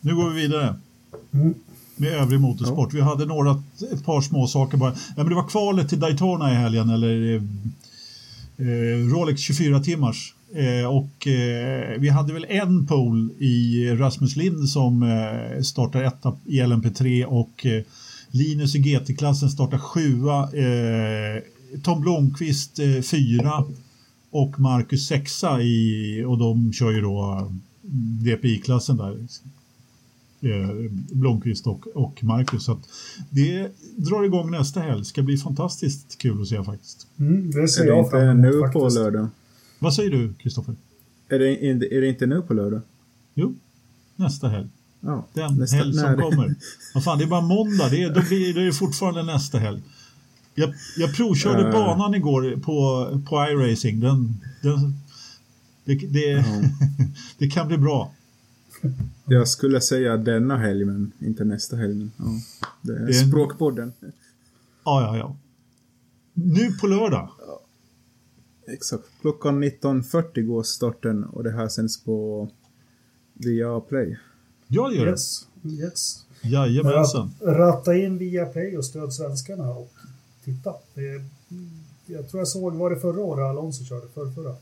[0.00, 0.74] Nu går vi vidare.
[1.32, 1.54] Mm.
[1.96, 2.94] Med övrig motorsport.
[2.94, 4.90] Vi hade några, ett par små saker bara.
[4.90, 7.42] Ja, men det var kvalet till Daytona i helgen, eller eh,
[8.56, 10.34] eh Rolex 24 timmars.
[10.54, 16.36] Eh, och eh, vi hade väl en pole i Rasmus Lind som eh, startar etta
[16.44, 17.82] i LMP3 och eh,
[18.32, 20.42] Linus i GT-klassen startar sjua.
[20.52, 21.42] Eh,
[21.82, 23.64] Tom Blomqvist eh, fyra
[24.30, 27.52] och Marcus sexa i, och de kör ju då
[28.24, 29.18] DPI-klassen där.
[30.40, 32.64] Eh, Blomqvist och, och Marcus.
[32.64, 32.78] Så
[33.30, 35.04] det drar igång nästa helg.
[35.04, 37.06] ska bli fantastiskt kul att se faktiskt.
[37.18, 38.72] Mm, det ser är det jag inte fram emot nu faktiskt.
[38.72, 39.28] på lördag?
[39.78, 40.74] Vad säger du, Kristoffer?
[41.28, 41.64] Är det,
[41.96, 42.80] är det inte nu på lördag?
[43.34, 43.54] Jo,
[44.16, 44.68] nästa helg.
[45.04, 46.54] Ja, Den nästa- helg som det- kommer.
[46.94, 47.88] Vad fan, det är bara måndag.
[47.88, 49.82] Det är, då blir det är fortfarande nästa helg.
[50.54, 51.72] Jag, jag provkörde Eh.
[51.72, 54.00] banan igår på, på iRacing.
[54.00, 54.94] Den, den,
[55.84, 56.44] det, det, Ja.
[57.38, 58.12] det kan bli bra.
[59.24, 62.08] Jag skulle säga denna helg, men inte nästa helg.
[62.16, 62.24] Ja.
[62.82, 63.92] Det är Det är en- Språkpodden.
[64.00, 65.36] Ja, ja, ja.
[66.34, 67.28] Nu på lördag.
[68.68, 69.04] Exakt.
[69.20, 72.48] Klockan 19.40 går starten och det här sänds på
[73.34, 74.18] via Play.
[74.72, 75.10] Jag gör det.
[75.10, 76.24] Yes, yes.
[76.42, 77.30] Jajamensan.
[77.40, 79.92] Rat, ratta in via Play och stöd svenskarna och
[80.44, 80.72] titta.
[80.94, 81.24] Det, är-
[82.06, 84.06] jag tror jag såg, var det förra året Alonso körde?
[84.14, 84.50] Förra, förra.
[84.50, 84.56] Eh,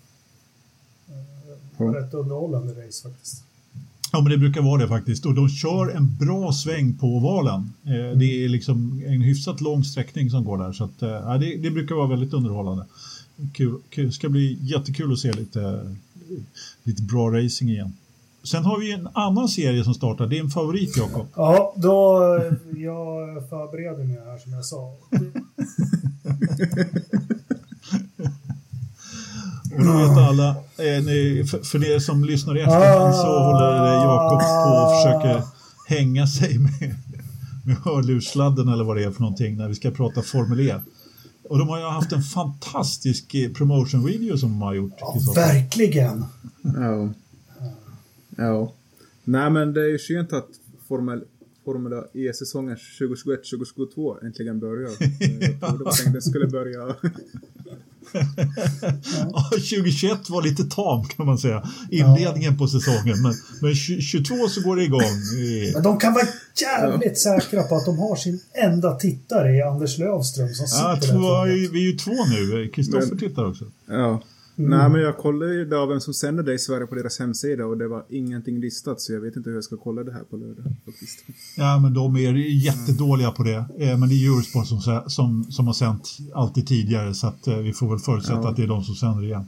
[1.79, 3.45] Det rätt underhållande race faktiskt.
[4.13, 5.27] Ja, men det brukar vara det faktiskt.
[5.27, 7.73] Och de kör en bra sväng på ovalen.
[7.85, 10.73] Eh, det är liksom en hyfsat lång sträckning som går där.
[10.73, 12.85] Så att, ja, det, det brukar vara väldigt underhållande.
[13.53, 14.13] Kul, kul.
[14.13, 15.97] ska bli jättekul att se lite,
[16.83, 17.93] lite bra racing igen.
[18.43, 20.27] Sen har vi en annan serie som startar.
[20.27, 21.27] Det är en favorit, Jakob.
[21.35, 22.21] Ja, då
[22.77, 24.97] jag förbereder mig här som jag sa.
[29.79, 33.93] Och då vet alla, eh, ni, för, för er som lyssnar i efterhand så håller
[33.95, 35.43] Jakob på och försöker
[35.87, 36.95] hänga sig med,
[37.65, 40.75] med hörlurssladden eller vad det är för någonting när vi ska prata Formel E.
[41.49, 44.95] Och de har ju haft en fantastisk eh, promotion-video som de har gjort.
[44.99, 46.25] Ja, verkligen!
[46.63, 47.09] Ja.
[48.41, 48.75] Ja.
[49.25, 50.49] Nej, men det är ju skönt att
[50.89, 51.25] Formel,
[51.65, 54.91] Formula E-säsongen 2021-2022 äntligen börjar.
[55.61, 56.97] Jag trodde bara att den skulle börja.
[59.33, 63.23] Ja, 2021 var lite tam kan man säga, inledningen på säsongen.
[63.23, 65.01] Men, men 2022 så går det igång.
[65.01, 66.25] Eh, Men de kan vara
[66.61, 70.95] jävligt säkra på att de har sin enda tittare i Anders Lövström som sitter Ja,
[70.95, 72.69] där två, vi är ju två nu.
[72.69, 73.65] Kristoffer tittar också.
[73.89, 74.23] Ja.
[74.69, 77.67] Nej, men jag kollade ju idag vem som sänder det i Sverige på deras hemsida
[77.67, 80.23] och det var ingenting listat så jag vet inte hur jag ska kolla det här
[80.31, 81.19] på lördag faktiskt.
[81.57, 83.65] Ja, men de är jättedåliga på det.
[83.79, 87.57] Eh, Men det är Eurosport som, som, som har sänt alltid tidigare så att eh,
[87.57, 88.49] vi får väl förutsätta Ja.
[88.51, 89.45] att det är de som sänder igen.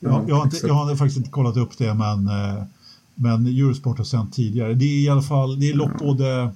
[0.00, 2.62] Ja, jag, jag, har inte, jag har faktiskt inte kollat upp det men, eh,
[3.14, 4.74] men Eurosport har sänt tidigare.
[4.74, 6.50] Det är i alla fall det är lopp både,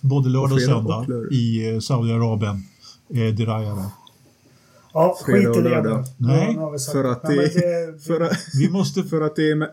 [0.00, 1.32] både lördag och och söndag lördag.
[1.32, 2.64] i Saudiarabien.
[3.14, 3.90] Eh, Diraya.
[4.92, 6.04] Ja, skit i och det lördag.
[6.16, 7.10] Nej, Ja, För det.
[7.10, 9.02] att Nej, det, för, att, Vi måste...
[9.02, 9.68] för att det är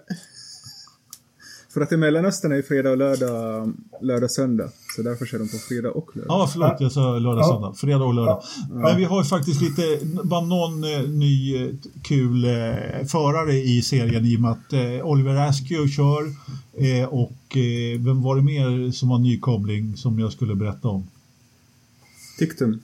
[1.73, 4.69] för att i Mellanöstern är ju fredag och lördag, lördag söndag.
[4.95, 6.31] Så därför kör de på fredag och lördag.
[6.41, 7.48] Ja, förlåt, jag sa lördag, Ja.
[7.53, 7.73] söndag.
[7.77, 8.44] Fredag och lördag.
[8.72, 11.69] Men vi har ju faktiskt lite, bara någon eh, ny eh,
[12.03, 16.23] kul eh, förare i serien i och med att eh, Oliver Askew kör
[16.77, 21.07] eh, och eh, vem var det mer som var nykomling som jag skulle berätta om?
[22.39, 22.80] Tiktum.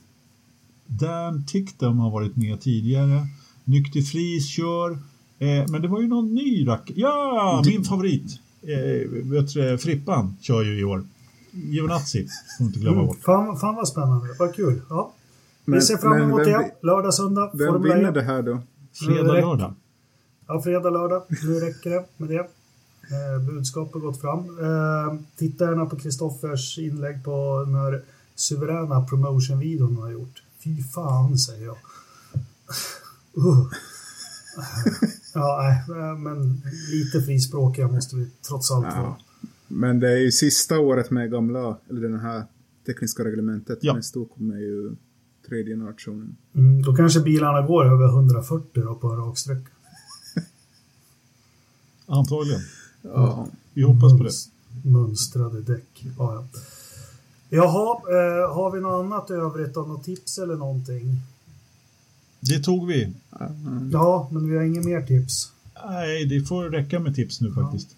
[0.86, 3.26] Dan Ticktum har varit med tidigare.
[3.64, 4.90] Nykter Fris kör.
[5.38, 6.90] Eh, men det var ju någon ny rack.
[6.94, 8.40] Ja, min favorit.
[8.62, 11.04] Eh, vet du, Frippan kör ju i år.
[11.50, 12.28] Giovinazzi,
[12.58, 13.18] får inte glömma mm, bort.
[13.22, 14.28] fan, fan vad spännande.
[14.38, 14.80] Vad kul.
[14.90, 15.12] Ja.
[15.64, 16.70] Men- vi ser fram emot det.
[16.82, 17.50] Lördag, söndag.
[17.54, 18.14] Vem Formel vinner 1.
[18.14, 18.60] det här då?
[18.92, 19.44] Fredag, Räck.
[19.44, 19.74] lördag.
[20.46, 21.22] Ja, fredag, lördag.
[21.42, 22.38] Nu räcker det med det.
[22.38, 24.38] Eh, budskapet har gått fram.
[24.38, 28.02] Eh, titta gärna på Kristoffers inlägg på den här
[28.34, 30.42] suveräna promotion-videon han har gjort.
[30.64, 31.76] Fy fan, säger jag.
[33.38, 33.66] Uh.
[35.34, 38.94] Ja, nej, men lite frispråkiga måste vi trots allt vara.
[38.96, 39.18] Ja.
[39.68, 42.44] Men det är ju sista året med gamla, eller den här
[42.86, 43.78] tekniska reglementet.
[43.82, 43.94] Ja.
[43.94, 44.96] Nästa år kommer ju
[45.48, 46.36] tredje generationen.
[46.54, 49.70] Mm, då kanske bilarna går över 140 då på en rak sträcka.
[52.06, 52.60] Antagligen.
[53.02, 53.48] Ja.
[53.74, 54.32] Vi hoppas på det.
[54.90, 56.06] Mönstrade däck.
[56.18, 56.60] Ja, ja.
[57.48, 61.20] Jaha, eh, har vi något annat övrigt av något tips eller någonting?
[62.40, 63.12] Det tog vi.
[63.92, 65.52] Ja, men vi har inget mer tips.
[65.88, 67.88] Nej, det får räcka med tips nu faktiskt.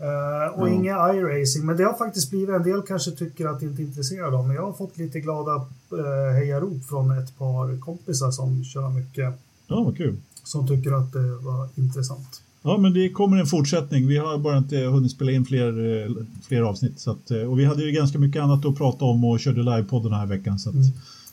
[0.00, 0.72] Uh, och Ja.
[0.72, 3.84] inga iRacing, men det har faktiskt blivit, en del kanske tycker att det inte är
[3.84, 5.54] intresserade av, men jag har fått lite glada
[5.92, 9.34] uh, hejarop från ett par kompisar som kör mycket,
[9.66, 10.16] Ja, vad kul.
[10.44, 12.42] som tycker att det var intressant.
[12.66, 14.06] Ja, men det kommer en fortsättning.
[14.06, 16.10] Vi har bara inte hunnit spela in fler, eh,
[16.48, 17.00] fler avsnitt.
[17.00, 19.62] Så att, eh, och vi hade ju ganska mycket annat att prata om och körde
[19.62, 20.58] livepodden den här veckan.
[20.58, 20.86] Så, att, Mm.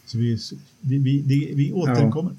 [0.05, 0.37] så vi,
[0.81, 2.31] vi, vi, vi, vi återkommer.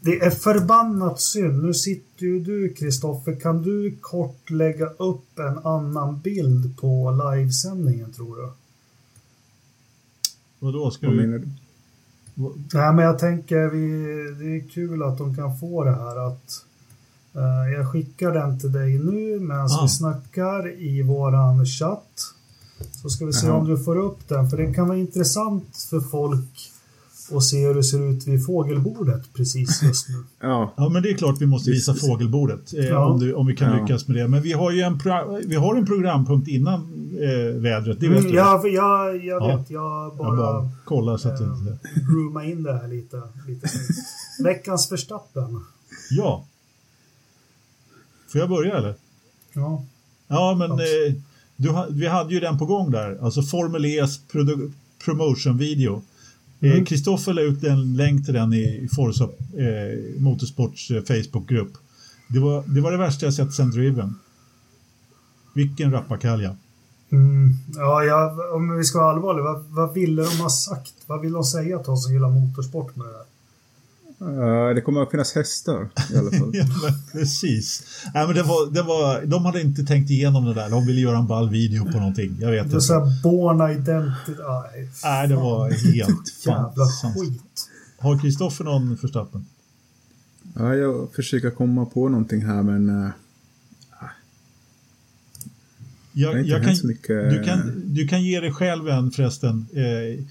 [0.00, 1.64] Det är förbannat synd.
[1.64, 3.40] Nu sitter ju du, Kristoffer.
[3.40, 8.48] Kan du kort lägga upp en annan bild på livesändningen, tror du?
[10.58, 11.20] Vadå, ska Vad du...
[11.26, 11.48] menar du?
[12.74, 13.86] Nej, men jag tänker vi,
[14.44, 16.64] det är kul att de kan få det här att
[17.76, 19.82] jag skickar den till dig nu medan Ah.
[19.82, 22.20] vi snackar i våran chatt.
[23.02, 23.56] Så ska vi se Jaha.
[23.56, 26.72] om du får upp den, för det kan vara intressant för folk
[27.36, 30.14] att se hur det ser ut vid fågelbordet precis just nu.
[30.40, 33.04] Ja, Ja, men det är klart vi måste visa fågelbordet eh, Ja.
[33.06, 33.80] om, du, om vi kan Ja.
[33.82, 34.28] lyckas med det.
[34.28, 36.74] Men vi har ju en, pro, vi har en programpunkt innan
[37.20, 38.36] eh, vädret, det vet Mm, du.
[38.38, 39.56] ja, jag, jag Ja.
[39.56, 41.78] vet, jag Jag bara bara kollar så att du eh, inte...
[42.10, 43.22] grooma in det här lite.
[43.48, 43.68] lite.
[44.44, 45.60] Veckans Verstappen.
[46.10, 46.44] Ja.
[48.36, 48.94] Får jag börja eller?
[49.52, 49.84] Ja.
[50.28, 51.14] Ja, men eh,
[51.56, 54.18] du, vi hade ju den på gång där, alltså Formel E's
[55.04, 56.02] promotion-video.
[56.60, 56.78] Mm.
[56.78, 61.72] Eh, Kristoffer la ut en länk till den i Forza eh, Motorsports eh, Facebookgrupp.
[62.28, 64.18] Det var, det var det värsta jag sett sen Driven.
[65.54, 66.56] Vilken rappakalja.
[67.10, 70.94] Mm, ja, jag, om vi ska vara allvarliga, vad, vad ville de ha sagt?
[71.06, 73.24] Vad vill de säga till oss som gillar motorsport med det där?
[74.20, 76.50] Eh, det kommer att finnas hästar i alla fall.
[76.54, 77.82] Ja, men precis.
[78.14, 80.70] Nej, men det var, det var, de hade inte tänkt igenom det där.
[80.70, 82.36] De ville göra en ball video på någonting.
[82.40, 82.80] Jag vet Det är inte.
[82.80, 84.32] så här born identity.
[84.48, 87.68] Nej, Nej, det var helt jävla skit.
[87.98, 89.46] Har Kristoffer någon förstappen?
[90.54, 93.08] Ja, jag försöker komma på någonting här men uh,
[96.12, 97.30] det har Jag, inte jag kan, så mycket.
[97.30, 99.66] du, kan, du kan ge dig själv en förresten.
[99.72, 100.24] Eh,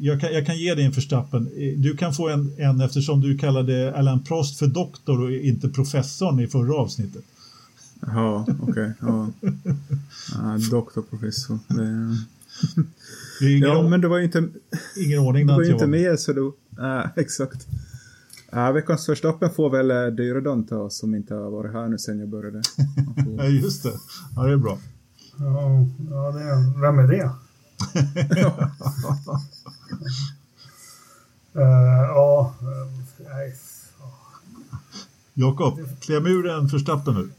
[0.00, 1.48] jag, kan, jag kan ge dig en förstappen.
[1.56, 5.68] Eh, Du kan få en, en eftersom du kallade Alan Prost för doktor och inte
[5.68, 7.24] professorn i förra avsnittet.
[8.00, 8.92] Jaha, okej.
[9.00, 9.28] ja.
[10.34, 11.58] Ja, doktor, professor.
[11.68, 12.16] Det,
[13.40, 14.48] Det är ingen, ja, men det var ju inte,
[14.96, 16.20] ingen ordning det var ju inte med.
[16.20, 16.52] så då...
[16.76, 17.66] Ja, exakt.
[18.50, 22.18] Ja, veckans Verstappen får väl eh, Dyredon ta som inte har varit här nu sen
[22.18, 22.62] jag började.
[23.38, 23.92] Ja, just det.
[24.36, 24.78] Ja, det är bra.
[25.38, 27.30] Ja, ja det, vem är det?
[31.54, 33.54] Eh, ja, eh, nej.
[35.34, 37.30] Jakob, kläm ur en förstappen nu.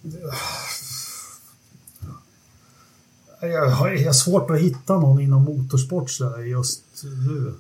[3.48, 7.54] Jag har, svårt att hitta någon inom motorsport så här just nu.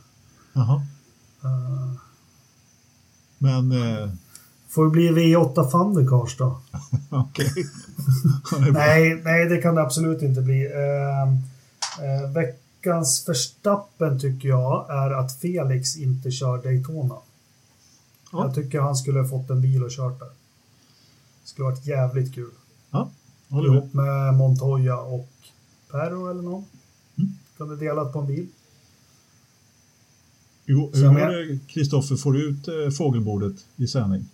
[0.53, 0.85] Jaha.
[1.43, 1.91] Eh,
[3.37, 4.09] Men eh,
[4.69, 6.61] får det bli V8 Thundercars då?
[7.09, 7.53] okej.
[8.71, 10.65] Nej, nej, det kan det absolut inte bli.
[10.65, 11.23] Eh,
[12.05, 12.31] eh,
[12.83, 17.15] veckans förstappen tycker jag är att Felix inte kör Daytona.
[18.31, 18.45] Ja.
[18.45, 20.27] Jag tycker han skulle ha fått en bil och kört där.
[20.27, 22.51] Det skulle varit jävligt kul.
[22.91, 23.11] Ja,
[23.49, 23.77] håller med.
[23.77, 25.29] Ihop med Montoya och
[25.91, 26.65] Perro eller någon.
[27.17, 27.31] Mm.
[27.57, 28.47] Kunde delat på en bil.
[30.65, 32.15] Jo, hur var det, Kristoffer?
[32.15, 34.25] Får du ut eh, fågelbordet i sändning?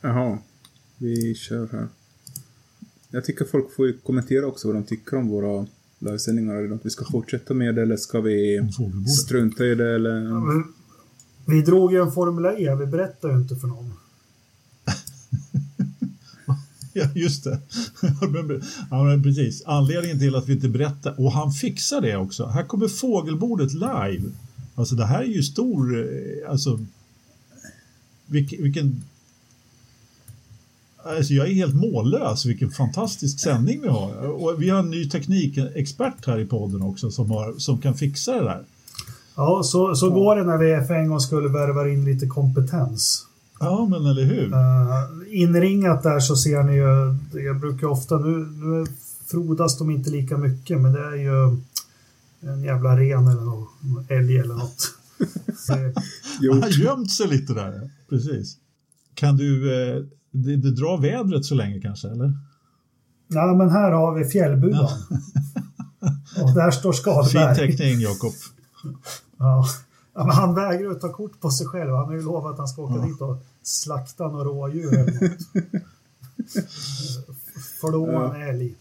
[0.00, 0.38] Jaha,
[0.96, 1.88] vi kör här.
[3.10, 5.66] Jag tycker folk får kommentera också vad de tycker om våra
[5.98, 6.54] livesändningar.
[6.54, 8.68] Är det något vi ska fortsätta med det, eller ska vi
[9.24, 10.20] strunta i det eller?
[10.20, 10.64] Men
[11.46, 13.92] Vi drog ju en Formel E, vi berättade ju inte för någon.
[16.92, 17.60] Ja, just det.
[18.90, 19.62] Ja, men precis.
[19.66, 22.46] Anledningen till att vi inte berättar, och han fixar det också.
[22.46, 24.30] Här kommer fågelbordet live.
[24.74, 26.78] Alltså det här är ju stor, eh, alltså
[28.26, 29.02] vilken, vilken
[31.06, 34.16] Alltså jag är helt mållös vilken fantastisk sändning vi har.
[34.16, 38.32] Och vi har en ny teknikexpert här i podden också som, har, som kan fixa
[38.32, 38.64] det där.
[39.36, 43.26] Ja, så, så går det när vi för en gång skulle värva in lite kompetens.
[43.60, 44.46] Ja, men eller hur?
[44.46, 48.86] Uh, inringat där så ser ni ju, jag brukar ofta, nu, nu
[49.26, 51.58] frodas de inte lika mycket, men det är ju
[52.40, 53.66] en jävla ren eller någon
[54.08, 54.94] älg eller något.
[56.50, 57.90] Han har gömt sig lite där.
[58.08, 58.56] Precis.
[59.14, 60.04] Kan du, eh,
[60.36, 62.32] det, det drar vädret så länge kanske, eller?
[63.28, 64.88] Ja, men här har vi fjällbudan.
[66.42, 67.00] Och där står Fin
[67.30, 67.56] Skalberg.
[67.56, 68.32] teckning, Jakob.
[69.38, 69.66] Ja.
[70.14, 71.90] Ja, men han vägrar att ta kort på sig själv.
[71.94, 73.06] Han har ju lovat att han ska åka Ja.
[73.06, 74.90] dit och slakta några rådjur.
[77.80, 78.74] Flå en älg.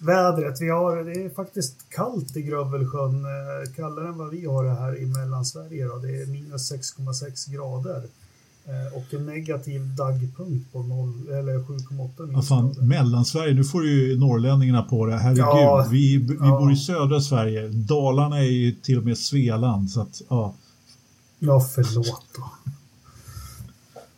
[0.00, 3.24] Vädret, vi har, det är faktiskt kallt i Grövelsjön.
[3.24, 5.86] eh, Kallare än vad vi har det här i Mellansverige.
[5.86, 5.96] Då.
[5.98, 8.02] Det är minus 6,6 grader.
[8.64, 14.18] Eh, och en negativ dagpunkt på 0, eller 7,8 Vad fan, Mellansverige, nu får ju
[14.18, 15.16] norrlänningarna på det.
[15.16, 16.58] Herregud, ja, vi, vi ja.
[16.58, 17.68] bor i södra Sverige.
[17.68, 20.54] Dalarna är ju till och med Svealand, så att ja.
[21.38, 22.50] Ja, förlåt då.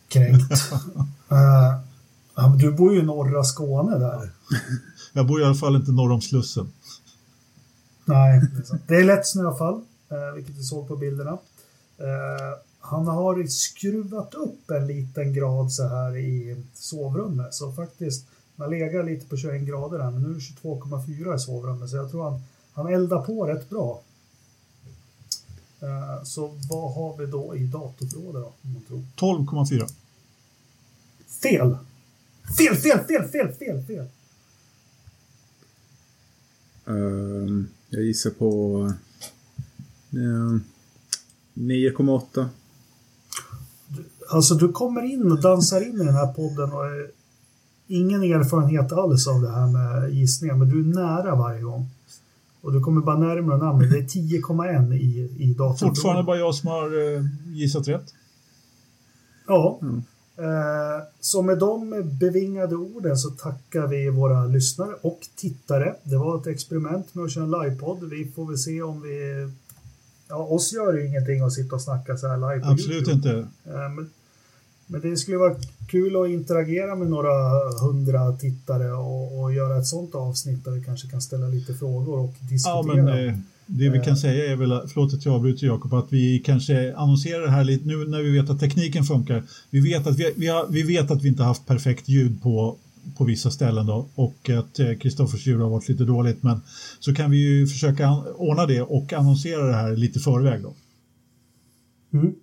[0.09, 0.53] Kränkt.
[2.37, 4.31] uh, du bor ju i norra Skåne där.
[5.13, 6.73] Jag bor i alla fall inte norr om Slussen.
[8.05, 8.43] Nej,
[8.87, 11.31] det är lätt snöfall, uh, vilket vi såg på bilderna.
[11.31, 17.55] Uh, han har skruvat upp en liten grad så här i sovrummet.
[17.55, 21.39] Så faktiskt, man legar lite på 21 grader här, men nu är det 22,4 i
[21.39, 21.91] sovrummet.
[21.91, 22.43] Så jag tror han,
[22.73, 24.03] han eldar på rätt bra.
[25.81, 28.45] Eh, så vad har vi då i datorförrådet
[28.89, 29.03] då?
[29.17, 29.93] 12,4.
[31.43, 31.77] Fel!
[32.59, 34.07] Fel, fel, fel, fel, fel, fel!
[36.89, 38.79] Uh, jag gissar på
[40.15, 40.59] uh,
[41.55, 42.49] 9,8.
[44.31, 47.11] Alltså du kommer in och dansar in i den här podden och är
[47.87, 51.91] ingen erfarenhet alls av det här med gissningar, men du är nära varje gång.
[52.61, 53.87] Och du kommer bara närmare och närmare.
[53.87, 55.89] Det är 10,1 i, i datorn.
[55.89, 58.15] Fortfarande bara jag som har eh, gissat rätt.
[59.47, 59.79] Ja.
[59.83, 60.03] Mm.
[60.37, 65.95] Eh, så med de bevingade orden så tackar vi våra lyssnare och tittare.
[66.03, 68.11] Det var ett experiment med att köra en livepodd.
[68.11, 69.49] Vi får väl se om vi
[70.35, 73.17] Ja, oss gör det ingenting att sitta och snacka så här live på Absolut YouTube.
[73.17, 73.49] inte.
[73.65, 74.11] Eh, men,
[74.87, 75.55] men, det skulle vara
[75.89, 77.35] kul att interagera med några
[77.81, 82.19] hundra tittare och, och, göra ett sånt avsnitt där vi kanske kan ställa lite frågor
[82.19, 82.75] och diskutera.
[82.75, 83.35] Ja, men, eh,
[83.67, 84.15] det vi kan eh.
[84.15, 87.89] säga är väl, förlåt att jag avbryter Jakob, att vi kanske annonserar det här lite
[87.89, 89.43] nu när vi vet att tekniken funkar.
[89.71, 92.77] Vi vet att vi, vi, har, vi vet att vi inte haft perfekt ljud på
[93.17, 96.61] på vissa ställen då och att eh, Kristoffers djur har varit lite dåligt men
[97.01, 100.75] så kan vi ju försöka ordna det och annonsera det här lite förväg då.
[102.13, 102.35] Mm.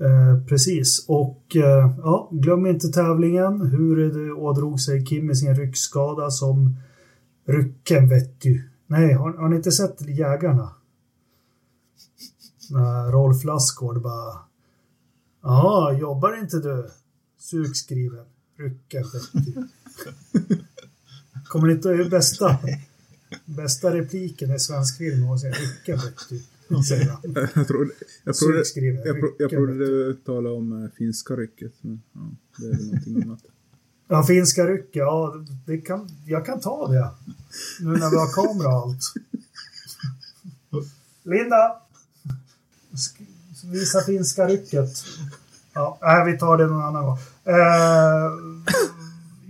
[0.00, 5.54] Eh, precis och eh, ja, glöm inte tävlingen hur det ådrog sig Kim med sin
[5.54, 6.76] ryckskada som
[7.46, 8.70] rycken vet du.
[8.86, 10.70] Nej, har, har ni inte sett Jägarna?
[12.70, 14.50] När Rolf Lassgård bara
[15.42, 16.90] Ja, jobbar inte du?
[17.38, 18.26] Sugskriven.
[18.60, 19.68] Du.
[21.44, 22.58] Kommer ni inte ihåg bästa,
[23.44, 25.34] bästa repliken i svensk film?
[25.34, 26.42] Rycken vet du.
[27.54, 27.92] Jag trodde,
[28.24, 28.64] jag trodde,
[29.04, 31.72] jag, jag trodde du talade om äh, finska rycket.
[31.80, 32.20] Men, ja,
[32.56, 33.40] det är väl någonting annat.
[34.08, 34.96] Ja, finska rycket.
[34.96, 37.10] Ja, det kan, jag kan ta det.
[37.80, 39.02] Nu när vi har kamera och allt.
[41.22, 41.82] Linda!
[43.64, 44.90] Visa finska rycket.
[45.72, 47.18] Ja, vi tar det någon annan gång.
[47.44, 48.30] Eh,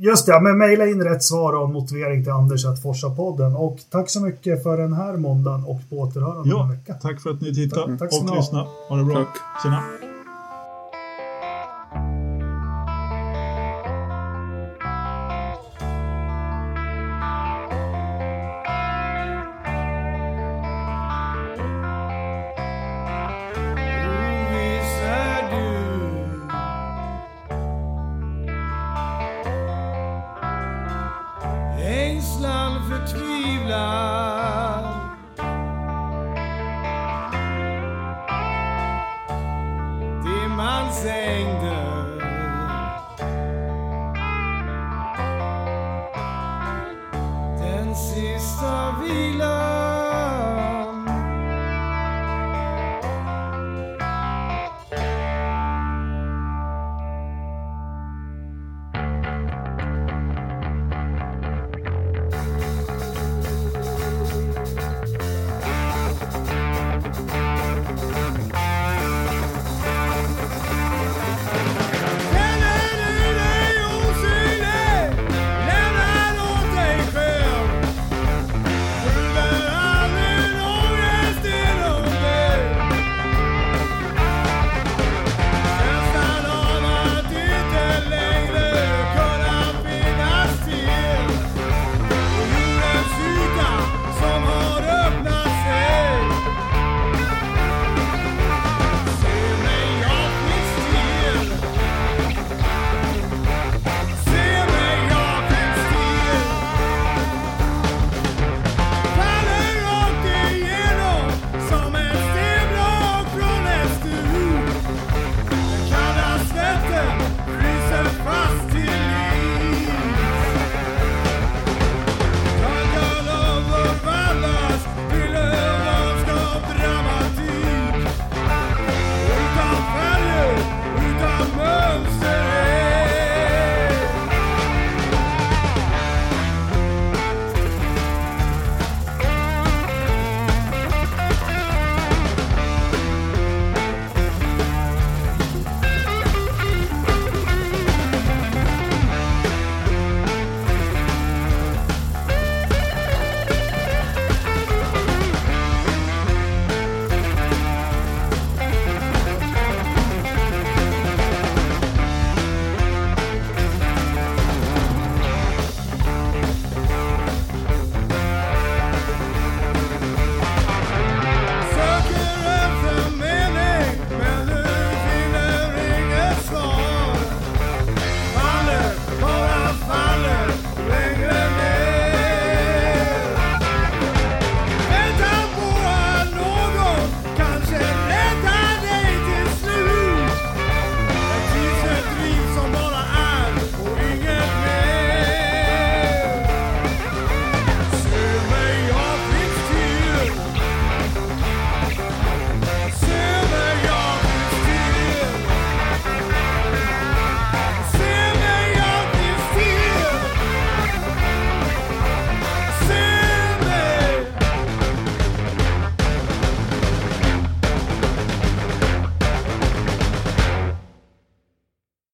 [0.02, 3.56] Just det, men mejla in rätt svar och motivering till Anders att Forsa-podden.
[3.56, 6.94] Och tack så mycket för den här måndagen och på återhörande ja, om en vecka.
[6.94, 8.68] Tack för att ni tittade tack, tack och lyssnade.
[8.88, 9.14] Ha det bra.
[9.14, 9.62] Tack.
[9.62, 9.82] Tjena.